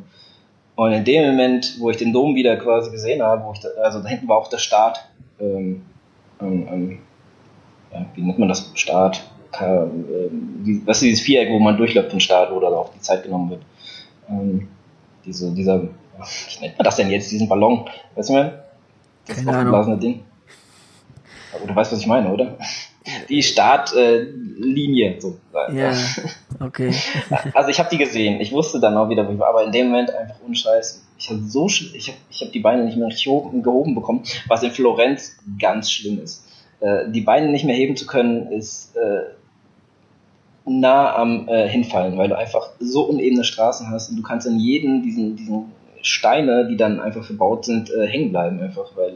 [0.76, 3.68] Und in dem Moment, wo ich den Dom wieder quasi gesehen habe, wo ich da,
[3.82, 5.04] also da hinten war auch der Start,
[5.38, 5.82] ähm,
[6.40, 7.00] ähm,
[7.92, 8.70] ja, wie nennt man das?
[8.74, 9.84] Start, äh,
[10.62, 13.24] wie, was ist dieses Viereck, wo man durchläuft den Start, wo da auch die Zeit
[13.24, 13.62] genommen wird.
[14.30, 14.68] Ähm,
[15.26, 15.82] diese, dieser
[16.20, 17.88] wie nennt man das denn jetzt, diesen Ballon?
[18.14, 18.64] Weißt du mal?
[19.26, 20.22] Das Keine aufgeblasene Ding.
[21.54, 22.56] Aber du weißt, was ich meine, oder?
[23.28, 25.16] Die Startlinie.
[25.16, 25.38] Äh, so.
[25.72, 25.92] Ja,
[26.60, 26.92] okay.
[27.54, 28.40] also ich habe die gesehen.
[28.40, 29.48] Ich wusste dann auch wieder, wo ich war.
[29.48, 31.02] Aber in dem Moment einfach unscheiß.
[31.18, 34.62] Ich habe so, ich habe ich hab die Beine nicht mehr richtig gehoben bekommen, was
[34.62, 36.46] in Florenz ganz schlimm ist.
[36.80, 39.34] Äh, die Beine nicht mehr heben zu können, ist äh,
[40.64, 44.58] nah am äh, Hinfallen, weil du einfach so unebene Straßen hast und du kannst in
[44.58, 45.72] jedem diesen, diesen
[46.02, 49.14] Steine, die dann einfach verbaut sind, äh, hängen bleiben einfach, weil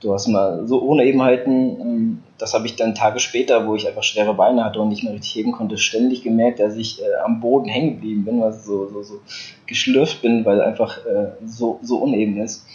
[0.00, 3.88] du hast mal so ohne Ebenheiten, ähm, das habe ich dann Tage später, wo ich
[3.88, 7.14] einfach schwere Beine hatte und nicht mehr richtig heben konnte, ständig gemerkt, dass ich äh,
[7.24, 9.20] am Boden hängen geblieben bin, weil so, so, so
[9.66, 12.66] geschlürft bin, weil einfach äh, so, so uneben ist.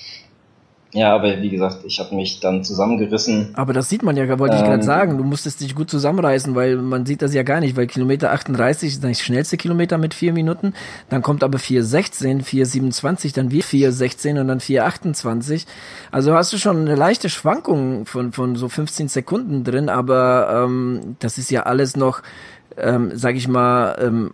[0.94, 3.52] Ja, aber wie gesagt, ich habe mich dann zusammengerissen.
[3.54, 5.18] Aber das sieht man ja, wollte ich ähm, gerade sagen.
[5.18, 8.90] Du musstest dich gut zusammenreißen, weil man sieht das ja gar nicht, weil Kilometer 38
[8.90, 10.74] ist das schnellste Kilometer mit vier Minuten.
[11.10, 15.66] Dann kommt aber 416, 427, dann wieder 416 und dann 428.
[16.12, 21.16] Also hast du schon eine leichte Schwankung von, von so 15 Sekunden drin, aber ähm,
[21.20, 22.22] das ist ja alles noch,
[22.78, 24.32] ähm, sag ich mal, ähm,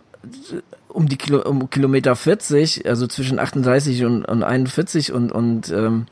[0.88, 6.06] um die Kilo, um Kilometer 40, also zwischen 38 und, und 41 und, und ähm,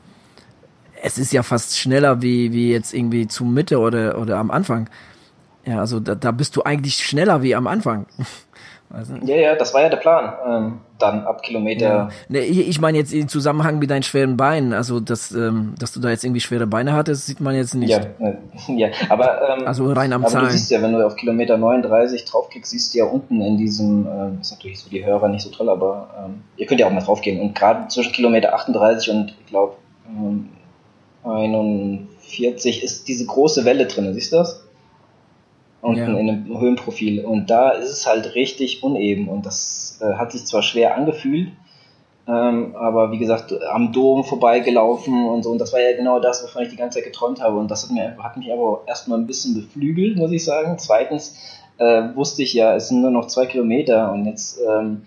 [1.07, 4.89] es ist ja fast schneller wie, wie jetzt irgendwie zu Mitte oder, oder am Anfang.
[5.65, 8.05] Ja, also da, da bist du eigentlich schneller wie am Anfang.
[8.89, 10.33] Also, ja, ja, das war ja der Plan.
[10.47, 11.85] Ähm, dann ab Kilometer.
[11.85, 12.09] Ja.
[12.29, 14.71] Ne, ich meine jetzt im Zusammenhang mit deinen schweren Beinen.
[14.71, 17.89] Also, dass, ähm, dass du da jetzt irgendwie schwere Beine hattest, sieht man jetzt nicht.
[17.89, 17.99] Ja,
[18.69, 18.87] ja.
[19.09, 19.57] aber.
[19.59, 20.45] Ähm, also rein am aber Zahlen.
[20.45, 24.07] du siehst ja, wenn du auf Kilometer 39 draufklickst, siehst du ja unten in diesem,
[24.07, 26.91] äh, ist natürlich für die Hörer nicht so toll, aber ähm, ihr könnt ja auch
[26.91, 27.41] mal draufgehen.
[27.41, 29.73] Und gerade zwischen Kilometer 38 und, ich glaube,
[30.07, 30.47] ähm,
[31.29, 34.63] 41 ist diese große Welle drin, siehst du das?
[35.81, 36.17] Unten ja.
[36.17, 37.23] in einem Höhenprofil.
[37.23, 41.51] Und da ist es halt richtig uneben und das äh, hat sich zwar schwer angefühlt,
[42.27, 45.51] Ähm, aber wie gesagt, am Dom vorbeigelaufen und so.
[45.51, 47.57] Und das war ja genau das, wovon ich die ganze Zeit geträumt habe.
[47.57, 50.77] Und das hat, mir, hat mich aber erstmal ein bisschen beflügelt, muss ich sagen.
[50.77, 51.37] Zweitens
[51.77, 55.03] äh, wusste ich ja, es sind nur noch zwei Kilometer und jetzt ähm,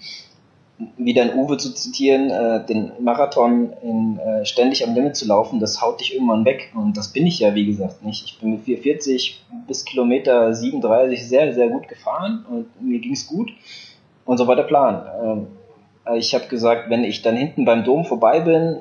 [0.96, 5.60] wieder ein Uwe zu zitieren, äh, den Marathon in, äh, ständig am Limit zu laufen,
[5.60, 6.72] das haut dich irgendwann weg.
[6.74, 8.24] Und das bin ich ja, wie gesagt, nicht.
[8.24, 13.26] Ich bin mit 440 bis Kilometer 37 sehr, sehr gut gefahren und mir ging es
[13.26, 13.50] gut.
[14.24, 15.06] Und so war der Plan.
[15.22, 15.46] Ähm,
[16.16, 18.80] ich habe gesagt, wenn ich dann hinten beim Dom vorbei bin,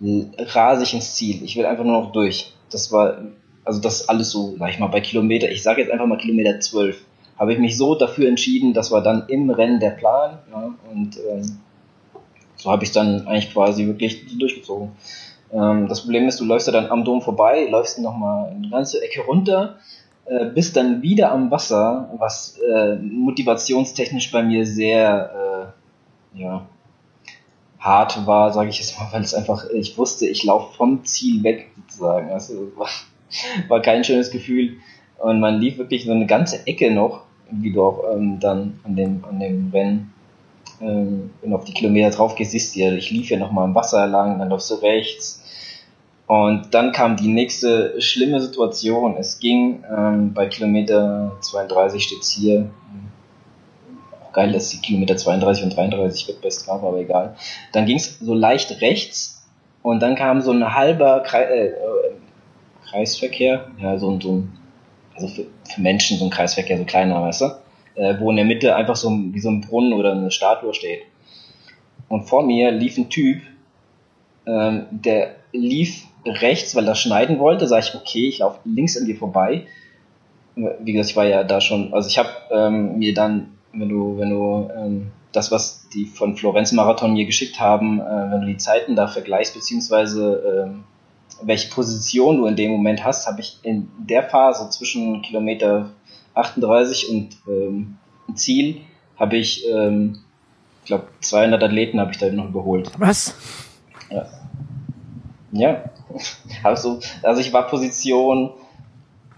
[0.00, 1.42] ähm, rase ich ins Ziel.
[1.42, 2.52] Ich will einfach nur noch durch.
[2.70, 3.18] Das war,
[3.64, 6.60] also das alles so, sag ich mal, bei Kilometer, ich sage jetzt einfach mal Kilometer
[6.60, 7.02] 12
[7.38, 10.38] habe ich mich so dafür entschieden, das war dann im Rennen der Plan.
[10.50, 11.58] Ja, und ähm,
[12.56, 14.92] so habe ich dann eigentlich quasi wirklich durchgezogen.
[15.52, 19.02] Ähm, das Problem ist, du läufst ja dann am Dom vorbei, läufst nochmal eine ganze
[19.02, 19.78] Ecke runter,
[20.24, 25.72] äh, bist dann wieder am Wasser, was äh, motivationstechnisch bei mir sehr
[26.34, 26.66] äh, ja,
[27.78, 31.42] hart war, sage ich jetzt mal, weil es einfach, ich wusste, ich laufe vom Ziel
[31.42, 32.30] weg sozusagen.
[32.30, 32.88] Also war,
[33.68, 34.78] war kein schönes Gefühl.
[35.18, 38.96] Und man lief wirklich so eine ganze Ecke noch wie du auch ähm, dann an
[38.96, 40.12] dem, an dem Rennen,
[40.80, 43.66] ähm, wenn du auf die Kilometer drauf gehst, siehst du ja, ich lief ja nochmal
[43.66, 45.42] im Wasser lang, dann läufst du rechts.
[46.26, 49.16] Und dann kam die nächste schlimme Situation.
[49.16, 52.68] Es ging ähm, bei Kilometer 32 steht's hier.
[54.32, 57.36] Geil, dass die Kilometer 32 und 33 wird bei Strava, aber egal.
[57.72, 59.46] Dann ging's so leicht rechts
[59.82, 61.70] und dann kam so ein halber Kreis, äh,
[62.90, 64.52] Kreisverkehr, ja, so, so ein
[65.16, 65.46] also für,
[65.80, 67.44] Menschen so ein Kreisverkehr so kleiner, weißt du?
[67.96, 71.02] Äh, wo in der Mitte einfach so wie so ein Brunnen oder eine Statue steht.
[72.08, 73.42] Und vor mir lief ein Typ,
[74.46, 77.66] ähm, der lief rechts, weil er schneiden wollte.
[77.66, 79.66] Sag ich, okay, ich laufe links an dir vorbei.
[80.54, 84.18] Wie gesagt, ich war ja da schon, also ich habe ähm, mir dann, wenn du,
[84.18, 88.46] wenn du ähm, das, was die von Florenz Marathon mir geschickt haben, äh, wenn du
[88.46, 90.84] die Zeiten da vergleichst, beziehungsweise ähm,
[91.42, 95.90] welche Position du in dem Moment hast, habe ich in der Phase zwischen Kilometer
[96.34, 97.96] 38 und ähm,
[98.34, 98.82] Ziel
[99.18, 100.18] habe ich, ähm,
[100.82, 102.90] ich glaube, 200 Athleten habe ich da noch überholt.
[102.98, 103.34] Was?
[104.10, 104.26] Ja.
[105.52, 105.84] Ja.
[106.62, 108.50] Also, also ich war Position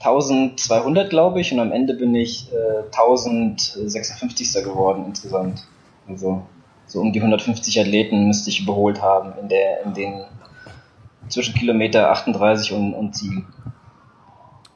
[0.01, 4.65] 1200, glaube ich, und am Ende bin ich äh, 1056.
[4.65, 5.67] geworden insgesamt.
[6.09, 6.43] Also
[6.87, 10.25] so um die 150 Athleten müsste ich überholt haben in der in den
[11.29, 13.45] zwischen Kilometer 38 und, und Ziel.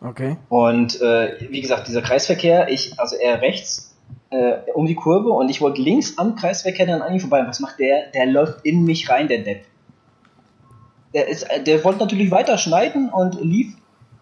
[0.01, 0.37] Okay.
[0.49, 3.97] Und äh, wie gesagt, dieser Kreisverkehr, ich, also er rechts
[4.31, 7.45] äh, um die Kurve und ich wollte links am Kreisverkehr dann an ihm vorbei.
[7.47, 8.11] Was macht der?
[8.13, 9.65] Der läuft in mich rein, der Depp.
[11.15, 13.75] Der, ist, der wollte natürlich weiter schneiden und lief,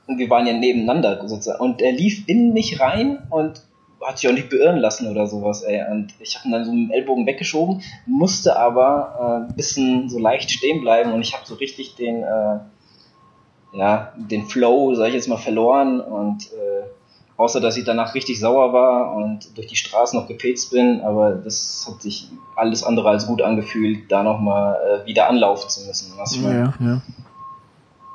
[0.07, 3.63] und wir waren ja nebeneinander sozusagen, und er lief in mich rein und
[4.03, 5.83] hat sich auch nicht beirren lassen oder sowas, ey.
[5.91, 10.09] Und ich habe ihn dann so mit dem Ellbogen weggeschoben, musste aber äh, ein bisschen
[10.09, 12.59] so leicht stehen bleiben und ich habe so richtig den, äh,
[13.73, 16.87] ja, den Flow, sag ich jetzt mal, verloren und äh,
[17.37, 21.33] außer dass ich danach richtig sauer war und durch die Straßen noch gepetzt bin, aber
[21.33, 26.13] das hat sich alles andere als gut angefühlt, da nochmal äh, wieder anlaufen zu müssen.
[26.17, 27.03] Was ja, ja.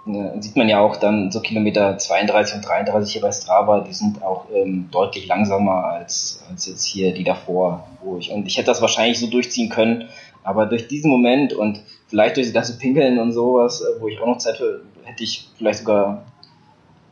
[0.08, 3.94] Ne, sieht man ja auch dann so Kilometer 32 und 33 hier bei Strava, die
[3.94, 7.88] sind auch ähm, deutlich langsamer als, als jetzt hier die davor.
[8.04, 10.08] Wo ich, und ich hätte das wahrscheinlich so durchziehen können,
[10.44, 14.20] aber durch diesen Moment und vielleicht durch das ganze Pinkeln und sowas, äh, wo ich
[14.20, 16.24] auch noch Zeit für, hätte ich vielleicht sogar,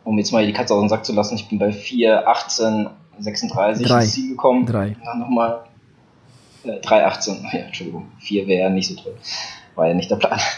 [0.03, 2.89] um jetzt mal die Katze aus dem Sack zu lassen, ich bin bei 4, 18,
[3.17, 4.01] 36 Drei.
[4.01, 4.67] ins Ziel gekommen.
[4.67, 4.95] Drei.
[5.03, 5.63] Dann nochmal
[6.63, 9.15] äh, 3, 18, ja, Entschuldigung, 4 wäre nicht so toll.
[9.73, 10.39] War ja nicht der Plan.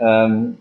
[0.00, 0.58] Ähm,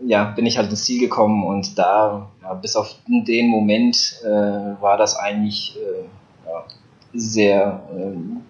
[0.00, 4.28] ja, bin ich halt ins Ziel gekommen und da, ja, bis auf den Moment, äh,
[4.28, 6.64] war das eigentlich äh, ja,
[7.14, 8.40] sehr ähm,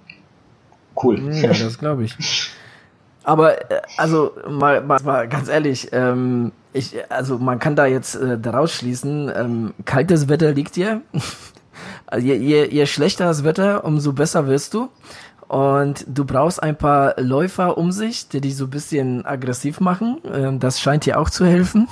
[1.02, 1.32] cool.
[1.34, 2.16] Ja, das glaube ich.
[3.24, 8.14] Aber äh, also mal, mal, mal ganz ehrlich, ähm, ich, also man kann da jetzt
[8.14, 11.02] äh, daraus schließen, ähm, kaltes Wetter liegt dir.
[12.10, 14.88] Also je, je, je schlechter das Wetter, umso besser wirst du.
[15.48, 20.18] Und du brauchst ein paar Läufer um sich, die dich so ein bisschen aggressiv machen.
[20.30, 21.88] Ähm, das scheint dir auch zu helfen.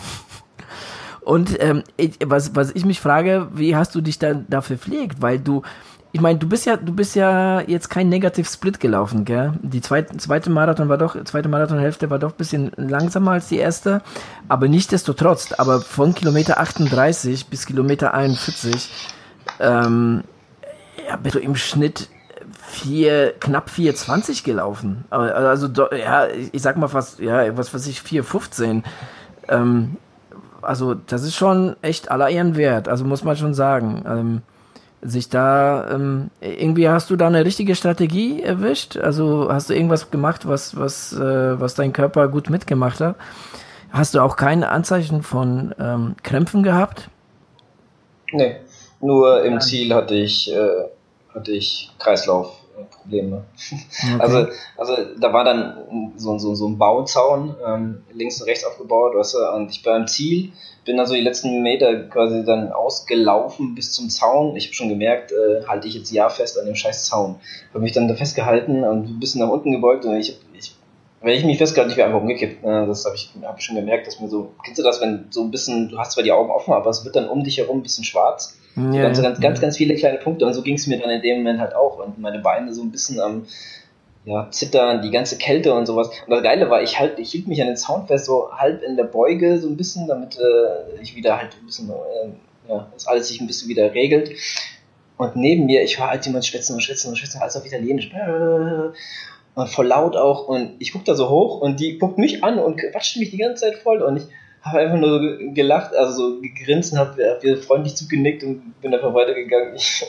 [1.23, 5.23] Und ähm, ich, was, was ich mich frage, wie hast du dich da, da verpflegt?
[5.23, 5.63] Weil du,
[6.13, 9.55] ich meine, du bist ja, du bist ja jetzt kein Negativ Split gelaufen, gell?
[9.63, 13.57] Die zweite, zweite Marathon war doch, zweite Marathonhälfte war doch ein bisschen langsamer als die
[13.57, 14.03] erste,
[14.49, 18.91] aber nichtsdestotrotz, aber von Kilometer 38 bis Kilometer 41,
[19.59, 20.23] ähm,
[21.09, 22.09] ja, bist du im Schnitt
[22.67, 25.05] vier, knapp 4,20 gelaufen.
[25.11, 28.83] Aber, Also, ja, ich sag mal fast, ja, was weiß ich, 4,15.
[29.49, 29.97] Ähm,
[30.63, 32.89] also, das ist schon echt aller Ehren wert.
[32.89, 34.05] Also, muss man schon sagen.
[34.07, 34.43] Ähm,
[35.03, 38.97] sich da ähm, irgendwie hast du da eine richtige Strategie erwischt?
[38.97, 43.17] Also hast du irgendwas gemacht, was was äh, was dein Körper gut mitgemacht hat?
[43.91, 47.09] Hast du auch keine Anzeichen von ähm, Krämpfen gehabt?
[48.33, 48.57] Nee,
[49.01, 50.89] nur im Ziel hatte ich äh,
[51.37, 53.45] hatte ich Kreislauf Probleme.
[53.57, 54.19] Okay.
[54.19, 54.47] Also,
[54.77, 59.35] also da war dann so, so, so ein Bauzaun ähm, links und rechts aufgebaut, weißt
[59.35, 60.53] du, und ich war am Ziel,
[60.85, 64.57] bin also die letzten Meter quasi dann ausgelaufen bis zum Zaun.
[64.57, 67.37] Ich habe schon gemerkt, äh, halte ich jetzt ja fest an dem scheiß Zaun.
[67.71, 70.75] Habe mich dann da festgehalten und ein bisschen nach unten gebeugt und ich, ich
[71.23, 72.63] wenn ich mich festgehalten, ich wäre einfach umgekippt.
[72.63, 72.87] Ne?
[72.87, 75.43] Das habe ich, hab ich schon gemerkt, dass mir so, kennst du das, wenn so
[75.43, 77.79] ein bisschen, du hast zwar die Augen offen, aber es wird dann um dich herum
[77.79, 78.57] ein bisschen schwarz.
[78.77, 81.23] Ja, ganz, ganz, ganz, ganz viele kleine Punkte und so ging es mir dann in
[81.23, 83.47] dem Moment halt auch und meine Beine so ein bisschen am
[84.27, 86.09] ja, Zittern, die ganze Kälte und sowas.
[86.09, 88.83] Und das Geile war, ich halt, ich hielt mich an den Sound fest, so halb
[88.83, 92.89] in der Beuge so ein bisschen, damit äh, ich wieder halt ein bisschen, äh, ja,
[92.93, 94.33] das alles sich ein bisschen wieder regelt.
[95.17, 98.11] Und neben mir, ich höre halt jemand schwitzen und schwitzen und schwitzen, alles auf Italienisch.
[99.55, 100.49] Und voll laut auch.
[100.49, 103.39] Und ich guck da so hoch und die guckt mich an und quatscht mich die
[103.39, 104.03] ganze Zeit voll.
[104.03, 104.25] Und ich
[104.67, 109.15] habe einfach nur gelacht, also so gegrinst und habe hab freundlich zugenickt und bin einfach
[109.15, 109.77] weitergegangen.
[109.77, 110.05] Ich,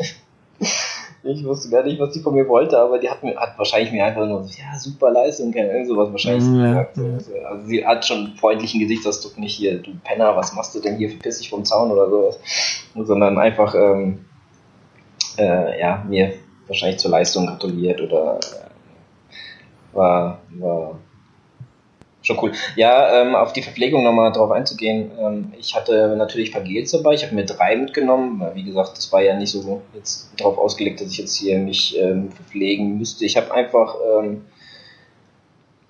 [1.23, 3.91] ich wusste gar nicht, was sie von mir wollte, aber die hat, mir, hat wahrscheinlich
[3.91, 6.97] mir einfach nur so, ja, super Leistung, keine irgend sowas wahrscheinlich ja, gesagt.
[6.97, 7.49] Ja.
[7.49, 10.97] Also sie hat schon einen freundlichen Gesichtsausdruck, nicht hier, du Penner, was machst du denn
[10.97, 12.39] hier, verpiss dich vom Zaun oder sowas,
[12.95, 14.25] sondern einfach, ähm,
[15.37, 16.33] äh, ja, mir
[16.67, 20.99] wahrscheinlich zur Leistung gratuliert oder äh, war, war
[22.27, 22.51] schon cool.
[22.75, 25.11] Ja, ähm, auf die Verpflegung nochmal drauf einzugehen.
[25.19, 27.13] Ähm, ich hatte natürlich Vergels dabei.
[27.13, 28.39] Ich habe mir drei mitgenommen.
[28.39, 31.57] Weil, wie gesagt, das war ja nicht so jetzt darauf ausgelegt, dass ich jetzt hier
[31.57, 33.25] mich ähm, verpflegen müsste.
[33.25, 34.45] Ich habe einfach ähm,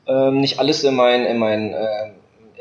[0.07, 2.11] ähm, nicht alles in mein, in mein, äh,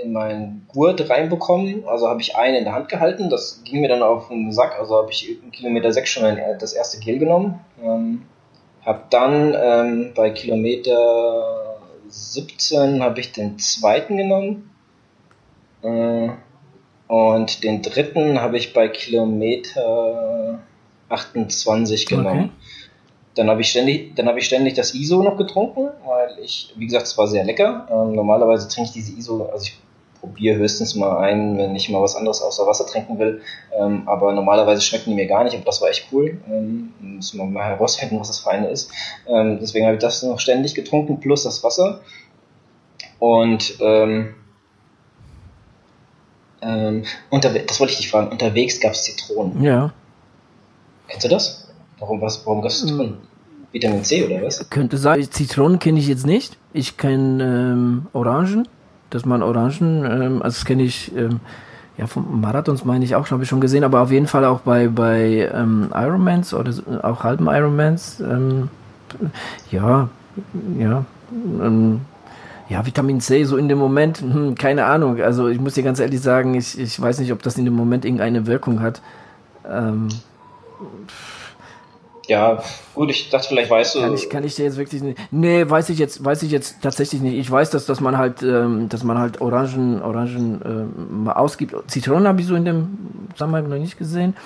[0.03, 1.87] in meinen Gurt reinbekommen.
[1.87, 3.29] Also habe ich einen in der Hand gehalten.
[3.29, 4.79] Das ging mir dann auf den Sack.
[4.79, 7.61] Also habe ich Kilometer 6 schon ein, das erste Gel genommen.
[7.85, 8.23] Ähm,
[8.87, 11.66] habe dann ähm, bei Kilometer
[12.09, 14.71] 17 habe ich den zweiten genommen.
[15.83, 16.31] Äh,
[17.09, 20.61] und den dritten habe ich bei Kilometer
[21.09, 22.39] 28 genommen.
[22.39, 22.51] Okay.
[23.37, 26.87] Dann habe ich ständig, dann habe ich ständig das ISO noch getrunken, weil ich, wie
[26.87, 27.87] gesagt, es war sehr lecker.
[27.91, 29.79] Ähm, normalerweise trinke ich diese ISO, also ich
[30.27, 33.43] probiere höchstens mal ein, wenn ich mal was anderes außer Wasser trinken will.
[33.79, 36.41] Ähm, aber normalerweise schmecken die mir gar nicht, aber das war echt cool.
[36.51, 38.91] Ähm, muss man mal herausfinden, was das für eine ist.
[39.29, 42.01] Ähm, deswegen habe ich das noch ständig getrunken, plus das Wasser.
[43.19, 44.35] Und ähm,
[46.61, 49.63] ähm, das wollte ich dich fragen, unterwegs gab es Zitronen.
[49.63, 49.93] Ja.
[51.09, 51.69] Kennst du das?
[52.01, 53.11] Warum, was, warum gab es Zitronen?
[53.11, 53.19] Hm.
[53.73, 54.69] Vitamin C oder was?
[54.71, 55.23] Könnte sein.
[55.31, 56.57] Zitronen kenne ich jetzt nicht.
[56.73, 58.67] Ich kenne ähm, Orangen
[59.11, 61.41] dass man Orangen, ähm, also das kenne ich, ähm,
[61.97, 64.61] ja, vom Marathons meine ich auch, habe ich schon gesehen, aber auf jeden Fall auch
[64.61, 66.73] bei, bei ähm, Ironmans oder
[67.03, 68.69] auch halben Ironmans, ähm,
[69.71, 70.09] ja,
[70.79, 71.05] ja,
[71.63, 72.01] ähm,
[72.69, 75.21] ja, Vitamin C, so in dem Moment, hm, keine Ahnung.
[75.21, 77.75] Also ich muss dir ganz ehrlich sagen, ich, ich weiß nicht, ob das in dem
[77.75, 79.01] Moment irgendeine Wirkung hat.
[79.69, 80.09] Ähm,
[82.29, 82.63] ja,
[82.95, 84.01] gut, ich dachte, vielleicht weißt du.
[84.01, 85.19] Kann ich, kann ich dir jetzt wirklich nicht.
[85.31, 87.35] Nee, weiß ich jetzt, weiß ich jetzt tatsächlich nicht.
[87.35, 91.75] Ich weiß, dass, dass man halt, ähm, dass man halt Orangen, Orangen ähm, mal ausgibt.
[91.89, 92.99] Zitronen habe ich so in dem
[93.35, 94.37] Zusammenhang noch nicht gesehen.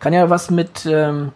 [0.00, 1.32] Kann ja was mit, ähm,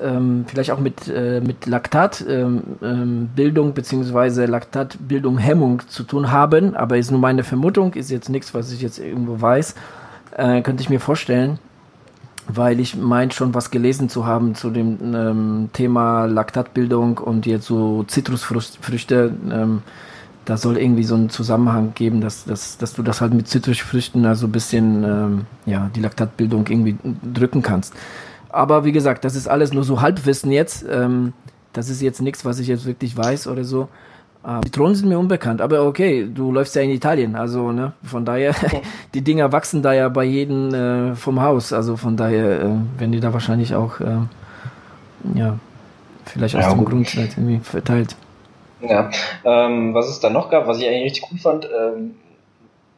[0.00, 6.76] ähm, vielleicht auch mit, äh, mit Laktatbildung ähm, ähm, beziehungsweise Laktatbildung Hemmung zu tun haben,
[6.76, 9.74] aber ist nur meine Vermutung, ist jetzt nichts, was ich jetzt irgendwo weiß.
[10.36, 11.58] Äh, könnte ich mir vorstellen
[12.56, 17.66] weil ich meint schon was gelesen zu haben zu dem ähm, Thema Laktatbildung und jetzt
[17.66, 19.34] so Zitrusfrüchte.
[19.50, 19.82] Ähm,
[20.44, 24.24] da soll irgendwie so ein Zusammenhang geben, dass, dass, dass du das halt mit Zitrusfrüchten
[24.26, 27.94] also ein bisschen ähm, ja, die Laktatbildung irgendwie drücken kannst.
[28.48, 30.84] Aber wie gesagt, das ist alles nur so Halbwissen jetzt.
[30.90, 31.34] Ähm,
[31.72, 33.88] das ist jetzt nichts, was ich jetzt wirklich weiß oder so.
[34.42, 38.24] Ah, Zitronen sind mir unbekannt, aber okay, du läufst ja in Italien, also ne, von
[38.24, 38.54] daher,
[39.14, 43.12] die Dinger wachsen da ja bei jedem äh, vom Haus, also von daher äh, werden
[43.12, 44.16] die da wahrscheinlich auch, äh,
[45.34, 45.58] ja,
[46.24, 48.16] vielleicht aus ja, dem Grund halt irgendwie verteilt.
[48.80, 49.10] Ja,
[49.44, 52.14] ähm, was es da noch gab, was ich eigentlich richtig cool fand, ähm,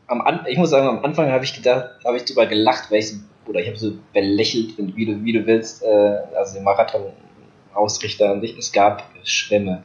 [0.07, 3.01] am An ich muss sagen, am Anfang habe ich gedacht, habe ich drüber gelacht, weil
[3.01, 3.15] ich
[3.49, 8.41] oder ich habe so belächelt, wie du, wie du willst, äh, also den Marathon-Ausrichter an
[8.41, 9.83] sich, es gab Schwämme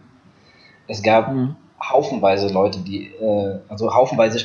[0.87, 1.55] es gab mhm.
[1.81, 4.39] haufenweise Leute, die, äh, also haufenweise,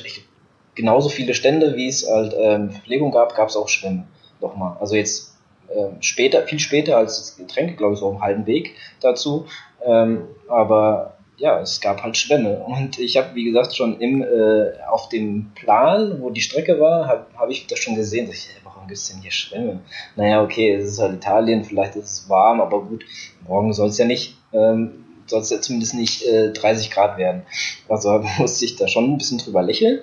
[0.74, 4.08] genauso viele Stände, wie es halt ähm, Verpflegung gab, gab es auch Schwimmen.
[4.40, 4.76] Nochmal.
[4.80, 5.36] Also jetzt
[5.68, 9.46] äh, später, viel später als das Getränk, glaube ich, so einen halben Weg dazu.
[9.84, 12.58] Ähm, aber ja, es gab halt Schwämme.
[12.58, 17.08] Und ich habe, wie gesagt, schon im, äh, auf dem Plan, wo die Strecke war,
[17.08, 18.30] habe hab ich das schon gesehen.
[18.30, 19.80] Ich, warum gibt es denn hier Schwämme?
[20.16, 23.04] Naja, okay, es ist halt Italien, vielleicht ist es warm, aber gut,
[23.46, 25.01] morgen soll es ja nicht, ähm,
[25.32, 27.42] soll es ja zumindest nicht äh, 30 Grad werden.
[27.88, 30.00] Also musste ich da schon ein bisschen drüber lächeln.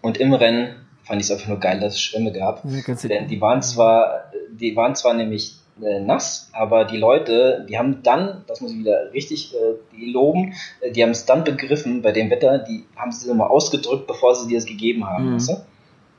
[0.00, 0.74] Und im Rennen
[1.04, 2.64] fand ich es einfach nur geil, dass es Schwämme gab.
[2.64, 7.78] Ja, Denn die waren zwar, die waren zwar nämlich äh, nass, aber die Leute, die
[7.78, 12.02] haben dann, das muss ich wieder richtig äh, loben, äh, die haben es dann begriffen
[12.02, 15.30] bei dem Wetter, die haben es immer ausgedrückt, bevor sie dir es gegeben haben.
[15.30, 15.34] Mhm.
[15.36, 15.56] Weißt du?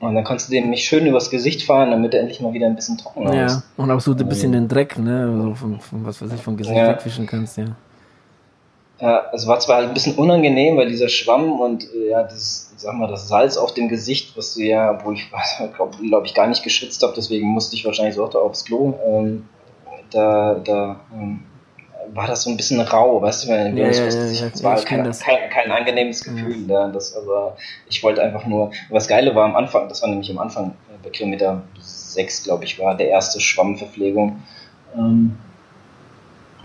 [0.00, 2.66] Und dann kannst du dem nicht schön übers Gesicht fahren, damit er endlich mal wieder
[2.66, 3.62] ein bisschen trocken ja, ist.
[3.76, 5.30] Und auch so ein bisschen den Dreck, ne?
[5.32, 6.88] Also von, von, was weiß ich, vom Gesicht ja.
[6.88, 7.76] wegwischen kannst, ja.
[9.00, 12.72] Ja, es war zwar halt ein bisschen unangenehm, weil dieser Schwamm und äh, ja, das,
[12.76, 15.28] sag mal, das Salz auf dem Gesicht, was du ja, obwohl ich
[15.76, 18.64] glaube glaub ich gar nicht geschwitzt habe, deswegen musste ich wahrscheinlich so auch da aufs
[18.64, 18.94] Klo.
[19.06, 19.48] Ähm,
[20.10, 21.40] da da ähm,
[22.12, 25.10] war das so ein bisschen rau, weißt du, wenn ja, ja, ja, ja, war kein,
[25.10, 26.68] kein, kein, angenehmes Gefühl.
[26.68, 26.88] Ja.
[26.88, 27.56] das, aber
[27.88, 28.70] ich wollte einfach nur.
[28.90, 32.64] Was Geile war am Anfang, das war nämlich am Anfang äh, bei Kilometer 6, glaube
[32.64, 34.42] ich, war der erste Schwammverpflegung.
[34.96, 35.38] Ähm,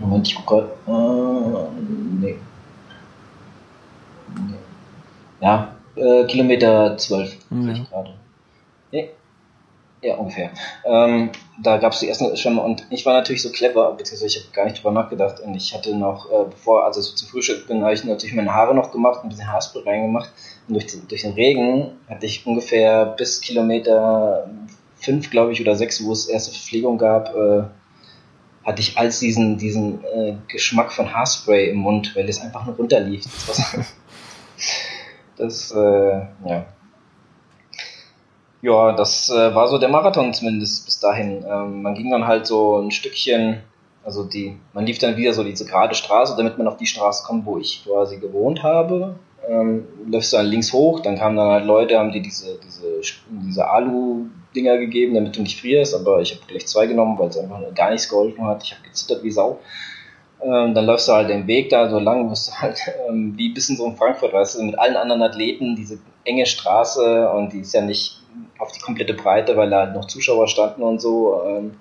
[0.00, 0.70] Moment, ich gucke.
[0.86, 0.90] Äh,
[2.20, 2.36] nee.
[4.34, 4.54] nee.
[5.40, 7.36] Ja, äh, Kilometer 12.
[7.50, 7.86] Mhm.
[7.90, 8.14] gerade.
[8.92, 9.10] Nee.
[10.02, 10.50] Ja, ungefähr.
[10.84, 11.30] Ähm,
[11.62, 14.54] da gab es die ersten Schwämme und ich war natürlich so clever, beziehungsweise ich habe
[14.54, 17.82] gar nicht drüber nachgedacht und ich hatte noch, äh, bevor, also so zum Frühstück bin,
[17.82, 20.30] habe ich natürlich meine Haare noch gemacht, ein bisschen Haarspray reingemacht
[20.68, 24.48] und durch, durch den Regen hatte ich ungefähr bis Kilometer
[24.96, 27.64] 5, glaube ich, oder 6, wo es erste Verpflegung gab, äh,
[28.70, 32.76] hatte ich als diesen, diesen äh, Geschmack von Haarspray im Mund, weil es einfach nur
[32.76, 33.24] runterlief.
[33.46, 33.76] Das,
[35.36, 36.66] das äh, ja.
[38.62, 41.44] Ja, das äh, war so der Marathon zumindest bis dahin.
[41.48, 43.62] Ähm, man ging dann halt so ein Stückchen,
[44.04, 47.24] also die, man lief dann wieder so diese gerade Straße, damit man auf die Straße
[47.24, 49.18] kommt, wo ich quasi gewohnt habe.
[49.50, 53.00] Ähm, läufst dann links hoch, dann kamen dann halt Leute, haben dir diese, diese,
[53.30, 57.28] diese Alu Dinger gegeben, damit du nicht frierst, aber ich habe gleich zwei genommen, weil
[57.28, 58.62] es einfach gar nichts geholfen hat.
[58.62, 59.58] Ich habe gezittert wie Sau.
[60.42, 63.50] Ähm, dann läufst du halt den Weg da so lang, musst du halt ähm, wie
[63.50, 67.52] bis in so in Frankfurt, weißt du, mit allen anderen Athleten, diese enge Straße und
[67.52, 68.22] die ist ja nicht
[68.58, 71.42] auf die komplette Breite, weil da halt noch Zuschauer standen und so.
[71.44, 71.72] Ähm,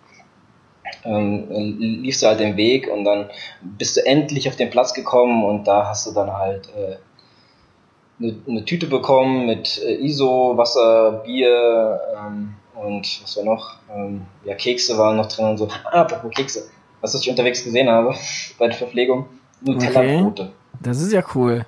[1.03, 3.29] ähm, liefst du halt den Weg und dann
[3.61, 6.95] bist du endlich auf den Platz gekommen und da hast du dann halt äh,
[8.19, 13.75] eine, eine Tüte bekommen mit äh, ISO, Wasser, Bier ähm, und was war noch?
[13.93, 15.67] Ähm, ja, Kekse waren noch drin und so.
[15.85, 16.69] Ah, apropos Kekse.
[17.01, 18.13] Was ich unterwegs gesehen habe
[18.57, 19.25] bei der Verpflegung?
[19.61, 20.43] Nutella-Brote.
[20.43, 20.51] Okay.
[20.81, 21.65] Das ist ja cool.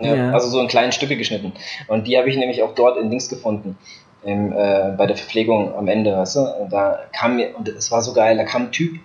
[0.00, 1.52] Ja, ja, Also so in kleinen Stücke geschnitten.
[1.86, 3.76] Und die habe ich nämlich auch dort in Links gefunden.
[4.22, 6.40] Im, äh, bei der Verpflegung am Ende, weißt du?
[6.40, 8.98] Und da kam mir, und es war so geil, da kam ein Typ,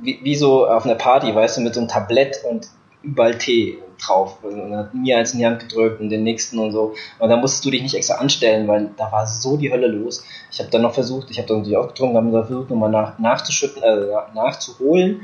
[0.00, 2.68] wie, wie so auf einer Party, weißt du, mit so einem Tablett und
[3.02, 6.72] überall Tee drauf und hat mir eins in die Hand gedrückt und den nächsten und
[6.72, 6.94] so.
[7.18, 10.24] Und da musstest du dich nicht extra anstellen, weil da war so die Hölle los.
[10.50, 12.90] Ich habe dann noch versucht, ich habe dann natürlich auch getrunken, habe dann versucht, nochmal
[12.90, 15.22] nach, nachzuschütten, äh, nachzuholen.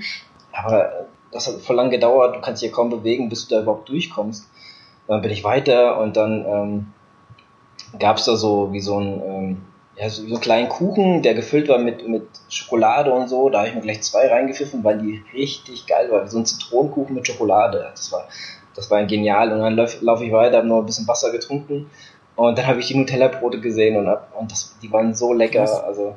[0.53, 3.63] Aber das hat voll lang gedauert, du kannst dich ja kaum bewegen, bis du da
[3.63, 4.49] überhaupt durchkommst.
[5.07, 6.87] Dann bin ich weiter und dann ähm,
[7.99, 9.63] gab es da so wie so ein ähm,
[9.99, 13.49] ja, so, so einen kleinen Kuchen, der gefüllt war mit, mit Schokolade und so.
[13.49, 16.27] Da habe ich mir gleich zwei reingepfiffen, weil die richtig geil war.
[16.29, 17.89] So ein Zitronenkuchen mit Schokolade.
[17.91, 18.29] Das war,
[18.79, 19.53] das war genial.
[19.53, 21.91] Und dann laufe lauf ich weiter, habe noch ein bisschen Wasser getrunken.
[22.37, 25.85] Und dann habe ich die Nutella-Brote gesehen und, hab, und das, die waren so lecker.
[25.85, 26.15] Also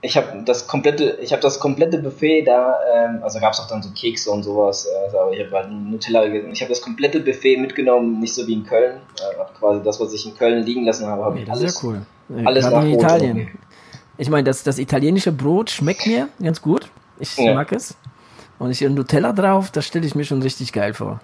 [0.00, 3.68] ich habe das komplette, ich habe das komplette Buffet da, ähm, also gab es auch
[3.68, 6.50] dann so Kekse und sowas, also, aber ich habe halt Nutella gegessen.
[6.52, 8.96] Ich habe das komplette Buffet mitgenommen, nicht so wie in Köln.
[9.20, 12.02] Äh, quasi das, was ich in Köln liegen lassen habe, habe ich alles, ja cool.
[12.44, 13.48] alles nach in Italien.
[14.18, 16.90] Ich meine, das, das italienische Brot schmeckt mir ganz gut.
[17.18, 17.54] Ich ja.
[17.54, 17.96] mag es.
[18.58, 21.20] Und ich Nutella drauf, das stelle ich mir schon richtig geil vor.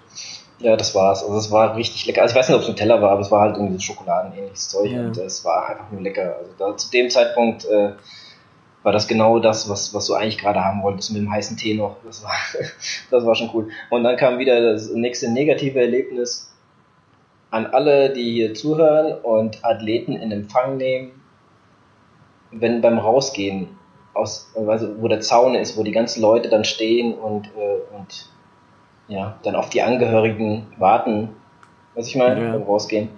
[0.59, 1.23] Ja, das war's.
[1.23, 2.21] Also es war richtig lecker.
[2.21, 4.91] Also ich weiß nicht, ob es Nutella war, aber es war halt irgendwie Schokoladenähnliches Zeug
[4.91, 5.01] ja.
[5.01, 6.37] und es war einfach nur lecker.
[6.37, 7.93] Also da, zu dem Zeitpunkt äh,
[8.83, 11.73] war das genau das, was, was du eigentlich gerade haben wolltest mit dem heißen Tee
[11.73, 11.97] noch.
[12.05, 12.31] Das war,
[13.11, 13.69] das war schon cool.
[13.89, 16.53] Und dann kam wieder das nächste negative Erlebnis
[17.49, 21.11] an alle, die hier zuhören und Athleten in Empfang nehmen,
[22.51, 23.69] wenn beim Rausgehen
[24.13, 28.29] aus, also wo der Zaun ist, wo die ganzen Leute dann stehen und, äh, und
[29.07, 31.29] ja, dann auf die Angehörigen warten,
[31.95, 32.55] was ich meine, ja.
[32.55, 33.09] Rausgehen.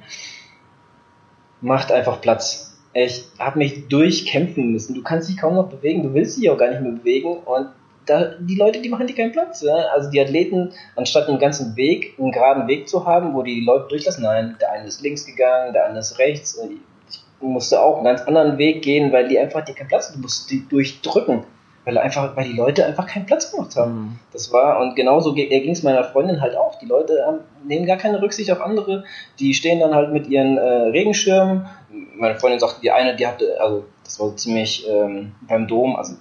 [1.61, 4.95] Macht einfach Platz ich habe mich durchkämpfen müssen.
[4.95, 7.67] Du kannst dich kaum noch bewegen, du willst dich auch gar nicht mehr bewegen und
[8.05, 9.61] da, die Leute, die machen dir keinen Platz.
[9.61, 9.76] Ja?
[9.93, 13.88] Also die Athleten, anstatt einen ganzen Weg, einen geraden Weg zu haben, wo die Leute
[13.89, 16.57] durchlassen, nein, der eine ist links gegangen, der andere ist rechts.
[17.45, 20.49] Musste auch einen ganz anderen Weg gehen, weil die einfach dir keinen Platz, du musst
[20.51, 21.43] die durchdrücken.
[21.85, 23.93] weil einfach, weil die Leute einfach keinen Platz gemacht haben.
[23.93, 24.19] Mhm.
[24.34, 26.80] Das war, und genauso ging es meiner Freundin halt auch.
[26.80, 29.03] Die Leute haben, nehmen gar keine Rücksicht auf andere.
[29.39, 31.67] Die stehen dann halt mit ihren äh, Regenschirmen.
[32.15, 36.15] Meine Freundin sagte, die eine, die hatte, also das war ziemlich ähm, beim Dom, also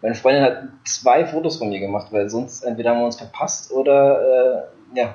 [0.00, 3.70] meine Freundin hat zwei Fotos von mir gemacht, weil sonst entweder haben wir uns verpasst
[3.70, 5.14] oder äh, ja,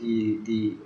[0.00, 0.78] die, die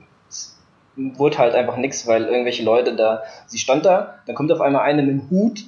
[0.97, 4.83] wurde halt einfach nichts, weil irgendwelche Leute da, sie stand da, dann kommt auf einmal
[4.83, 5.65] eine mit dem Hut,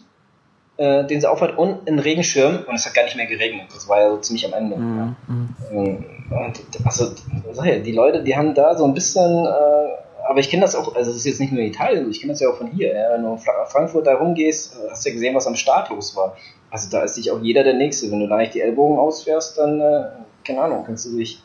[0.77, 3.67] äh, den sie aufhat und einen Regenschirm und es hat gar nicht mehr geregnet.
[3.73, 4.77] Das war ja so ziemlich am Ende.
[4.77, 5.15] Mhm.
[5.71, 5.79] Ja.
[5.79, 7.13] Und, also,
[7.85, 11.11] die Leute, die haben da so ein bisschen, äh, aber ich kenne das auch, also
[11.11, 12.95] es ist jetzt nicht nur in Italien, ich kenne das ja auch von hier.
[12.95, 15.91] Ja, wenn du in Frankfurt da rumgehst, äh, hast du ja gesehen, was am Start
[15.91, 16.37] los war.
[16.71, 18.11] Also da ist sich auch jeder der Nächste.
[18.11, 20.07] Wenn du da nicht die Ellbogen ausfährst, dann, äh,
[20.45, 21.41] keine Ahnung, kannst du dich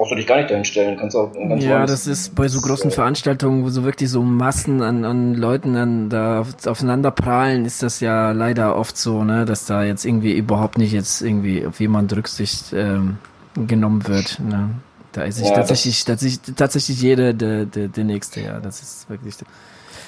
[0.00, 0.96] brauchst du dich gar nicht dahin stellen.
[0.96, 4.80] Kannst auch ganz ja, das ist bei so großen Veranstaltungen, wo so wirklich so Massen
[4.80, 9.66] an, an Leuten dann da aufeinander prallen, ist das ja leider oft so, ne, dass
[9.66, 13.18] da jetzt irgendwie überhaupt nicht jetzt irgendwie auf jemand Rücksicht ähm,
[13.54, 14.40] genommen wird.
[14.40, 14.70] Ne?
[15.12, 18.58] Da ist sich ja, tatsächlich, tatsächlich, tatsächlich jeder der, der, der Nächste, ja.
[18.58, 19.34] Das ist wirklich.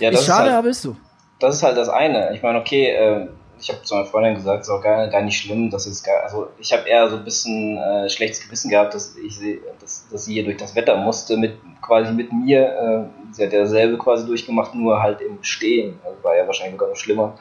[0.00, 0.96] Ja, das ist schade, halt, aber ist so.
[1.38, 2.34] Das ist halt das eine.
[2.34, 3.28] Ich meine, okay, äh,
[3.62, 6.48] ich habe zu meiner Freundin gesagt, auch gar, gar nicht schlimm, dass es gar, also
[6.58, 9.38] ich habe eher so ein bisschen äh, schlechtes Gewissen gehabt, dass ich
[9.80, 13.10] dass, dass sie hier durch das Wetter musste, mit quasi mit mir.
[13.30, 16.00] Äh, sie hat ja dasselbe quasi durchgemacht, nur halt im Stehen.
[16.04, 17.38] Also war ja wahrscheinlich sogar noch schlimmer.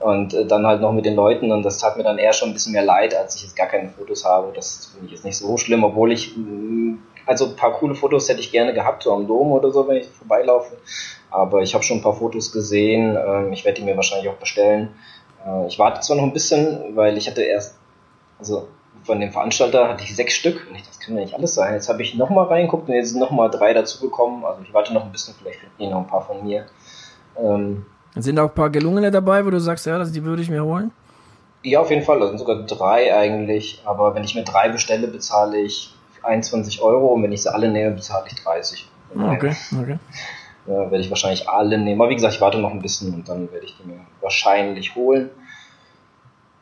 [0.00, 2.50] Und äh, dann halt noch mit den Leuten und das tat mir dann eher schon
[2.50, 4.52] ein bisschen mehr leid, als ich jetzt gar keine Fotos habe.
[4.54, 6.34] Das finde ich jetzt nicht so schlimm, obwohl ich,
[7.26, 9.96] also ein paar coole Fotos hätte ich gerne gehabt, so am Dom oder so, wenn
[9.96, 10.76] ich vorbeilaufe.
[11.30, 13.16] Aber ich habe schon ein paar Fotos gesehen.
[13.16, 14.94] Ähm, ich werde die mir wahrscheinlich auch bestellen.
[15.46, 17.76] Äh, ich warte zwar noch ein bisschen, weil ich hatte erst,
[18.38, 18.68] also
[19.02, 21.74] von dem Veranstalter hatte ich sechs Stück und ich, das kann ja nicht alles sein.
[21.74, 24.44] Jetzt habe ich nochmal reingeguckt und jetzt sind nochmal drei dazugekommen.
[24.44, 26.66] Also ich warte noch ein bisschen, vielleicht finden die noch ein paar von mir.
[27.38, 27.86] Ähm,
[28.16, 30.64] sind auch ein paar gelungene dabei, wo du sagst, ja, das, die würde ich mir
[30.64, 30.90] holen?
[31.62, 32.20] Ja, auf jeden Fall.
[32.20, 33.82] Das sind sogar drei eigentlich.
[33.84, 37.68] Aber wenn ich mir drei bestelle, bezahle ich 21 Euro und wenn ich sie alle
[37.68, 38.88] nehme, bezahle ich 30.
[39.14, 39.98] Okay, okay
[40.68, 42.00] äh, werde ich wahrscheinlich alle nehmen.
[42.00, 44.94] Aber wie gesagt, ich warte noch ein bisschen und dann werde ich die mir wahrscheinlich
[44.94, 45.30] holen.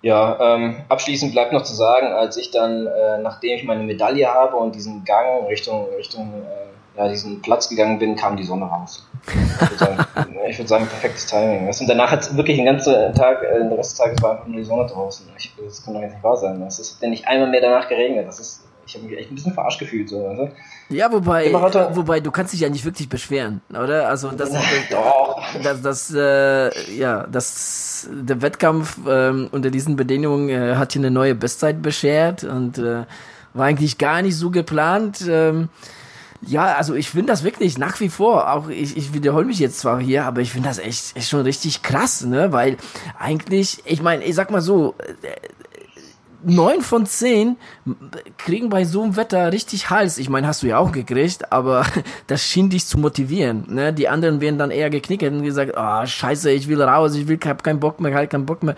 [0.03, 4.33] Ja, ähm, abschließend bleibt noch zu sagen, als ich dann, äh, nachdem ich meine Medaille
[4.33, 8.67] habe und diesen Gang Richtung, Richtung äh, ja, diesen Platz gegangen bin, kam die Sonne
[8.67, 9.09] raus.
[9.27, 10.07] Ich würde sagen,
[10.59, 11.67] würd sagen, perfektes Timing.
[11.67, 14.59] Und danach hat wirklich den ganzen Tag, äh, den Rest des Tages war einfach nur
[14.59, 15.27] die Sonne draußen.
[15.37, 16.63] Ich, das kann doch jetzt nicht wahr sein.
[16.63, 18.29] Es hat ja nicht einmal mehr danach geregnet.
[18.29, 20.09] Das ist ich habe mich echt ein bisschen verarscht gefühlt.
[20.09, 20.51] So, also.
[20.89, 24.09] Ja, wobei, wobei, du kannst dich ja nicht wirklich beschweren, oder?
[24.09, 24.63] Also das, das,
[25.63, 31.11] das, das äh, ja, das, der Wettkampf ähm, unter diesen Bedingungen äh, hat hier eine
[31.11, 33.05] neue Bestzeit beschert und äh,
[33.55, 35.27] war eigentlich gar nicht so geplant.
[35.29, 35.69] Ähm,
[36.43, 39.81] ja, also ich finde das wirklich nach wie vor, auch ich, ich wiederhole mich jetzt
[39.81, 42.53] zwar hier, aber ich finde das echt, echt schon richtig krass, ne?
[42.53, 42.77] Weil
[43.19, 45.29] eigentlich, ich meine, ich sag mal so, äh,
[46.47, 47.57] neun von zehn
[48.39, 50.19] kriegen bei so einem Wetter richtig Hals.
[50.19, 51.85] Ich meine, hast du ja auch gekriegt, aber
[52.27, 53.65] das schien dich zu motivieren.
[53.69, 53.93] Ne?
[53.93, 57.39] Die anderen wären dann eher geknickt und gesagt, oh, scheiße, ich will raus, ich will,
[57.45, 58.77] hab keinen Bock mehr, halt keinen Bock mehr.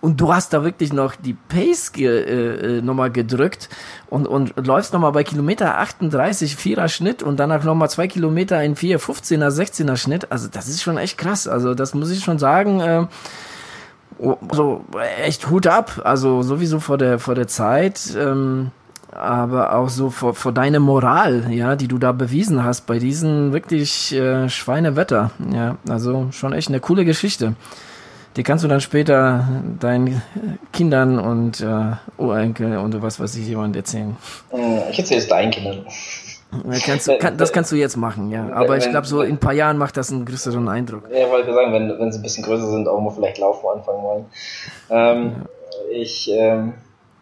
[0.00, 3.70] Und du hast da wirklich noch die Pace ge, äh, äh nochmal gedrückt
[4.10, 8.76] und, und läufst nochmal bei Kilometer 38, vierer Schnitt und danach nochmal zwei Kilometer in
[8.76, 10.30] 4, 15er, 16er Schnitt.
[10.30, 11.48] Also das ist schon echt krass.
[11.48, 12.80] Also das muss ich schon sagen.
[12.80, 13.06] Äh,
[14.48, 14.84] also
[15.22, 18.70] echt Hut ab, also sowieso vor der vor der Zeit, ähm,
[19.10, 23.52] aber auch so vor, vor deiner Moral, ja, die du da bewiesen hast bei diesem
[23.52, 27.54] wirklich äh, Schweinewetter, ja, also schon echt eine coole Geschichte.
[28.36, 29.46] Die kannst du dann später
[29.78, 30.20] deinen
[30.72, 34.16] Kindern und äh, Urenkel und was weiß ich jemand erzählen.
[34.52, 35.84] Äh, ich erzähle es deinen Kindern.
[36.84, 38.50] Kannst du, kann, das kannst du jetzt machen, ja.
[38.52, 41.04] Aber ich glaube, so in ein paar Jahren macht das einen größeren Eindruck.
[41.10, 44.02] Ja, wollte sagen, wenn, wenn sie ein bisschen größer sind, auch mal vielleicht Laufen anfangen
[44.02, 44.24] wollen.
[44.90, 45.90] Ähm, ja.
[45.90, 46.74] Ich, ähm,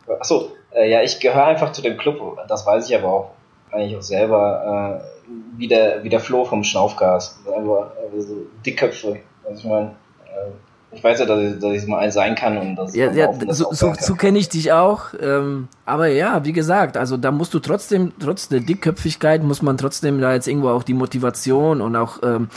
[0.08, 3.30] achso, äh, ja, ich gehöre einfach zu dem Club, das weiß ich aber auch
[3.70, 7.40] eigentlich auch selber, äh, wie, der, wie der Flo vom Schnaufgas.
[7.46, 9.18] Einfach also Dickköpfe.
[9.44, 9.94] Also ich meine,
[10.26, 10.50] äh,
[10.94, 12.94] ich weiß ja, dass ich, dass ich mal eins sein kann und das.
[12.94, 15.06] Ja, ja so, so, so kenne ich dich auch.
[15.20, 19.78] Ähm, aber ja, wie gesagt, also da musst du trotzdem, trotz der Dickköpfigkeit, muss man
[19.78, 22.48] trotzdem da jetzt irgendwo auch die Motivation und auch ähm,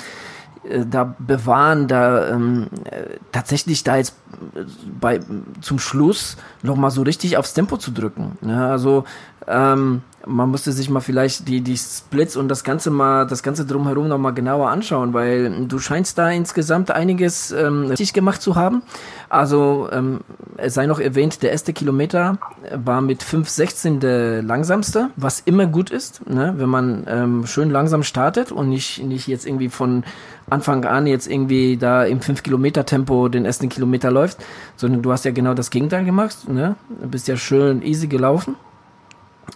[0.69, 4.15] äh, da bewahren, da ähm, äh, tatsächlich da jetzt
[4.55, 4.63] äh,
[4.99, 5.19] bei
[5.61, 8.37] zum Schluss noch mal so richtig aufs Tempo zu drücken.
[8.41, 9.05] Ja, also
[9.47, 13.65] Ähm, man musste sich mal vielleicht die, die Splits und das Ganze mal, das Ganze
[13.65, 18.55] drumherum noch mal genauer anschauen, weil du scheinst da insgesamt einiges ähm, richtig gemacht zu
[18.55, 18.83] haben.
[19.29, 20.21] Also ähm,
[20.57, 22.37] es sei noch erwähnt, der erste Kilometer
[22.73, 26.53] war mit 5,16 der langsamste, was immer gut ist, ne?
[26.57, 30.03] wenn man ähm, schön langsam startet und nicht, nicht jetzt irgendwie von
[30.49, 34.37] Anfang an jetzt irgendwie da im 5 Kilometer Tempo den ersten Kilometer läuft,
[34.75, 36.75] sondern du hast ja genau das Gegenteil gemacht, ne?
[37.01, 38.55] Du bist ja schön easy gelaufen.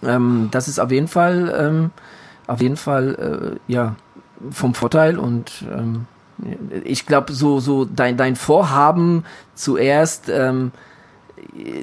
[0.02, 1.90] Ähm, das ist auf jeden Fall, ähm,
[2.46, 3.96] auf jeden Fall, äh, ja,
[4.50, 6.06] vom Vorteil und ähm,
[6.84, 10.72] ich glaube, so, so dein, dein Vorhaben zuerst, ähm,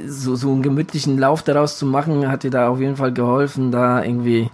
[0.07, 3.71] so, so einen gemütlichen Lauf daraus zu machen, hat dir da auf jeden Fall geholfen,
[3.71, 4.49] da irgendwie,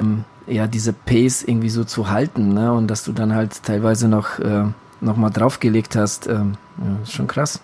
[0.00, 2.72] ähm, ja, diese Pace irgendwie so zu halten, ne?
[2.72, 4.64] Und dass du dann halt teilweise noch, äh,
[5.00, 7.60] noch mal draufgelegt hast, ähm, ja, ist schon krass.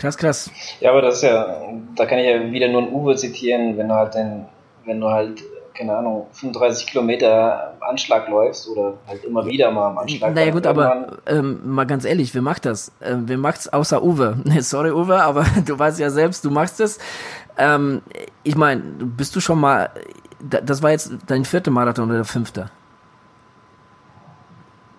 [0.00, 0.50] Krass, krass.
[0.80, 1.58] Ja, aber das ist ja,
[1.94, 4.46] da kann ich ja wieder nur einen Uwe zitieren, wenn du halt den,
[4.86, 5.42] wenn du halt,
[5.74, 10.34] keine Ahnung, 35 Kilometer Anschlag läufst oder halt immer wieder mal am Anschlag.
[10.34, 12.92] Naja gut, aber ähm, mal ganz ehrlich, wer macht das?
[13.02, 14.38] Ähm, wer macht's außer Uwe?
[14.60, 16.98] Sorry Uwe, aber du weißt ja selbst, du machst es.
[17.58, 18.00] Ähm,
[18.42, 19.90] ich meine, bist du schon mal,
[20.40, 22.70] das war jetzt dein vierter Marathon oder der fünfte?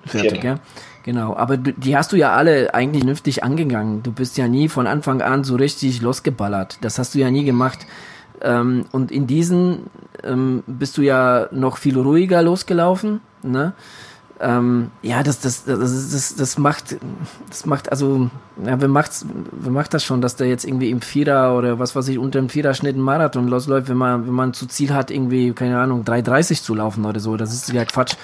[0.05, 0.39] Vierte, Vierte.
[0.39, 0.55] gell?
[1.03, 4.03] Genau, aber die hast du ja alle eigentlich vernünftig angegangen.
[4.03, 6.77] Du bist ja nie von Anfang an so richtig losgeballert.
[6.81, 7.87] Das hast du ja nie gemacht.
[8.41, 9.89] Ähm, und in diesen
[10.23, 13.21] ähm, bist du ja noch viel ruhiger losgelaufen.
[13.41, 13.73] Ne?
[14.39, 15.79] Ähm, ja, das, das, das,
[16.11, 16.97] das, das macht,
[17.49, 18.31] das macht, also,
[18.65, 21.95] ja, wer macht's, wer macht das schon, dass der jetzt irgendwie im Vierer oder was
[21.95, 25.11] weiß ich, unter dem Viererschnitt einen Marathon losläuft, wenn man, wenn man zu Ziel hat,
[25.11, 27.37] irgendwie, keine Ahnung, 3,30 zu laufen oder so.
[27.37, 28.15] Das ist ja Quatsch.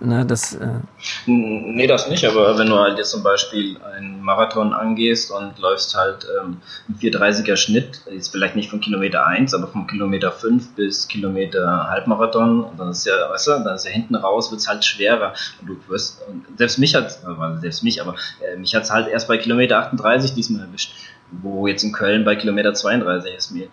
[0.00, 0.80] Ne, das, äh
[1.26, 5.96] nee, das nicht, aber wenn du halt jetzt zum Beispiel einen Marathon angehst und läufst
[5.96, 10.76] halt ähm, einen 430er Schnitt, ist vielleicht nicht von Kilometer 1, aber von Kilometer 5
[10.76, 14.68] bis Kilometer Halbmarathon, dann ist ja, weißt du, dann ist ja hinten raus, wird es
[14.68, 15.32] halt schwerer.
[15.60, 18.92] Und du wirst, und selbst mich hat, also selbst mich, aber äh, mich hat es
[18.92, 20.92] halt erst bei Kilometer 38 diesmal erwischt,
[21.32, 23.66] wo jetzt in Köln bei Kilometer 32 es mir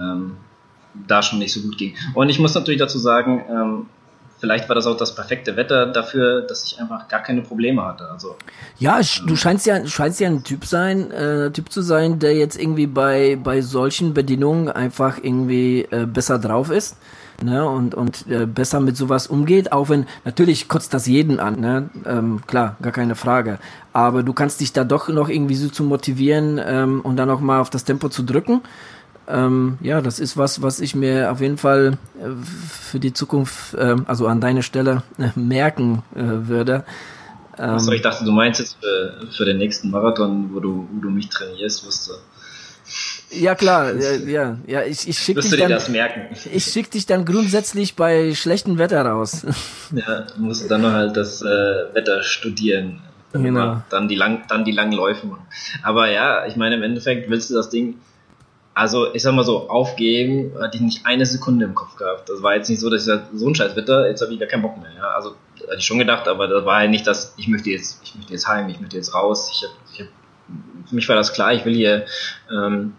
[0.00, 0.38] ähm,
[1.06, 1.96] da schon nicht so gut ging.
[2.14, 3.86] Und ich muss natürlich dazu sagen, ähm,
[4.38, 8.08] vielleicht war das auch das perfekte Wetter dafür, dass ich einfach gar keine Probleme hatte.
[8.10, 8.36] Also
[8.78, 12.60] ja, du scheinst ja, scheinst ja ein Typ sein, äh, Typ zu sein, der jetzt
[12.60, 16.96] irgendwie bei bei solchen Bedingungen einfach irgendwie äh, besser drauf ist.
[17.44, 21.60] Ne, und und äh, besser mit sowas umgeht, auch wenn natürlich kotzt das jeden an,
[21.60, 21.90] ne?
[22.06, 23.58] Ähm, klar, gar keine Frage.
[23.92, 27.40] Aber du kannst dich da doch noch irgendwie so zu motivieren ähm, und dann noch
[27.40, 28.62] mal auf das Tempo zu drücken
[29.28, 32.28] ähm, ja, das ist was, was ich mir auf jeden Fall äh,
[32.70, 36.84] für die Zukunft, äh, also an deiner Stelle, äh, merken äh, würde.
[37.58, 41.00] Ähm, Achso, ich dachte, du meinst jetzt für, für den nächsten Marathon, wo du, wo
[41.00, 42.12] du mich trainierst, wirst du.
[43.30, 46.26] Ja klar, ja, ja, ja ich, ich schicke dich du dir dann, das merken.
[46.52, 49.44] Ich schicke dich dann grundsätzlich bei schlechtem Wetter raus.
[49.92, 51.46] Ja, du musst dann noch halt das äh,
[51.94, 53.02] Wetter studieren.
[53.32, 53.82] Genau.
[53.88, 55.46] Dann die lang, dann die langen Läufe machen.
[55.84, 57.96] Aber ja, ich meine, im Endeffekt willst du das Ding
[58.76, 62.28] also ich sag mal so, aufgeben hatte ich nicht eine Sekunde im Kopf gehabt.
[62.28, 64.38] Das war jetzt nicht so, dass ich sage, so ein scheiß Wetter, jetzt habe ich
[64.38, 64.90] gar keinen Bock mehr.
[64.94, 65.08] Ja?
[65.12, 65.30] Also
[65.62, 68.34] hatte ich schon gedacht, aber das war halt nicht das, ich möchte jetzt, ich möchte
[68.34, 69.50] jetzt heim, ich möchte jetzt raus.
[69.50, 70.08] Ich hab, ich hab,
[70.90, 72.04] für mich war das klar, ich will hier,
[72.52, 72.92] ähm,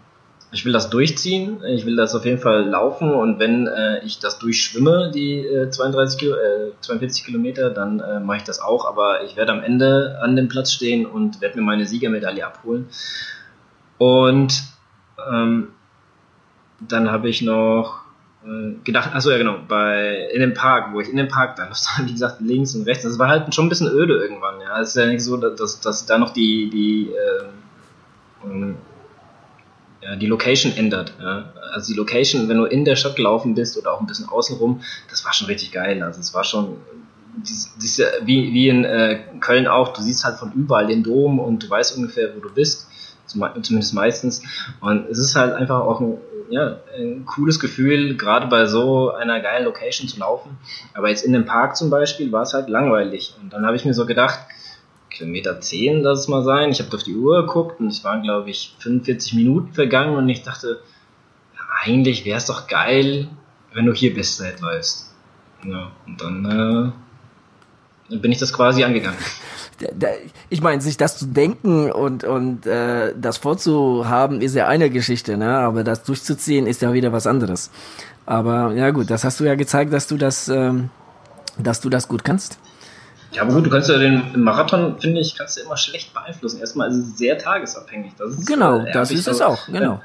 [0.50, 4.18] ich will das durchziehen, ich will das auf jeden Fall laufen und wenn äh, ich
[4.18, 8.84] das durchschwimme, die äh, 32 Kilo, äh, 42 Kilometer, dann äh, mache ich das auch,
[8.84, 12.88] aber ich werde am Ende an dem Platz stehen und werde mir meine Siegermedaille abholen.
[13.98, 14.76] Und
[15.30, 15.68] ähm,
[16.80, 18.02] dann habe ich noch
[18.44, 21.66] äh, gedacht, achso ja genau, bei in dem Park, wo ich in dem Park, da
[21.66, 23.04] läuft wie gesagt links und rechts.
[23.04, 24.80] Das war halt schon ein bisschen öde irgendwann, ja.
[24.80, 28.74] Es ist ja nicht so, dass, dass da noch die, die äh,
[30.00, 31.14] ja, die Location ändert.
[31.20, 31.52] Ja.
[31.72, 34.80] Also die Location, wenn du in der Stadt gelaufen bist oder auch ein bisschen außenrum,
[35.10, 36.02] das war schon richtig geil.
[36.02, 36.76] Also es war schon
[37.36, 41.38] dies, dies, wie, wie in äh, Köln auch, du siehst halt von überall den Dom
[41.38, 42.87] und du weißt ungefähr, wo du bist
[43.28, 44.42] zumindest meistens.
[44.80, 46.18] Und es ist halt einfach auch ein,
[46.50, 50.58] ja, ein cooles Gefühl, gerade bei so einer geilen Location zu laufen.
[50.94, 53.34] Aber jetzt in dem Park zum Beispiel war es halt langweilig.
[53.40, 54.40] Und dann habe ich mir so gedacht,
[55.10, 56.70] Kilometer 10 lass es mal sein.
[56.70, 60.28] Ich habe auf die Uhr geguckt und es waren, glaube ich, 45 Minuten vergangen und
[60.28, 60.80] ich dachte,
[61.82, 63.28] eigentlich wäre es doch geil,
[63.72, 65.14] wenn du hier Bestzeit läufst.
[65.64, 66.94] Ja, und dann
[68.10, 69.18] äh, bin ich das quasi angegangen
[70.50, 75.36] ich meine, sich das zu denken und und äh, das vorzuhaben, ist ja eine Geschichte,
[75.36, 75.58] ne?
[75.58, 77.70] Aber das durchzuziehen ist ja wieder was anderes.
[78.26, 80.90] Aber ja gut, das hast du ja gezeigt, dass du das, ähm,
[81.58, 82.58] dass du das gut kannst.
[83.32, 86.60] Ja, aber gut, du kannst ja den Marathon, finde ich, kannst du immer schlecht beeinflussen.
[86.60, 88.12] Erstmal ist es sehr tagesabhängig.
[88.18, 90.00] Das ist, genau, äh, das ist es auch, genau.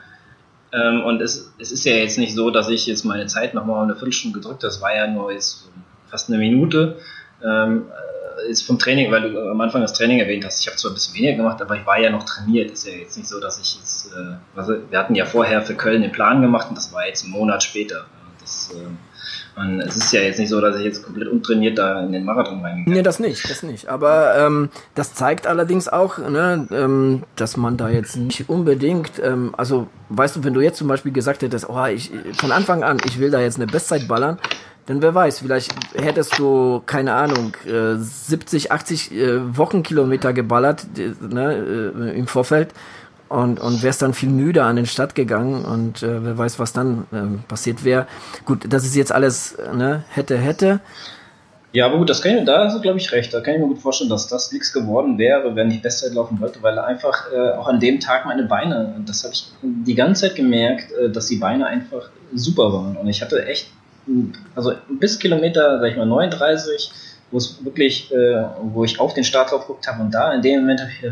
[0.73, 3.83] Ähm, und es, es ist ja jetzt nicht so, dass ich jetzt meine Zeit nochmal
[3.83, 4.73] eine Viertelstunde gedrückt habe.
[4.73, 5.69] Das war ja nur jetzt
[6.09, 6.97] fast eine Minute.
[7.43, 8.12] Ähm, äh,
[8.49, 10.60] ist vom Training, weil du am Anfang das Training erwähnt hast.
[10.60, 12.72] Ich habe zwar ein bisschen weniger gemacht, aber ich war ja noch trainiert.
[12.72, 15.76] Ist ja jetzt nicht so, dass ich jetzt, äh, also wir hatten ja vorher für
[15.76, 18.05] Köln den Plan gemacht und das war jetzt einen Monat später.
[18.39, 18.88] Das, äh,
[19.55, 22.25] und es ist ja jetzt nicht so, dass ich jetzt komplett untrainiert da in den
[22.25, 22.91] Marathon reingehe.
[22.91, 23.88] Nee, das nicht, das nicht.
[23.88, 29.53] Aber ähm, das zeigt allerdings auch, ne, ähm, dass man da jetzt nicht unbedingt, ähm,
[29.55, 32.97] also weißt du, wenn du jetzt zum Beispiel gesagt hättest, oh, ich von Anfang an,
[33.05, 34.39] ich will da jetzt eine Bestzeit ballern,
[34.85, 41.91] dann wer weiß, vielleicht hättest du, keine Ahnung, äh, 70, 80 äh, Wochenkilometer geballert ne,
[41.95, 42.73] äh, im Vorfeld
[43.29, 46.73] und, und wärst dann viel müder an den Start gegangen und äh, wer weiß, was
[46.73, 48.07] dann äh, passiert wäre.
[48.45, 50.79] Gut, das ist jetzt alles, ne, hätte, hätte.
[51.73, 53.33] Ja, aber gut, das kann ich, da hast du, glaube ich, recht.
[53.33, 56.39] Da kann ich mir gut vorstellen, dass das nichts geworden wäre, wenn ich Bestzeit laufen
[56.39, 60.27] wollte, weil einfach äh, auch an dem Tag meine Beine, das habe ich die ganze
[60.27, 62.95] Zeit gemerkt, äh, dass die Beine einfach super waren.
[62.95, 63.71] Und ich hatte echt,
[64.53, 66.91] also bis Kilometer, sag ich mal, 39,
[67.31, 70.61] wo es wirklich, äh, wo ich auf den Startlauf geguckt habe und da in dem
[70.61, 71.11] Moment habe ich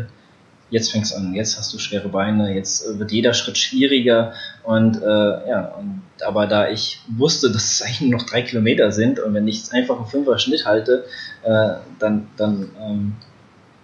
[0.72, 4.32] jetzt fängst an, jetzt hast du schwere Beine, jetzt äh, wird jeder Schritt schwieriger
[4.64, 8.90] und äh, ja, und, aber da ich wusste, dass es eigentlich nur noch drei Kilometer
[8.90, 11.04] sind und wenn ich jetzt einfach einen Fünfer Schnitt halte,
[11.44, 13.12] äh, dann, dann ähm,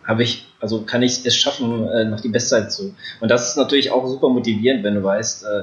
[0.05, 2.95] habe ich, also kann ich es schaffen, äh, noch die Bestzeit zu.
[3.21, 5.63] Und das ist natürlich auch super motivierend, wenn du weißt, äh,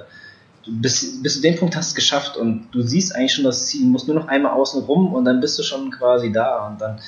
[0.64, 3.81] du bis, bis du den Punkt hast geschafft und du siehst eigentlich schon das Ziel,
[3.81, 6.80] du musst nur noch einmal außen rum und dann bist du schon quasi da und
[6.80, 6.99] dann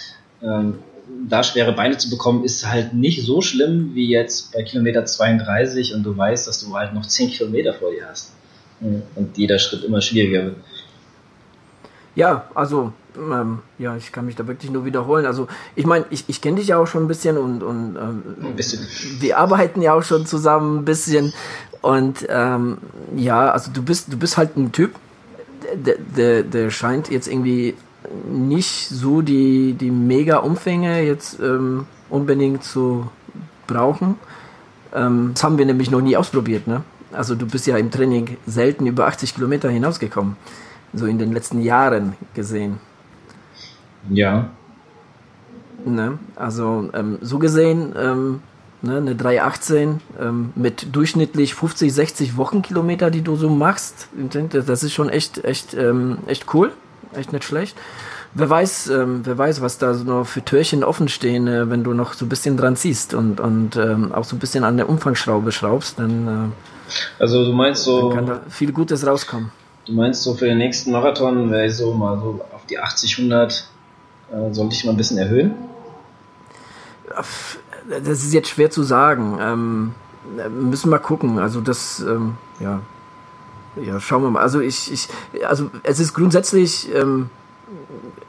[0.41, 0.79] ähm,
[1.27, 5.93] da schwere Beine zu bekommen, ist halt nicht so schlimm wie jetzt bei Kilometer 32
[5.93, 8.33] und du weißt, dass du halt noch 10 Kilometer vor dir hast.
[8.79, 10.55] Und jeder Schritt immer schwieriger wird.
[12.15, 15.25] Ja, also, ähm, ja, ich kann mich da wirklich nur wiederholen.
[15.25, 18.55] Also, ich meine, ich, ich kenne dich ja auch schon ein bisschen und, und ähm,
[18.55, 18.87] bisschen.
[19.19, 21.33] wir arbeiten ja auch schon zusammen ein bisschen.
[21.81, 22.79] Und ähm,
[23.15, 24.95] ja, also du bist, du bist halt ein Typ,
[25.73, 27.75] der, der, der scheint jetzt irgendwie
[28.31, 33.09] nicht so die, die Mega-Umfänge jetzt ähm, unbedingt zu
[33.65, 34.15] brauchen.
[34.93, 36.67] Ähm, das haben wir nämlich noch nie ausprobiert.
[36.67, 36.83] Ne?
[37.11, 40.35] Also du bist ja im Training selten über 80 Kilometer hinausgekommen.
[40.93, 42.77] So in den letzten Jahren gesehen.
[44.09, 44.49] Ja.
[45.85, 46.17] Ne?
[46.35, 48.39] Also ähm, so gesehen, ähm,
[48.81, 54.07] ne, eine 318 ähm, mit durchschnittlich 50, 60 Wochenkilometer, die du so machst,
[54.49, 56.71] das ist schon echt, echt, ähm, echt cool
[57.15, 57.77] echt nicht schlecht.
[58.33, 61.83] Wer weiß, ähm, wer weiß, was da so noch für Türchen offen stehen, äh, wenn
[61.83, 64.77] du noch so ein bisschen dran ziehst und, und ähm, auch so ein bisschen an
[64.77, 69.51] der Umfangsschraube schraubst, dann, äh, also du meinst so, kann da viel Gutes rauskommen.
[69.85, 73.19] Du meinst so für den nächsten Marathon wäre ich so mal so auf die 80,
[73.19, 73.69] 100
[74.31, 75.55] äh, sollte ich mal ein bisschen erhöhen?
[78.03, 79.37] Das ist jetzt schwer zu sagen.
[79.41, 79.95] Ähm,
[80.49, 81.39] müssen wir gucken.
[81.39, 82.81] Also das, ähm, ja,
[83.83, 84.41] ja, schauen wir mal.
[84.41, 85.07] Also ich, ich
[85.45, 87.29] also es ist grundsätzlich, ähm,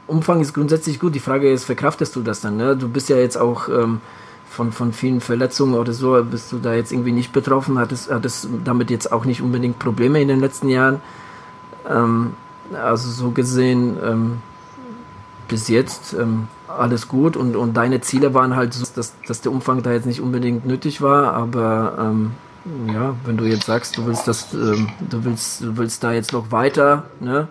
[0.07, 1.15] Umfang ist grundsätzlich gut.
[1.15, 2.57] Die Frage ist, verkraftest du das dann?
[2.57, 2.75] Ne?
[2.75, 4.01] Du bist ja jetzt auch ähm,
[4.49, 8.49] von, von vielen Verletzungen oder so, bist du da jetzt irgendwie nicht betroffen, hattest, hattest
[8.65, 11.01] damit jetzt auch nicht unbedingt Probleme in den letzten Jahren.
[11.87, 12.33] Ähm,
[12.73, 14.37] also so gesehen, ähm,
[15.47, 19.51] bis jetzt ähm, alles gut und, und deine Ziele waren halt so, dass, dass der
[19.51, 22.31] Umfang da jetzt nicht unbedingt nötig war, aber ähm,
[22.93, 26.33] ja, wenn du jetzt sagst, du willst das, ähm, du willst, du willst da jetzt
[26.33, 27.47] noch weiter, ne,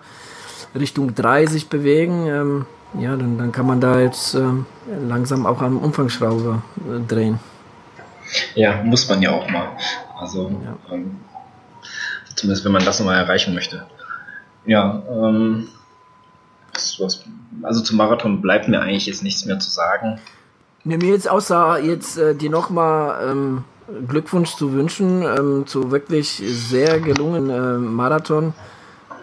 [0.75, 2.65] Richtung 3 sich bewegen, ähm,
[2.99, 4.65] ja, dann, dann kann man da jetzt ähm,
[5.07, 7.39] langsam auch am Umfangsschraube äh, drehen.
[8.55, 9.69] Ja, muss man ja auch mal.
[10.19, 10.93] Also, ja.
[10.93, 11.17] Ähm,
[12.35, 13.85] zumindest wenn man das nochmal erreichen möchte.
[14.65, 15.67] Ja, ähm,
[17.63, 20.19] also zum Marathon bleibt mir eigentlich jetzt nichts mehr zu sagen.
[20.83, 23.63] Mir jetzt außer jetzt äh, dir nochmal ähm,
[24.07, 28.53] Glückwunsch zu wünschen ähm, zu wirklich sehr gelungenen äh, Marathon.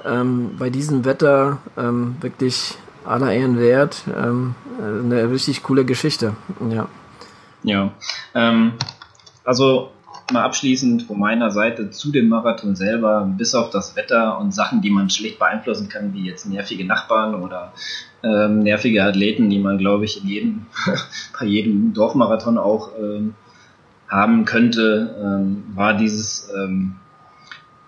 [0.05, 2.75] Ähm, bei diesem Wetter ähm, wirklich
[3.05, 4.03] aller Ehren wert.
[4.17, 6.35] Ähm, eine richtig coole Geschichte.
[6.71, 6.89] Ja.
[7.63, 7.93] Ja.
[8.35, 8.75] Ähm,
[9.45, 9.91] also
[10.33, 14.83] mal abschließend von meiner Seite zu dem Marathon selber, bis auf das Wetter und Sachen,
[14.83, 17.73] die man schlecht beeinflussen kann, wie jetzt nervige Nachbarn oder
[18.23, 20.67] ähm, nervige Athleten, die man, glaube ich, in jedem,
[21.39, 23.35] bei jedem Dorfmarathon auch ähm,
[24.09, 26.97] haben könnte, ähm, war dieses ähm,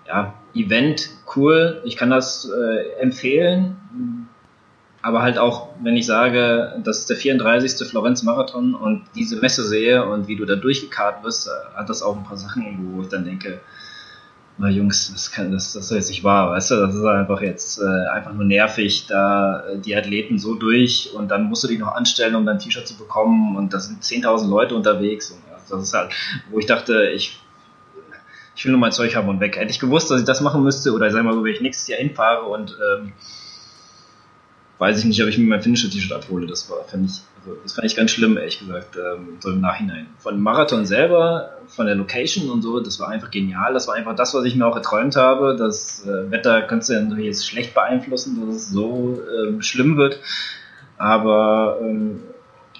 [0.07, 1.81] ja, Event cool.
[1.85, 3.77] Ich kann das äh, empfehlen.
[5.01, 7.89] Aber halt auch, wenn ich sage, das ist der 34.
[7.89, 12.03] Florenz Marathon und diese Messe sehe und wie du da durchgekarrt wirst, äh, hat das
[12.03, 13.61] auch ein paar Sachen, wo ich dann denke,
[14.59, 17.41] na Jungs, das, kann, das, das ist jetzt nicht wahr, weißt du, das ist einfach
[17.41, 21.69] jetzt äh, einfach nur nervig, da äh, die Athleten so durch und dann musst du
[21.69, 25.48] dich noch anstellen, um dein T-Shirt zu bekommen und da sind 10.000 Leute unterwegs und
[25.69, 26.13] das ist halt,
[26.51, 27.41] wo ich dachte, ich
[28.59, 29.57] ich will nur mein Zeug haben und weg.
[29.57, 31.87] Hätte ich gewusst, dass ich das machen müsste oder sagen wir mal, wenn ich nächstes
[31.87, 33.13] Jahr hinfahre und ähm,
[34.79, 36.47] weiß ich nicht, ob ich mir mein Finisher-T-Shirt abhole.
[36.47, 39.61] Das war, fand ich, also das fand ich ganz schlimm, ehrlich gesagt, ähm, so im
[39.61, 40.09] Nachhinein.
[40.19, 43.75] Von Marathon selber, von der Location und so, das war einfach genial.
[43.75, 45.55] Das war einfach das, was ich mir auch geträumt habe.
[45.57, 49.97] Das äh, Wetter könntest du ja natürlich jetzt schlecht beeinflussen, dass es so ähm, schlimm
[49.97, 50.19] wird.
[50.97, 52.23] Aber ähm,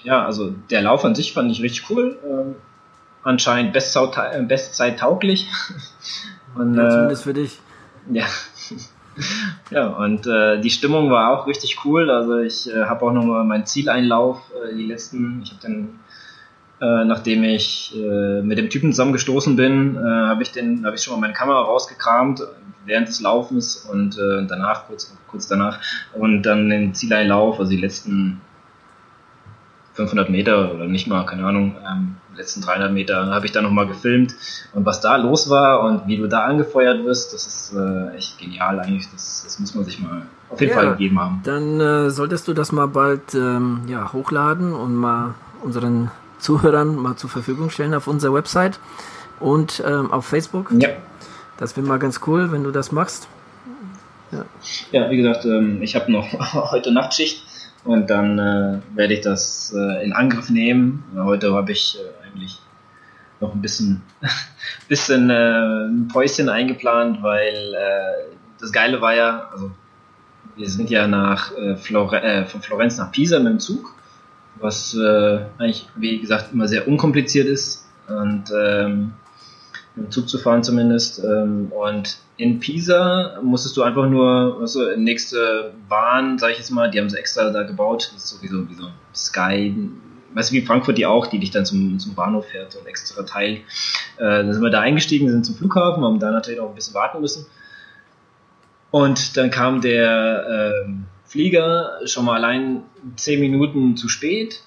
[0.03, 2.17] ja, also der Lauf an sich fand ich richtig cool.
[2.25, 2.55] Ähm,
[3.23, 5.47] anscheinend Bestzeit, Bestzeit tauglich.
[6.55, 7.59] Und, ja, zumindest äh, für dich.
[8.11, 8.25] Ja,
[9.71, 12.09] ja, und äh, die Stimmung war auch richtig cool.
[12.09, 15.99] Also ich äh, habe auch nochmal meinen Zieleinlauf, äh, die letzten, ich habe dann,
[16.81, 21.03] äh, nachdem ich äh, mit dem Typen zusammengestoßen bin, äh, habe ich den, habe ich
[21.03, 22.41] schon mal meine Kamera rausgekramt
[22.85, 25.79] während des Laufens und äh, danach, kurz, kurz danach,
[26.13, 28.41] und dann den Zieleinlauf, also die letzten
[29.99, 33.85] 500 Meter oder nicht mal, keine Ahnung, ähm, letzten 300 Meter habe ich da nochmal
[33.85, 34.33] gefilmt
[34.73, 38.37] und was da los war und wie du da angefeuert wirst, das ist äh, echt
[38.37, 39.07] genial eigentlich.
[39.11, 41.41] Das, das muss man sich mal auf jeden ja, Fall gegeben haben.
[41.43, 47.17] Dann äh, solltest du das mal bald ähm, ja, hochladen und mal unseren Zuhörern mal
[47.17, 48.79] zur Verfügung stellen auf unserer Website
[49.41, 50.71] und ähm, auf Facebook.
[50.79, 50.89] Ja.
[51.57, 53.27] Das wäre mal ganz cool, wenn du das machst.
[54.31, 54.45] Ja,
[54.91, 56.31] ja wie gesagt, ähm, ich habe noch
[56.71, 57.43] heute Nachtschicht
[57.83, 61.03] und dann äh, werde ich das äh, in Angriff nehmen.
[61.15, 62.59] Heute habe ich äh, eigentlich
[63.39, 64.01] noch ein bisschen,
[64.87, 69.71] bisschen äh, ein Päuschen eingeplant, weil äh, das Geile war ja, also
[70.55, 73.95] wir sind ja nach äh, Flore äh, von Florenz nach Pisa mit dem Zug,
[74.59, 79.13] was äh, eigentlich, wie gesagt, immer sehr unkompliziert ist und ähm,
[79.95, 81.23] mit dem Zug zu fahren zumindest.
[81.23, 86.71] Ähm, und in Pisa musstest du einfach nur, weißt du, nächste Bahn, sag ich jetzt
[86.71, 89.75] mal, die haben sie extra da gebaut, das ist sowieso wie so Sky,
[90.33, 92.85] weißt du, wie Frankfurt die auch, die dich dann zum, zum Bahnhof fährt, so ein
[92.85, 93.55] extra Teil.
[93.55, 93.59] Äh,
[94.19, 97.19] dann sind wir da eingestiegen, sind zum Flughafen, haben da natürlich auch ein bisschen warten
[97.19, 97.45] müssen.
[98.91, 100.91] Und dann kam der äh,
[101.25, 102.83] Flieger schon mal allein
[103.17, 104.63] zehn Minuten zu spät.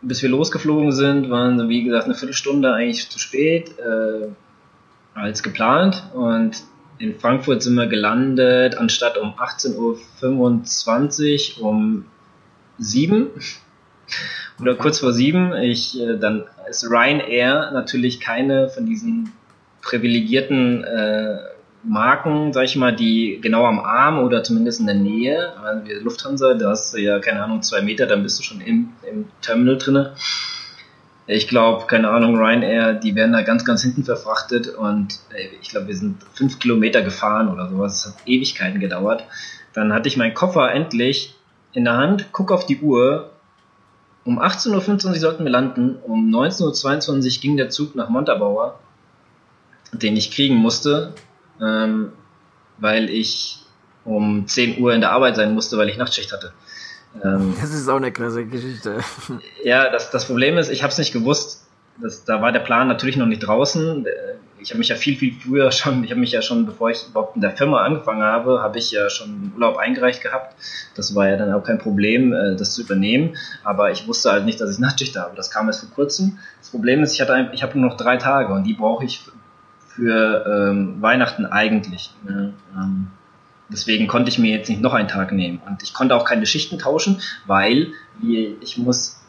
[0.00, 4.28] Bis wir losgeflogen sind, waren, wie gesagt, eine Viertelstunde eigentlich zu spät äh,
[5.14, 6.02] als geplant.
[6.14, 6.62] Und
[6.98, 12.06] in Frankfurt sind wir gelandet, anstatt um 18.25 Uhr um
[12.78, 13.30] 7
[14.60, 15.54] oder kurz vor sieben.
[15.54, 19.32] Ich, äh, dann ist Ryanair natürlich keine von diesen
[19.82, 21.38] privilegierten äh,
[21.84, 25.92] Marken, sag ich mal, die genau am Arm oder zumindest in der Nähe, also wie
[25.92, 29.26] Lufthansa, da hast du ja, keine Ahnung, zwei Meter, dann bist du schon im, im
[29.40, 30.14] Terminal drinne.
[31.28, 35.70] Ich glaube, keine Ahnung, Ryanair, die werden da ganz, ganz hinten verfrachtet und ey, ich
[35.70, 37.96] glaube, wir sind fünf Kilometer gefahren oder sowas.
[37.96, 39.24] Es hat Ewigkeiten gedauert.
[39.72, 41.34] Dann hatte ich meinen Koffer endlich
[41.72, 43.30] in der Hand, guck auf die Uhr
[44.26, 48.78] um 18.25 Uhr sollten wir landen, um 19.22 Uhr ging der Zug nach Montabaur,
[49.92, 51.14] den ich kriegen musste,
[51.62, 52.10] ähm,
[52.78, 53.60] weil ich
[54.04, 56.52] um 10 Uhr in der Arbeit sein musste, weil ich Nachtschicht hatte.
[57.24, 58.98] Ähm, das ist auch eine krasse Geschichte.
[59.64, 61.66] Ja, das, das Problem ist, ich habe es nicht gewusst.
[62.00, 64.06] Das, da war der Plan natürlich noch nicht draußen
[64.58, 67.06] ich habe mich ja viel, viel früher schon, ich habe mich ja schon, bevor ich
[67.08, 70.56] überhaupt in der Firma angefangen habe, habe ich ja schon Urlaub eingereicht gehabt.
[70.94, 73.36] Das war ja dann auch kein Problem, äh, das zu übernehmen.
[73.64, 75.36] Aber ich wusste halt nicht, dass ich Nachtschicht habe.
[75.36, 76.38] Das kam erst vor kurzem.
[76.58, 79.24] Das Problem ist, ich hatte, ich habe nur noch drei Tage und die brauche ich
[79.88, 82.12] für ähm, Weihnachten eigentlich.
[82.24, 82.52] Ne?
[82.74, 83.08] Ähm,
[83.68, 85.60] deswegen konnte ich mir jetzt nicht noch einen Tag nehmen.
[85.66, 87.92] Und ich konnte auch keine Schichten tauschen, weil
[88.60, 89.20] ich muss,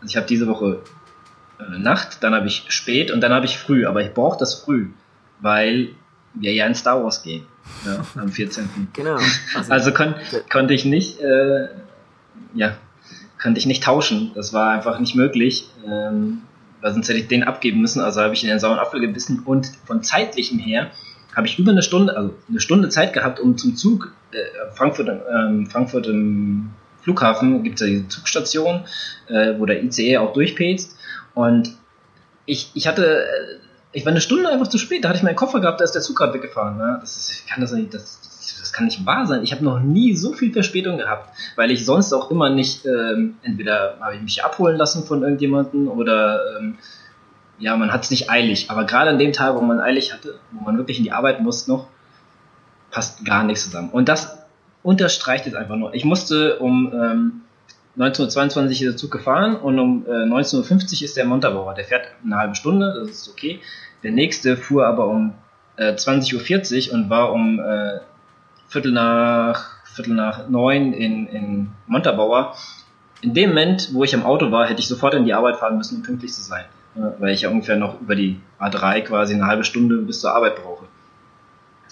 [0.00, 0.82] also ich habe diese Woche
[1.58, 3.86] äh, Nacht, dann habe ich spät und dann habe ich früh.
[3.86, 4.90] Aber ich brauche das früh,
[5.40, 5.90] weil
[6.34, 7.46] wir ja in Star Wars gehen
[7.84, 8.68] ja, am 14.
[8.92, 9.18] genau.
[9.54, 10.14] Also, also kon
[10.50, 11.68] konnte ich nicht, äh,
[12.54, 12.76] ja,
[13.40, 14.32] konnte ich nicht tauschen.
[14.34, 15.70] Das war einfach nicht möglich.
[15.86, 16.42] Ähm,
[16.80, 18.00] weil sonst hätte ich den abgeben müssen.
[18.00, 20.90] Also habe ich in den sauren Apfel gebissen und von zeitlichem her
[21.36, 24.38] habe ich über eine Stunde, also eine Stunde Zeit gehabt, um zum Zug äh,
[24.72, 26.70] Frankfurt, ähm, Frankfurt im
[27.02, 28.84] Flughafen gibt es ja diese Zugstation,
[29.28, 30.96] äh, wo der ICE auch durchpetzt.
[31.34, 31.76] Und
[32.46, 33.26] ich, ich hatte,
[33.92, 35.92] ich war eine Stunde einfach zu spät, da hatte ich meinen Koffer gehabt, da ist
[35.92, 36.78] der Zug gerade weggefahren.
[36.78, 36.98] Ne?
[37.00, 38.18] Das ist, kann das nicht, das,
[38.58, 39.42] das kann nicht wahr sein.
[39.42, 43.36] Ich habe noch nie so viel Verspätung gehabt, weil ich sonst auch immer nicht, ähm,
[43.42, 46.78] entweder habe ich mich abholen lassen von irgendjemandem oder ähm,
[47.58, 48.70] ja, man hat es nicht eilig.
[48.70, 51.40] Aber gerade an dem Tag, wo man eilig hatte, wo man wirklich in die Arbeit
[51.40, 51.88] muss noch,
[52.90, 53.90] passt gar nichts zusammen.
[53.90, 54.38] Und das
[54.82, 55.94] unterstreicht jetzt einfach nur.
[55.94, 57.40] Ich musste um ähm,
[57.98, 61.74] 19.22 ist der Zug gefahren und um äh, 19.50 Uhr ist der Montabaur.
[61.74, 63.60] Der fährt eine halbe Stunde, das ist okay.
[64.02, 65.32] Der nächste fuhr aber um
[65.76, 68.00] äh, 20.40 Uhr und war um äh,
[68.68, 72.54] Viertel nach Viertel nach neun in, in Montabaur.
[73.22, 75.78] In dem Moment, wo ich am Auto war, hätte ich sofort in die Arbeit fahren
[75.78, 76.66] müssen, um pünktlich zu sein.
[77.18, 80.56] Weil ich ja ungefähr noch über die A3 quasi eine halbe Stunde bis zur Arbeit
[80.56, 80.86] brauche.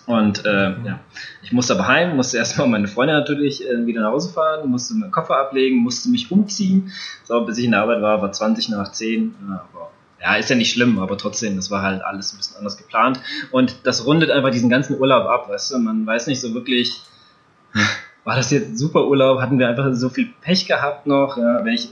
[0.07, 0.85] Und äh, mhm.
[0.85, 1.01] ja,
[1.43, 4.95] ich musste aber heim, musste erstmal meine Freundin natürlich äh, wieder nach Hause fahren, musste
[4.95, 6.93] meinen Koffer ablegen, musste mich umziehen.
[7.25, 9.35] So, bis ich in der Arbeit war, war 20 nach 10.
[9.49, 9.91] Ja, aber,
[10.21, 13.21] ja, ist ja nicht schlimm, aber trotzdem, das war halt alles ein bisschen anders geplant.
[13.51, 17.01] Und das rundet einfach diesen ganzen Urlaub ab, weißt du, man weiß nicht so wirklich,
[18.25, 21.91] war das jetzt super Urlaub, hatten wir einfach so viel Pech gehabt noch, ja, ich,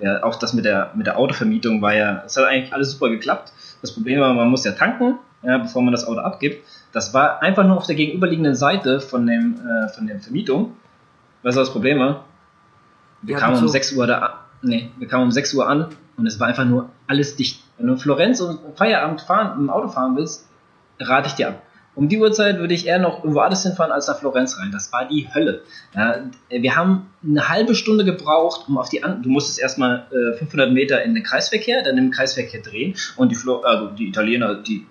[0.00, 3.08] ja, auch das mit der, mit der Autovermietung war ja, es hat eigentlich alles super
[3.08, 3.52] geklappt.
[3.80, 6.66] Das Problem war, man muss ja tanken, ja, bevor man das Auto abgibt.
[6.92, 10.76] Das war einfach nur auf der gegenüberliegenden Seite von dem, äh, von der Vermietung.
[11.42, 12.24] Weißt du, was das Problem war?
[13.22, 13.68] Wir ja, kamen um so.
[13.68, 15.86] 6 Uhr da, nee, wir kamen um 6 Uhr an
[16.16, 17.62] und es war einfach nur alles dicht.
[17.78, 20.48] Wenn du in Florenz und Feierabend fahren, im Auto fahren willst,
[20.98, 21.62] rate ich dir ab.
[22.00, 24.70] Um die Uhrzeit würde ich eher noch irgendwo anders hinfahren als nach Florenz rein.
[24.72, 25.60] Das war die Hölle.
[25.94, 30.38] Ja, wir haben eine halbe Stunde gebraucht, um auf die An Du musstest erstmal äh,
[30.38, 34.54] 500 Meter in den Kreisverkehr, dann im Kreisverkehr drehen und die, Flo also die Italiener,
[34.54, 34.86] die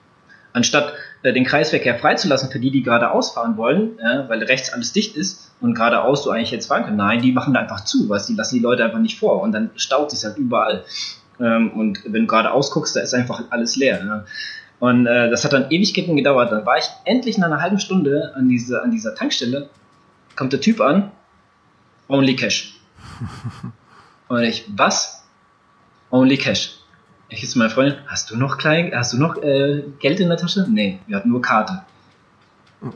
[0.54, 4.94] anstatt äh, den Kreisverkehr freizulassen für die, die geradeaus fahren wollen, äh, weil rechts alles
[4.94, 8.08] dicht ist und geradeaus du eigentlich jetzt fahren kannst, nein, die machen da einfach zu,
[8.08, 10.84] weil die lassen die Leute einfach nicht vor und dann staut sich halt überall.
[11.40, 14.04] Ähm, und wenn du geradeaus guckst, da ist einfach alles leer.
[14.04, 14.26] Ne?
[14.80, 16.52] Und äh, das hat dann Ewigkeiten gedauert.
[16.52, 19.70] Dann war ich endlich nach einer halben Stunde an, diese, an dieser Tankstelle,
[20.36, 21.12] kommt der Typ an,
[22.08, 22.76] only cash.
[24.30, 25.24] Und ich, was?
[26.12, 26.76] Only cash.
[27.30, 30.38] Ich jetzt meine Freundin, hast du noch klein, hast du noch äh, Geld in der
[30.38, 30.66] Tasche?
[30.70, 31.84] Nee, wir hatten nur Karte.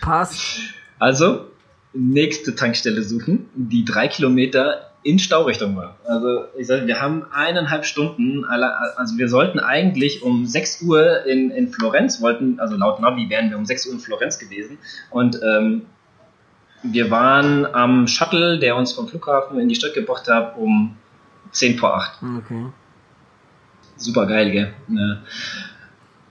[0.00, 0.60] Passt.
[0.98, 1.48] Also,
[1.92, 5.96] nächste Tankstelle suchen, die drei Kilometer in Staurichtung war.
[6.04, 11.50] Also ich sage, wir haben eineinhalb Stunden, also wir sollten eigentlich um 6 Uhr in,
[11.50, 14.78] in Florenz, wollten, also laut Navi wären wir um 6 Uhr in Florenz gewesen
[15.10, 15.82] und ähm,
[16.82, 20.96] wir waren am Shuttle, der uns vom Flughafen in die Stadt gebracht hat, um
[21.52, 22.22] 10 vor 8.
[22.38, 22.66] Okay.
[23.96, 24.74] Super geil, gell?
[24.88, 25.22] Ne.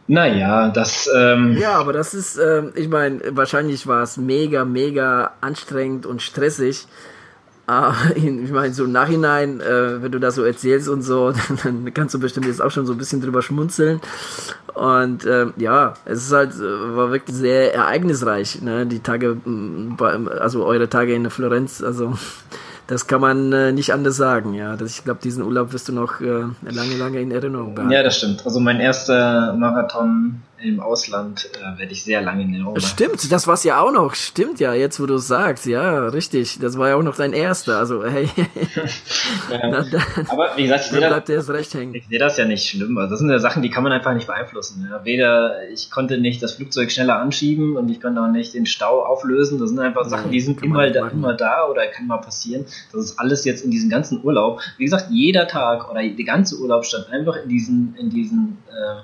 [0.08, 1.10] Naja, das.
[1.16, 6.22] Ähm ja, aber das ist, ähm, ich meine, wahrscheinlich war es mega, mega anstrengend und
[6.22, 6.86] stressig.
[7.68, 11.32] Ah, ich meine, so im Nachhinein, äh, wenn du das so erzählst und so,
[11.64, 14.02] dann kannst du bestimmt jetzt auch schon so ein bisschen drüber schmunzeln.
[14.74, 18.86] Und äh, ja, es ist halt, äh, war wirklich sehr ereignisreich, ne?
[18.86, 19.38] Die Tage,
[20.40, 22.14] also eure Tage in Florenz, also
[22.88, 24.76] das kann man äh, nicht anders sagen, ja.
[24.76, 27.94] Das, ich glaube, diesen Urlaub wirst du noch äh, lange, lange in Erinnerung behalten.
[27.94, 28.46] Ja, das stimmt.
[28.46, 33.48] Also mein erster Marathon im Ausland äh, werde ich sehr lange in Erinnerung Stimmt, das
[33.48, 34.16] war's ja auch noch.
[34.16, 35.66] Stimmt ja, jetzt wo du es sagst.
[35.66, 36.60] Ja, richtig.
[36.60, 37.78] Das war ja auch noch dein erster.
[37.78, 38.28] Also, hey.
[39.52, 39.58] ja.
[39.58, 39.86] dann,
[40.30, 41.96] Aber wie gesagt, ich sehe das, recht hängen.
[41.96, 42.98] Ich sehe das ja nicht schlimm.
[42.98, 44.88] Also, das sind ja Sachen, die kann man einfach nicht beeinflussen.
[44.90, 45.04] Ja.
[45.04, 49.04] Weder, ich konnte nicht das Flugzeug schneller anschieben und ich konnte auch nicht den Stau
[49.04, 49.60] auflösen.
[49.60, 52.66] Das sind einfach Sachen, die sind immer da, immer da oder kann mal passieren.
[52.92, 54.62] Das ist alles jetzt in diesem ganzen Urlaub.
[54.78, 59.02] Wie gesagt, jeder Tag oder die ganze Urlaub stand einfach in diesen, in diesen, äh,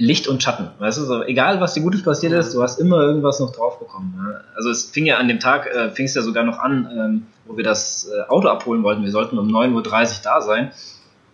[0.00, 0.68] Licht und Schatten.
[0.78, 3.78] Weißt du, so, egal was dir Gutes passiert ist, du hast immer irgendwas noch drauf
[3.78, 4.14] bekommen.
[4.16, 4.40] Ne?
[4.56, 7.26] Also es fing ja an dem Tag, äh, fing es ja sogar noch an, ähm,
[7.44, 9.04] wo wir das äh, Auto abholen wollten.
[9.04, 9.82] Wir sollten um 9.30 Uhr
[10.24, 10.70] da sein.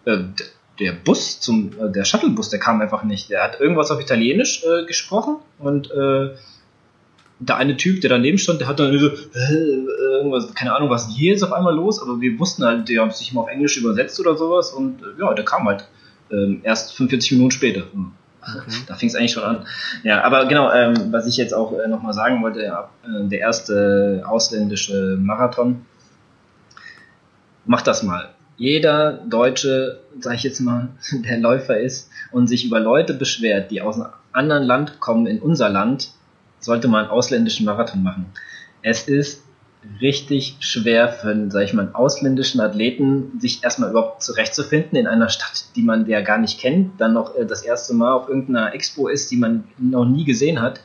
[0.05, 0.18] Äh,
[0.80, 3.30] der Bus zum, äh, der Shuttlebus, der kam einfach nicht.
[3.30, 6.30] Der hat irgendwas auf Italienisch äh, gesprochen und äh,
[7.38, 11.16] der eine Typ, der daneben stand, der hat dann so, irgendwas, keine Ahnung, was ist
[11.16, 13.76] hier jetzt auf einmal los, aber wir wussten halt, der hat sich immer auf Englisch
[13.76, 15.86] übersetzt oder sowas und ja, der kam halt
[16.32, 17.82] ähm, erst 45 Minuten später.
[17.93, 18.12] Hm.
[18.48, 18.70] Okay.
[18.86, 19.66] Da fing es eigentlich schon an.
[20.02, 23.40] Ja, aber genau, ähm, was ich jetzt auch äh, nochmal sagen wollte, ja, äh, der
[23.40, 25.85] erste ausländische Marathon,
[27.64, 28.31] macht das mal.
[28.56, 33.82] Jeder Deutsche, sag ich jetzt mal, der Läufer ist und sich über Leute beschwert, die
[33.82, 36.10] aus einem anderen Land kommen in unser Land,
[36.60, 38.27] sollte mal einen ausländischen Marathon machen.
[38.82, 39.43] Es ist
[40.01, 45.29] richtig schwer für, einen, sag ich mal, ausländischen Athleten, sich erstmal überhaupt zurechtzufinden in einer
[45.29, 48.75] Stadt, die man ja gar nicht kennt, dann noch äh, das erste Mal auf irgendeiner
[48.75, 50.81] Expo ist, die man noch nie gesehen hat.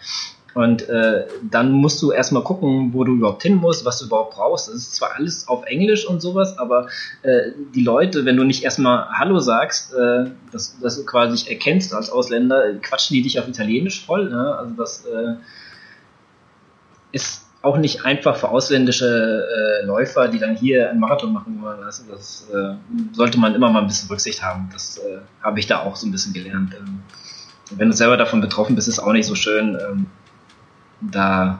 [0.54, 4.36] Und äh, dann musst du erstmal gucken, wo du überhaupt hin musst, was du überhaupt
[4.36, 4.68] brauchst.
[4.68, 6.88] Das ist zwar alles auf Englisch und sowas, aber
[7.22, 11.94] äh, die Leute, wenn du nicht erstmal Hallo sagst, äh, dass, dass du quasi erkennst
[11.94, 14.30] als Ausländer, quatschen die dich auf Italienisch voll.
[14.30, 14.58] Ne?
[14.58, 15.36] Also das äh,
[17.14, 21.84] ist auch nicht einfach für ausländische äh, Läufer, die dann hier einen Marathon machen wollen.
[21.84, 22.76] Also das äh,
[23.14, 24.70] sollte man immer mal ein bisschen Rücksicht haben.
[24.74, 26.74] Das äh, habe ich da auch so ein bisschen gelernt.
[26.74, 27.02] Ähm,
[27.76, 29.78] wenn du selber davon betroffen bist, ist es auch nicht so schön.
[29.80, 30.08] Ähm,
[31.02, 31.60] da,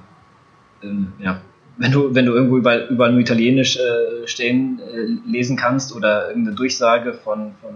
[0.82, 1.40] ähm, ja,
[1.78, 6.30] wenn du, wenn du irgendwo überall, überall nur Italienisch äh, stehen äh, lesen kannst oder
[6.30, 7.76] irgendeine Durchsage von, von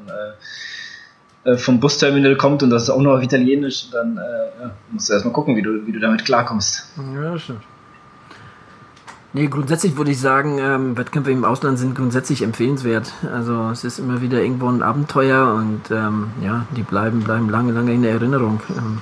[1.46, 4.20] äh, vom Busterminal kommt und das ist auch noch auf Italienisch, dann
[4.90, 6.90] musst du erstmal gucken, wie du, wie du damit klarkommst.
[7.14, 7.62] Ja, stimmt.
[9.36, 13.12] Nee, grundsätzlich würde ich sagen, ähm, Wettkämpfe im Ausland sind grundsätzlich empfehlenswert.
[13.34, 17.74] Also es ist immer wieder irgendwo ein Abenteuer und ähm, ja, die bleiben, bleiben lange,
[17.74, 18.62] lange in der Erinnerung.
[18.70, 19.02] Ähm,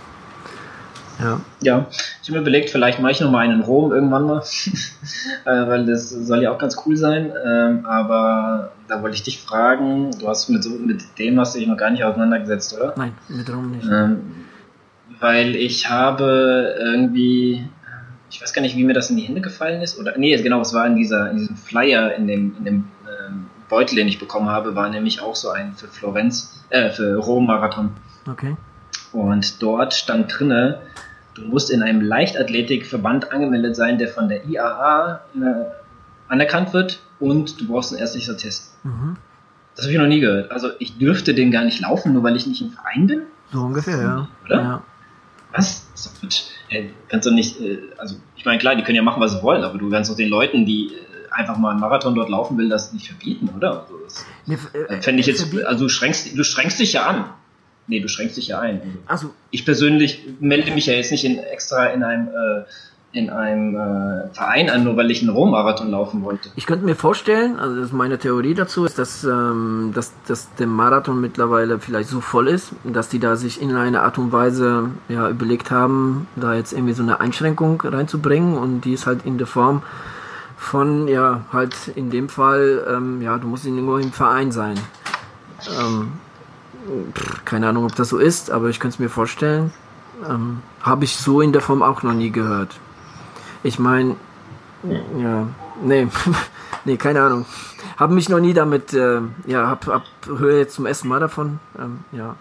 [1.19, 1.39] ja.
[1.61, 4.39] ja, ich habe mir überlegt, vielleicht mache ich noch mal einen in Rom irgendwann mal,
[5.45, 7.31] äh, weil das soll ja auch ganz cool sein.
[7.45, 11.67] Ähm, aber da wollte ich dich fragen, du hast mit, mit dem hast du dich
[11.67, 12.95] noch gar nicht auseinandergesetzt, oder?
[12.97, 13.85] Nein, mit Rom nicht.
[13.85, 14.21] Ähm,
[15.19, 17.69] weil ich habe irgendwie,
[18.33, 20.59] ich weiß gar nicht, wie mir das in die Hände gefallen ist, oder nee, genau,
[20.61, 24.19] es war in dieser, in diesem Flyer, in dem, in dem ähm, Beutel, den ich
[24.19, 27.91] bekommen habe, war nämlich auch so ein für Florenz, äh, für Rom-Marathon.
[28.27, 28.57] Okay.
[29.11, 30.79] Und dort stand drinne,
[31.35, 35.39] du musst in einem Leichtathletikverband angemeldet sein, der von der IAA äh,
[36.27, 38.75] anerkannt wird und du brauchst einen ärztlichen Test.
[38.83, 39.17] Mhm.
[39.75, 40.51] Das habe ich noch nie gehört.
[40.51, 43.21] Also ich dürfte den gar nicht laufen, nur weil ich nicht im Verein bin?
[43.51, 44.27] So ungefähr, ja.
[44.45, 44.55] Oder?
[44.55, 44.83] Ja.
[45.53, 45.87] Was?
[45.91, 46.41] Das ist doch Quatsch.
[46.67, 49.43] Hey, kannst du nicht, äh, also ich meine, klar, die können ja machen, was sie
[49.43, 52.57] wollen, aber du kannst doch den Leuten, die äh, einfach mal einen Marathon dort laufen
[52.57, 53.81] will, das nicht verbieten, oder?
[53.81, 57.25] Also das, nee, äh, fände ich jetzt, also du schränkst, du schränkst dich ja an.
[57.85, 58.81] Nee, du schränkst dich ja ein.
[59.07, 62.63] Also, ich persönlich melde mich ja jetzt nicht in, extra in einem, äh,
[63.13, 66.49] in einem äh, Verein an, nur einen Rom-Marathon laufen wollte.
[66.55, 70.53] Ich könnte mir vorstellen, also das ist meine Theorie dazu, ist, dass, ähm, dass, dass
[70.55, 74.31] der Marathon mittlerweile vielleicht so voll ist, dass die da sich in einer Art und
[74.31, 79.25] Weise ja, überlegt haben, da jetzt irgendwie so eine Einschränkung reinzubringen und die ist halt
[79.25, 79.83] in der Form
[80.57, 84.79] von, ja, halt in dem Fall, ähm, ja, du musst irgendwo im Verein sein.
[85.79, 86.13] Ähm,
[87.45, 89.71] keine Ahnung, ob das so ist, aber ich könnte es mir vorstellen.
[90.27, 92.79] Ähm, Habe ich so in der Form auch noch nie gehört.
[93.63, 94.15] Ich meine,
[95.17, 95.47] ja,
[95.83, 96.07] nee,
[96.85, 97.45] nee, keine Ahnung.
[97.97, 101.59] Habe mich noch nie damit, äh, ja, hab, hab, höre jetzt zum ersten Mal davon,
[101.79, 102.35] ähm, ja,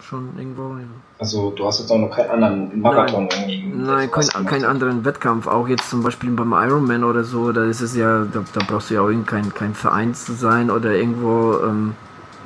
[0.00, 0.76] schon irgendwo.
[0.76, 0.84] Ja.
[1.18, 3.76] Also du hast jetzt auch noch keinen anderen Marathon nein, irgendwie.
[3.76, 7.80] Nein, keinen kein anderen Wettkampf, auch jetzt zum Beispiel beim Ironman oder so, da ist
[7.80, 11.58] es ja, da, da brauchst du ja auch kein, kein Verein zu sein oder irgendwo,
[11.64, 11.94] ähm,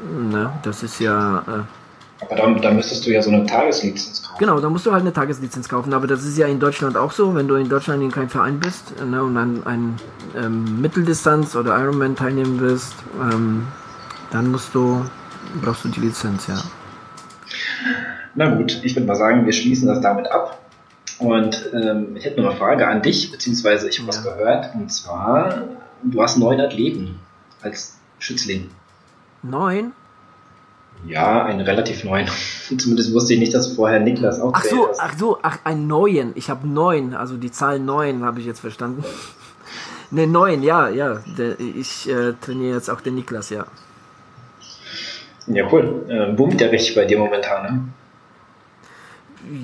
[0.02, 0.52] Ne?
[0.62, 1.38] Das ist ja.
[1.38, 1.81] Äh,
[2.22, 4.38] aber dann, dann müsstest du ja so eine Tageslizenz kaufen.
[4.38, 5.92] Genau, da musst du halt eine Tageslizenz kaufen.
[5.92, 8.60] Aber das ist ja in Deutschland auch so, wenn du in Deutschland in keinem Verein
[8.60, 9.96] bist ne, und an ein
[10.36, 13.66] ähm, Mitteldistanz oder Ironman teilnehmen willst, ähm,
[14.30, 15.04] dann musst du,
[15.62, 16.62] brauchst du die Lizenz, ja.
[18.34, 20.58] Na gut, ich würde mal sagen, wir schließen das damit ab.
[21.18, 24.16] Und ähm, ich hätte noch eine Frage an dich, beziehungsweise ich habe ja.
[24.16, 24.74] was gehört.
[24.74, 25.62] Und zwar,
[26.02, 27.20] du hast neun Athleten
[27.60, 28.70] als Schützling.
[29.42, 29.92] Neun?
[31.06, 32.28] Ja, einen relativ neuen.
[32.78, 36.32] Zumindest wusste ich nicht, dass vorher Niklas auch Ach so, ach so, ach, einen neuen.
[36.36, 39.04] Ich habe neun, also die Zahl neun habe ich jetzt verstanden.
[40.10, 41.20] ne, neun, ja, ja.
[41.58, 43.66] Ich äh, trainiere jetzt auch den Niklas, ja.
[45.48, 46.06] Ja, cool.
[46.08, 47.88] Äh, boomt der richtig bei dir momentan, ne?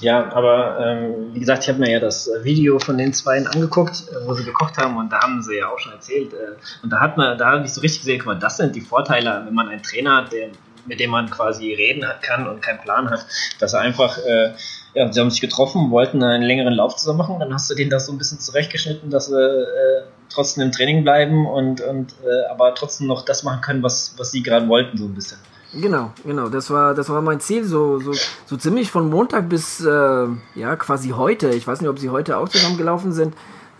[0.00, 4.04] Ja, aber ähm, wie gesagt, ich habe mir ja das Video von den beiden angeguckt,
[4.10, 6.32] äh, wo sie gekocht haben und da haben sie ja auch schon erzählt.
[6.32, 8.74] Äh, und da hat man, da habe ich so richtig gesehen, guck mal, das sind
[8.74, 10.48] die Vorteile, wenn man einen Trainer hat, der,
[10.86, 13.26] mit dem man quasi reden kann und keinen Plan hat,
[13.58, 14.54] dass er einfach äh,
[14.94, 17.90] ja, sie haben sich getroffen, wollten einen längeren Lauf zusammen machen, dann hast du denen
[17.90, 22.50] das so ein bisschen zurechtgeschnitten, dass sie äh, trotzdem im Training bleiben und, und äh,
[22.50, 25.38] aber trotzdem noch das machen können, was, was sie gerade wollten, so ein bisschen.
[25.72, 28.12] Genau, genau, das war, das war mein Ziel, so, so,
[28.46, 30.26] so ziemlich von Montag bis, äh,
[30.56, 31.50] ja, quasi heute.
[31.50, 33.34] Ich weiß nicht, ob sie heute auch zusammengelaufen sind.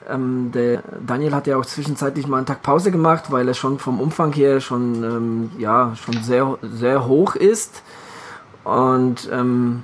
[0.09, 3.81] Ähm, der Daniel hat ja auch zwischenzeitlich mal einen Tag Pause gemacht, weil er schon
[3.81, 7.83] vom Umfang her schon, ähm, ja, schon sehr, sehr hoch ist.
[8.63, 9.83] Und ähm,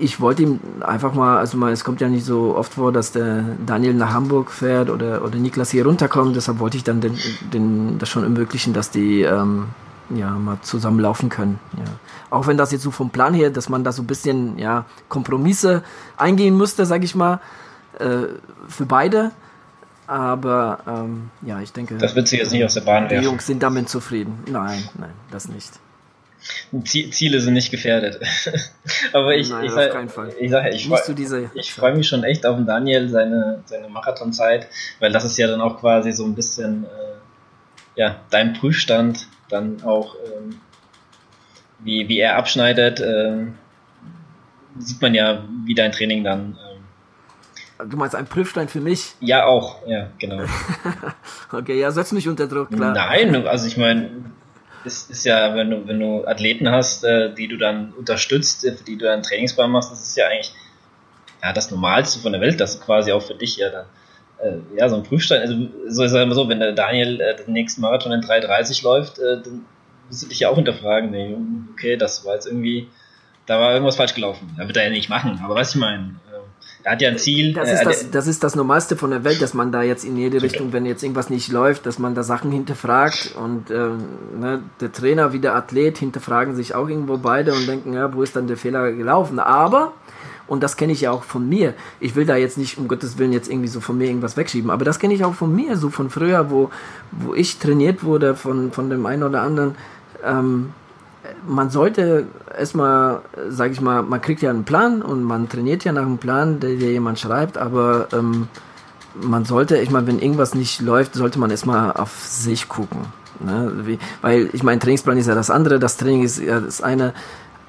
[0.00, 3.12] ich wollte ihm einfach mal, also mal, es kommt ja nicht so oft vor, dass
[3.12, 7.18] der Daniel nach Hamburg fährt oder, oder Niklas hier runterkommt, deshalb wollte ich dann den,
[7.52, 9.66] den, das schon ermöglichen, dass die ähm,
[10.14, 11.58] ja mal zusammen laufen können.
[11.76, 11.84] Ja.
[12.30, 14.84] Auch wenn das jetzt so vom Plan her, dass man da so ein bisschen ja,
[15.08, 15.82] Kompromisse
[16.16, 17.40] eingehen müsste, sage ich mal,
[17.98, 18.26] äh,
[18.68, 19.32] für beide.
[20.06, 21.96] Aber ähm, ja, ich denke.
[21.98, 23.20] Das wird sie jetzt nicht aus der Bahn werfen.
[23.20, 24.42] Die Jungs sind damit zufrieden.
[24.50, 25.78] Nein, nein, das nicht.
[26.84, 28.20] Ziele sind nicht gefährdet.
[29.12, 29.94] Aber ich, Nein, ich, sag,
[30.38, 34.68] ich sage, ich, freue ich freu mich schon echt auf den Daniel, seine, seine Marathonzeit,
[35.00, 39.82] weil das ist ja dann auch quasi so ein bisschen äh, ja, dein Prüfstand, dann
[39.82, 40.60] auch ähm,
[41.80, 43.46] wie, wie er abschneidet, äh,
[44.78, 46.58] sieht man ja, wie dein Training dann.
[47.80, 49.14] Ähm, du meinst ein Prüfstein für mich?
[49.20, 50.44] Ja, auch, ja, genau.
[51.52, 52.94] okay, ja, setz mich unter Druck, klar.
[52.94, 54.10] Nein, also ich meine,
[54.84, 58.84] ist, ist ja, wenn du, wenn du Athleten hast, äh, die du dann unterstützt, für
[58.84, 60.52] die du dann Trainingsplan machst, das ist ja eigentlich
[61.42, 63.86] ja, das Normalste von der Welt, das quasi auch für dich ja dann
[64.42, 65.54] äh, ja, so ein Prüfstein, also
[65.88, 69.42] so ist es so, wenn der Daniel äh, den nächsten Marathon in 3,30 läuft, äh,
[69.42, 69.64] dann
[70.08, 71.36] musst du dich ja auch hinterfragen, nee,
[71.72, 72.88] okay, das war jetzt irgendwie,
[73.46, 74.54] da war irgendwas falsch gelaufen.
[74.56, 76.16] Da wird er ja nicht machen, aber was ich meine,
[76.82, 77.52] er hat ja ein Ziel.
[77.52, 80.16] Das ist das, das ist das Normalste von der Welt, dass man da jetzt in
[80.16, 84.62] jede Richtung, wenn jetzt irgendwas nicht läuft, dass man da Sachen hinterfragt und äh, ne,
[84.80, 88.36] der Trainer wie der Athlet hinterfragen sich auch irgendwo beide und denken, ja, wo ist
[88.36, 89.38] dann der Fehler gelaufen?
[89.38, 89.92] Aber
[90.46, 91.74] und das kenne ich ja auch von mir.
[92.00, 94.70] Ich will da jetzt nicht um Gottes Willen jetzt irgendwie so von mir irgendwas wegschieben,
[94.70, 96.70] aber das kenne ich auch von mir, so von früher, wo,
[97.12, 99.76] wo ich trainiert wurde von, von dem einen oder anderen.
[100.24, 100.72] Ähm,
[101.46, 102.26] man sollte
[102.56, 106.18] erstmal, sage ich mal, man kriegt ja einen Plan und man trainiert ja nach einem
[106.18, 108.48] Plan, der dir jemand schreibt, aber ähm,
[109.14, 113.00] man sollte, ich meine, wenn irgendwas nicht läuft, sollte man erstmal auf sich gucken.
[113.40, 113.72] Ne?
[113.84, 117.14] Wie, weil ich meine, Trainingsplan ist ja das andere, das Training ist ja das eine,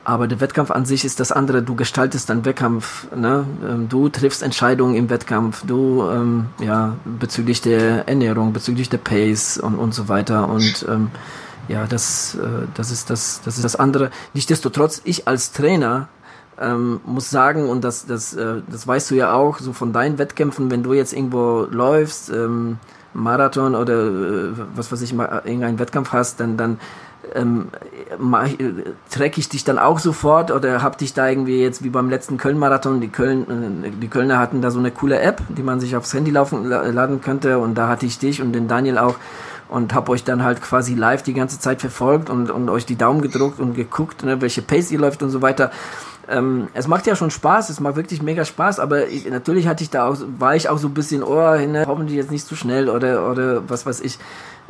[0.03, 1.61] aber der Wettkampf an sich ist das andere.
[1.61, 3.45] Du gestaltest deinen Wettkampf, ne?
[3.68, 9.60] Ähm, du triffst Entscheidungen im Wettkampf, du ähm, ja bezüglich der Ernährung, bezüglich der Pace
[9.60, 11.11] und und so weiter und ähm,
[11.67, 14.11] ja, das, äh, das, ist das, das ist das andere.
[14.33, 16.09] Nichtsdestotrotz, ich als Trainer
[16.59, 20.17] ähm, muss sagen, und das, das, äh, das weißt du ja auch, so von deinen
[20.17, 22.77] Wettkämpfen, wenn du jetzt irgendwo läufst, ähm,
[23.13, 26.79] Marathon oder äh, was weiß ich, mal irgendeinen Wettkampf hast, dann, dann
[27.33, 27.67] ähm,
[29.09, 32.38] track ich dich dann auch sofort oder hab dich da irgendwie jetzt wie beim letzten
[32.38, 35.95] Köln-Marathon, die Köln, äh, die Kölner hatten da so eine coole App, die man sich
[35.95, 39.15] aufs Handy laufen, laden könnte und da hatte ich dich und den Daniel auch
[39.72, 42.98] und habe euch dann halt quasi live die ganze Zeit verfolgt und, und euch die
[42.98, 45.72] Daumen gedruckt und geguckt, ne, welche Pace ihr läuft und so weiter.
[46.30, 49.84] Ähm, es macht ja schon Spaß, es macht wirklich mega Spaß, aber ich, natürlich hatte
[49.84, 52.56] ich da auch, war ich auch so ein bisschen, oh, ne, hoffentlich jetzt nicht zu
[52.56, 54.19] schnell oder, oder was weiß ich.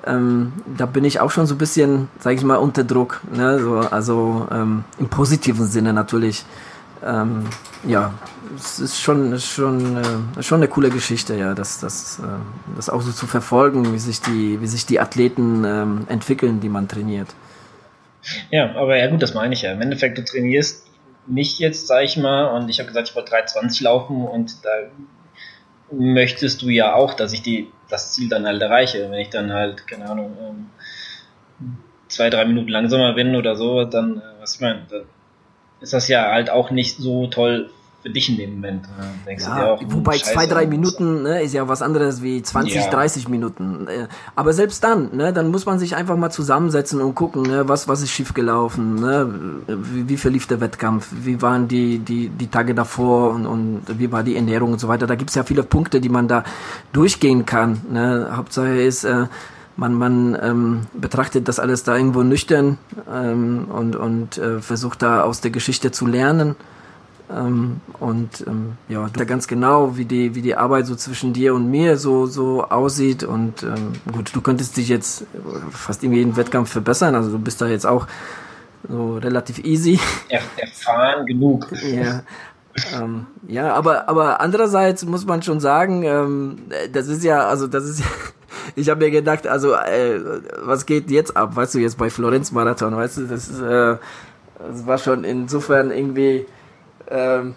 [0.06, 3.22] Ähm, da bin ich auch schon so ein bisschen, sage ich mal, unter Druck.
[3.32, 3.60] Ne?
[3.60, 6.45] So, also ähm, im positiven Sinne natürlich.
[7.03, 7.45] Ähm,
[7.84, 8.14] ja,
[8.56, 12.23] es ist schon, ist schon, äh, schon eine coole Geschichte, ja, das, das, äh,
[12.76, 16.69] das auch so zu verfolgen, wie sich die, wie sich die Athleten ähm, entwickeln, die
[16.69, 17.30] man trainiert.
[18.52, 19.72] Ja, aber ja gut, das meine ich ja.
[19.72, 20.88] Im Endeffekt, du trainierst
[21.28, 24.69] mich jetzt, sag ich mal, und ich habe gesagt, ich wollte 3,20 laufen und da
[25.91, 29.10] möchtest du ja auch, dass ich die, das Ziel dann halt erreiche.
[29.10, 30.69] Wenn ich dann halt, keine Ahnung, ähm,
[32.07, 35.03] zwei, drei Minuten langsamer bin oder so, dann, äh, was ich meine, dann
[35.82, 37.69] ist das ja halt auch nicht so toll
[38.02, 38.86] für dich in dem Moment.
[39.26, 42.41] Denkst ja, auch, hm, wobei Scheiße, zwei, drei Minuten ne, ist ja was anderes wie
[42.41, 42.90] 20, ja.
[42.90, 43.88] 30 Minuten.
[43.88, 47.68] Äh, aber selbst dann, ne, dann muss man sich einfach mal zusammensetzen und gucken, ne,
[47.68, 49.30] was, was ist schiefgelaufen, ne,
[49.68, 54.11] wie, wie verlief der Wettkampf, wie waren die, die, die Tage davor und, und wie
[54.11, 55.06] war die Ernährung und so weiter.
[55.06, 56.44] Da gibt's ja viele Punkte, die man da
[56.94, 57.82] durchgehen kann.
[57.91, 58.30] Ne.
[58.36, 59.28] Hauptsache ist, äh,
[59.78, 62.78] man, man ähm, betrachtet das alles da irgendwo nüchtern
[63.11, 66.56] ähm, und, und äh, versucht da aus der Geschichte zu lernen
[67.34, 71.53] ähm, und ähm, ja, du ganz genau, wie die, wie die Arbeit so zwischen dir
[71.53, 73.24] und mir so, so aussieht.
[73.24, 75.26] Und ähm, gut, du könntest dich jetzt
[75.72, 77.16] fast in jedem Wettkampf verbessern.
[77.16, 78.08] Also du bist da jetzt auch
[78.88, 79.99] so relativ easy.
[80.30, 81.68] Er, erfahren genug.
[81.84, 82.24] Ja.
[82.94, 86.58] ähm, ja, aber, aber andererseits muss man schon sagen, ähm,
[86.91, 88.06] das ist ja, also das ist ja,
[88.76, 90.20] ich habe mir gedacht, also äh,
[90.64, 93.98] was geht jetzt ab, weißt du, jetzt bei Florenz Marathon, weißt du, das, ist, äh,
[94.58, 96.45] das war schon insofern irgendwie
[97.11, 97.55] ähm,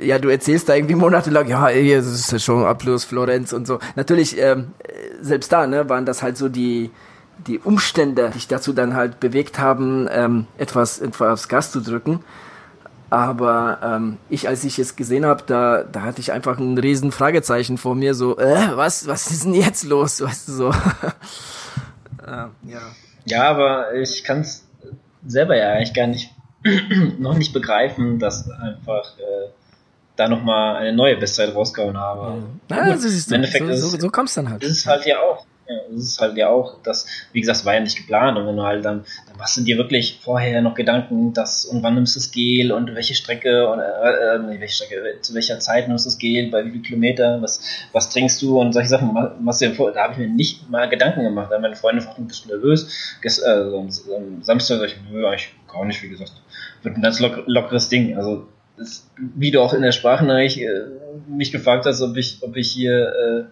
[0.00, 3.78] ja, du erzählst da irgendwie monatelang, ja, ey, das ist schon Abschluss, Florenz und so.
[3.94, 4.72] Natürlich, ähm,
[5.20, 6.90] selbst da, ne, waren das halt so die,
[7.46, 11.80] die Umstände, die dich dazu dann halt bewegt haben, ähm, etwas, etwas aufs Gas zu
[11.80, 12.20] drücken.
[13.08, 17.12] Aber ähm, ich, als ich es gesehen habe, da, da hatte ich einfach ein riesen
[17.12, 20.70] Fragezeichen vor mir, so, äh, was, was ist denn jetzt los, weißt du so.
[20.70, 22.80] äh, ja.
[23.26, 24.66] ja, aber ich kann es
[25.24, 26.35] selber ja eigentlich gar nicht
[27.18, 29.48] noch nicht begreifen, dass einfach äh,
[30.16, 32.42] da nochmal eine neue Bestzeit rausgehauen habe.
[32.70, 34.62] Ja, das ist, Im Endeffekt so, so, so kommst dann halt.
[34.62, 37.74] Das ist halt ja auch, Ja, das ist halt ja auch, das, wie gesagt, war
[37.74, 38.38] ja nicht geplant.
[38.38, 41.82] Und wenn du halt dann, dann machst du dir wirklich vorher noch Gedanken, dass und
[41.82, 45.58] wann nimmst du das Gel und welche Strecke und äh, äh, welche Strecke, zu welcher
[45.58, 47.60] Zeit nimmst du das Gel, bei wie viel Kilometer, was,
[47.92, 50.88] was trinkst du und solche Sachen machst du vor, da habe ich mir nicht mal
[50.88, 51.48] Gedanken gemacht.
[51.50, 53.18] Da meine Freunde fragten, bist du nervös?
[53.20, 53.90] Gest, äh, am
[54.42, 56.32] Samstag sag ich, nö, eigentlich gar nicht, wie gesagt.
[56.86, 58.16] Wird ein ganz lock, lockeres Ding.
[58.16, 58.46] Also
[58.76, 60.82] das, wie du auch in der Sprachnachricht äh,
[61.26, 63.44] mich gefragt hast, ob ich, ob ich hier äh,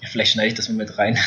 [0.00, 1.18] ja, vielleicht schneide ich das mal mit rein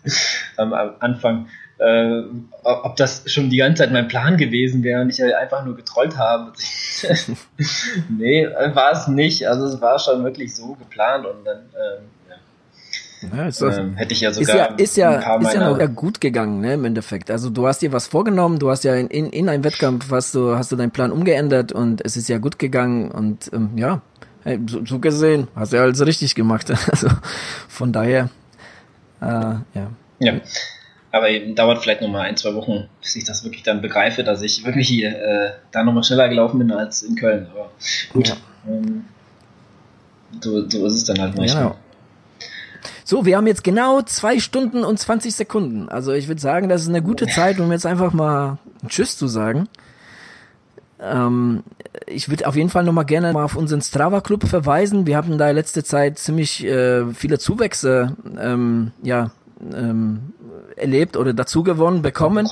[0.56, 1.46] am, am, Anfang,
[1.78, 2.22] äh,
[2.64, 6.16] ob das schon die ganze Zeit mein Plan gewesen wäre und ich einfach nur getrollt
[6.16, 6.52] habe.
[8.08, 9.46] nee, war es nicht.
[9.46, 12.36] Also es war schon wirklich so geplant und dann ähm, ja,
[13.48, 16.20] ist das, ähm, hätte ich ja sogar ist ja, ist ja, ist ja noch gut
[16.20, 17.30] gegangen, ne, im Endeffekt.
[17.30, 20.34] Also du hast dir was vorgenommen, du hast ja in, in, in einem Wettkampf hast
[20.34, 24.02] du, hast du deinen Plan umgeändert und es ist ja gut gegangen und ähm, ja,
[24.44, 26.72] hey, so, so gesehen, hast du ja alles richtig gemacht.
[26.90, 27.08] Also
[27.68, 28.30] von daher,
[29.20, 29.90] äh, ja.
[30.20, 30.40] Ja.
[31.10, 34.42] Aber eben dauert vielleicht nochmal ein, zwei Wochen, bis ich das wirklich dann begreife, dass
[34.42, 37.46] ich wirklich hier äh, da nochmal schneller gelaufen bin als in Köln.
[37.52, 37.70] Aber
[38.12, 38.28] gut.
[38.28, 38.36] Ja.
[38.68, 39.04] Ähm,
[40.40, 41.62] so, so ist es dann halt manchmal.
[41.62, 41.76] Genau.
[43.06, 45.90] So, wir haben jetzt genau zwei Stunden und 20 Sekunden.
[45.90, 48.56] Also ich würde sagen, das ist eine gute Zeit, um jetzt einfach mal
[48.88, 49.68] Tschüss zu sagen.
[50.98, 51.64] Ähm,
[52.06, 55.06] ich würde auf jeden Fall nochmal gerne mal auf unseren Strava-Club verweisen.
[55.06, 59.30] Wir haben da letzte Zeit ziemlich äh, viele Zuwächse ähm, ja,
[59.74, 60.32] ähm,
[60.76, 62.48] erlebt oder dazu gewonnen, bekommen.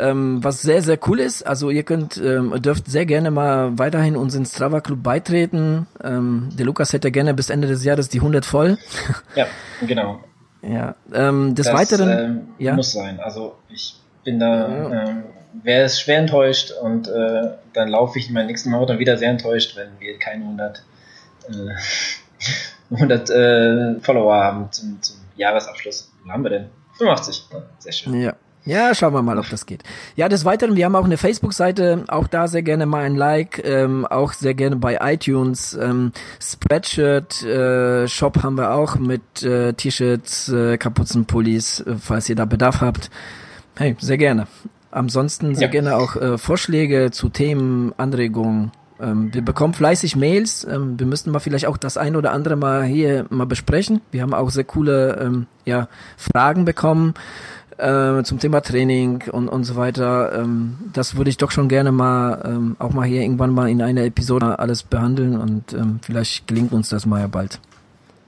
[0.00, 1.46] Ähm, was sehr, sehr cool ist.
[1.46, 5.86] Also ihr könnt, ähm, dürft sehr gerne mal weiterhin unseren Strava-Club beitreten.
[6.02, 8.78] Ähm, der Lukas hätte gerne bis Ende des Jahres die 100 voll.
[9.36, 9.46] Ja,
[9.86, 10.20] genau.
[10.62, 12.74] Ja, ähm, des das, Weiteren ähm, ja?
[12.74, 13.20] muss sein.
[13.20, 15.04] Also ich bin da ja.
[15.04, 15.24] ähm,
[15.62, 19.30] wäre es schwer enttäuscht und äh, dann laufe ich in meinen nächsten Marathon wieder sehr
[19.30, 20.82] enttäuscht, wenn wir keine 100,
[21.48, 21.54] äh,
[22.94, 26.12] 100 äh, Follower haben zum, zum Jahresabschluss.
[26.24, 26.70] Wo haben wir denn?
[26.98, 27.44] 85.
[27.78, 28.20] Sehr schön.
[28.20, 28.34] Ja.
[28.66, 29.82] Ja, schauen wir mal, ob das geht.
[30.16, 33.62] Ja, des Weiteren, wir haben auch eine Facebook-Seite, auch da sehr gerne mal ein Like,
[33.64, 36.12] ähm, auch sehr gerne bei iTunes, ähm,
[36.42, 42.44] Spreadshirt, äh, Shop haben wir auch mit äh, T-Shirts, äh, Kapuzenpullis, äh, falls ihr da
[42.44, 43.10] Bedarf habt.
[43.76, 44.46] Hey, sehr gerne.
[44.90, 45.72] Ansonsten sehr ja.
[45.72, 48.72] gerne auch äh, Vorschläge zu Themen, Anregungen.
[49.00, 50.64] Ähm, wir bekommen fleißig Mails.
[50.64, 54.02] Ähm, wir müssten mal vielleicht auch das ein oder andere mal hier mal besprechen.
[54.10, 55.88] Wir haben auch sehr coole ähm, ja,
[56.18, 57.14] Fragen bekommen
[57.80, 60.32] äh, zum Thema Training und, und so weiter.
[60.34, 63.82] Ähm, das würde ich doch schon gerne mal ähm, auch mal hier irgendwann mal in
[63.82, 67.58] einer Episode alles behandeln und ähm, vielleicht gelingt uns das mal ja bald.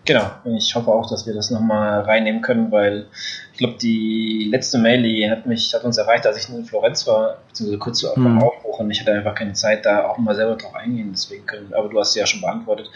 [0.05, 3.07] Genau, ich hoffe auch, dass wir das nochmal reinnehmen können, weil
[3.53, 7.07] ich glaube, die letzte Mail, die hat mich, hat uns erreicht, als ich in Florenz
[7.07, 8.43] war, beziehungsweise kurz vor mhm.
[8.43, 11.73] Aufbruch und ich hatte einfach keine Zeit, da auch mal selber drauf eingehen, deswegen können,
[11.73, 12.91] aber du hast sie ja schon beantwortet.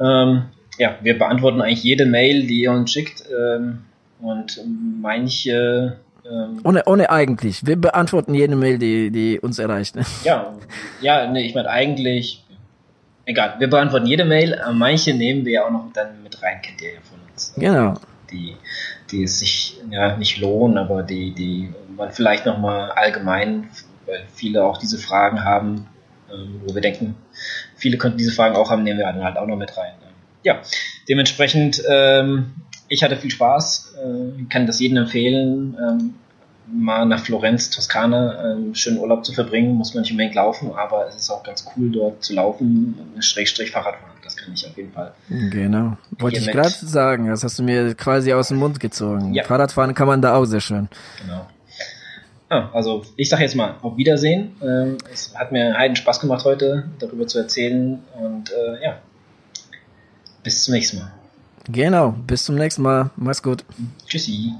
[0.00, 0.44] Ähm,
[0.78, 3.84] ja, wir beantworten eigentlich jede Mail, die ihr uns schickt ähm,
[4.20, 4.60] und
[5.00, 5.98] manche
[6.30, 7.66] ähm, ohne, ohne eigentlich.
[7.66, 9.96] Wir beantworten jede Mail, die, die uns erreicht.
[9.96, 10.02] Ne?
[10.24, 10.54] Ja,
[11.00, 12.44] ja, nee, ich meine eigentlich,
[13.24, 16.82] egal, wir beantworten jede Mail, manche nehmen wir ja auch noch dann mit rein, kennt
[16.82, 17.54] ihr ja von uns.
[17.56, 17.94] Genau.
[18.30, 18.56] Die,
[19.10, 23.68] die es sich ja nicht lohnen, aber die, die man vielleicht nochmal allgemein,
[24.06, 25.86] weil viele auch diese Fragen haben,
[26.30, 27.14] ähm, wo wir denken,
[27.76, 29.92] viele könnten diese Fragen auch haben, nehmen wir dann halt auch noch mit rein.
[30.44, 30.60] Ja,
[31.08, 32.54] dementsprechend, ähm,
[32.88, 35.76] ich hatte viel Spaß, äh, kann das jedem empfehlen.
[35.80, 36.14] Ähm,
[36.72, 41.08] mal nach Florenz, Toskana, ähm, schönen Urlaub zu verbringen, muss man nicht unbedingt laufen, aber
[41.08, 44.16] es ist auch ganz cool, dort zu laufen, Schrägstrich Fahrradfahren.
[44.22, 45.12] Das kann ich auf jeden Fall.
[45.28, 45.96] Genau.
[46.18, 49.32] Wollte ich gerade sagen, das hast du mir quasi aus dem Mund gezogen.
[49.32, 49.44] Ja.
[49.44, 50.88] Fahrradfahren kann man da auch sehr schön.
[51.22, 51.46] Genau.
[52.50, 54.56] Ah, also ich sage jetzt mal auf Wiedersehen.
[54.62, 58.98] Ähm, es hat mir heiden Spaß gemacht heute, darüber zu erzählen und äh, ja,
[60.42, 61.12] bis zum nächsten Mal.
[61.68, 63.10] Genau, bis zum nächsten Mal.
[63.16, 63.64] Mach's gut.
[64.06, 64.54] Tschüssi.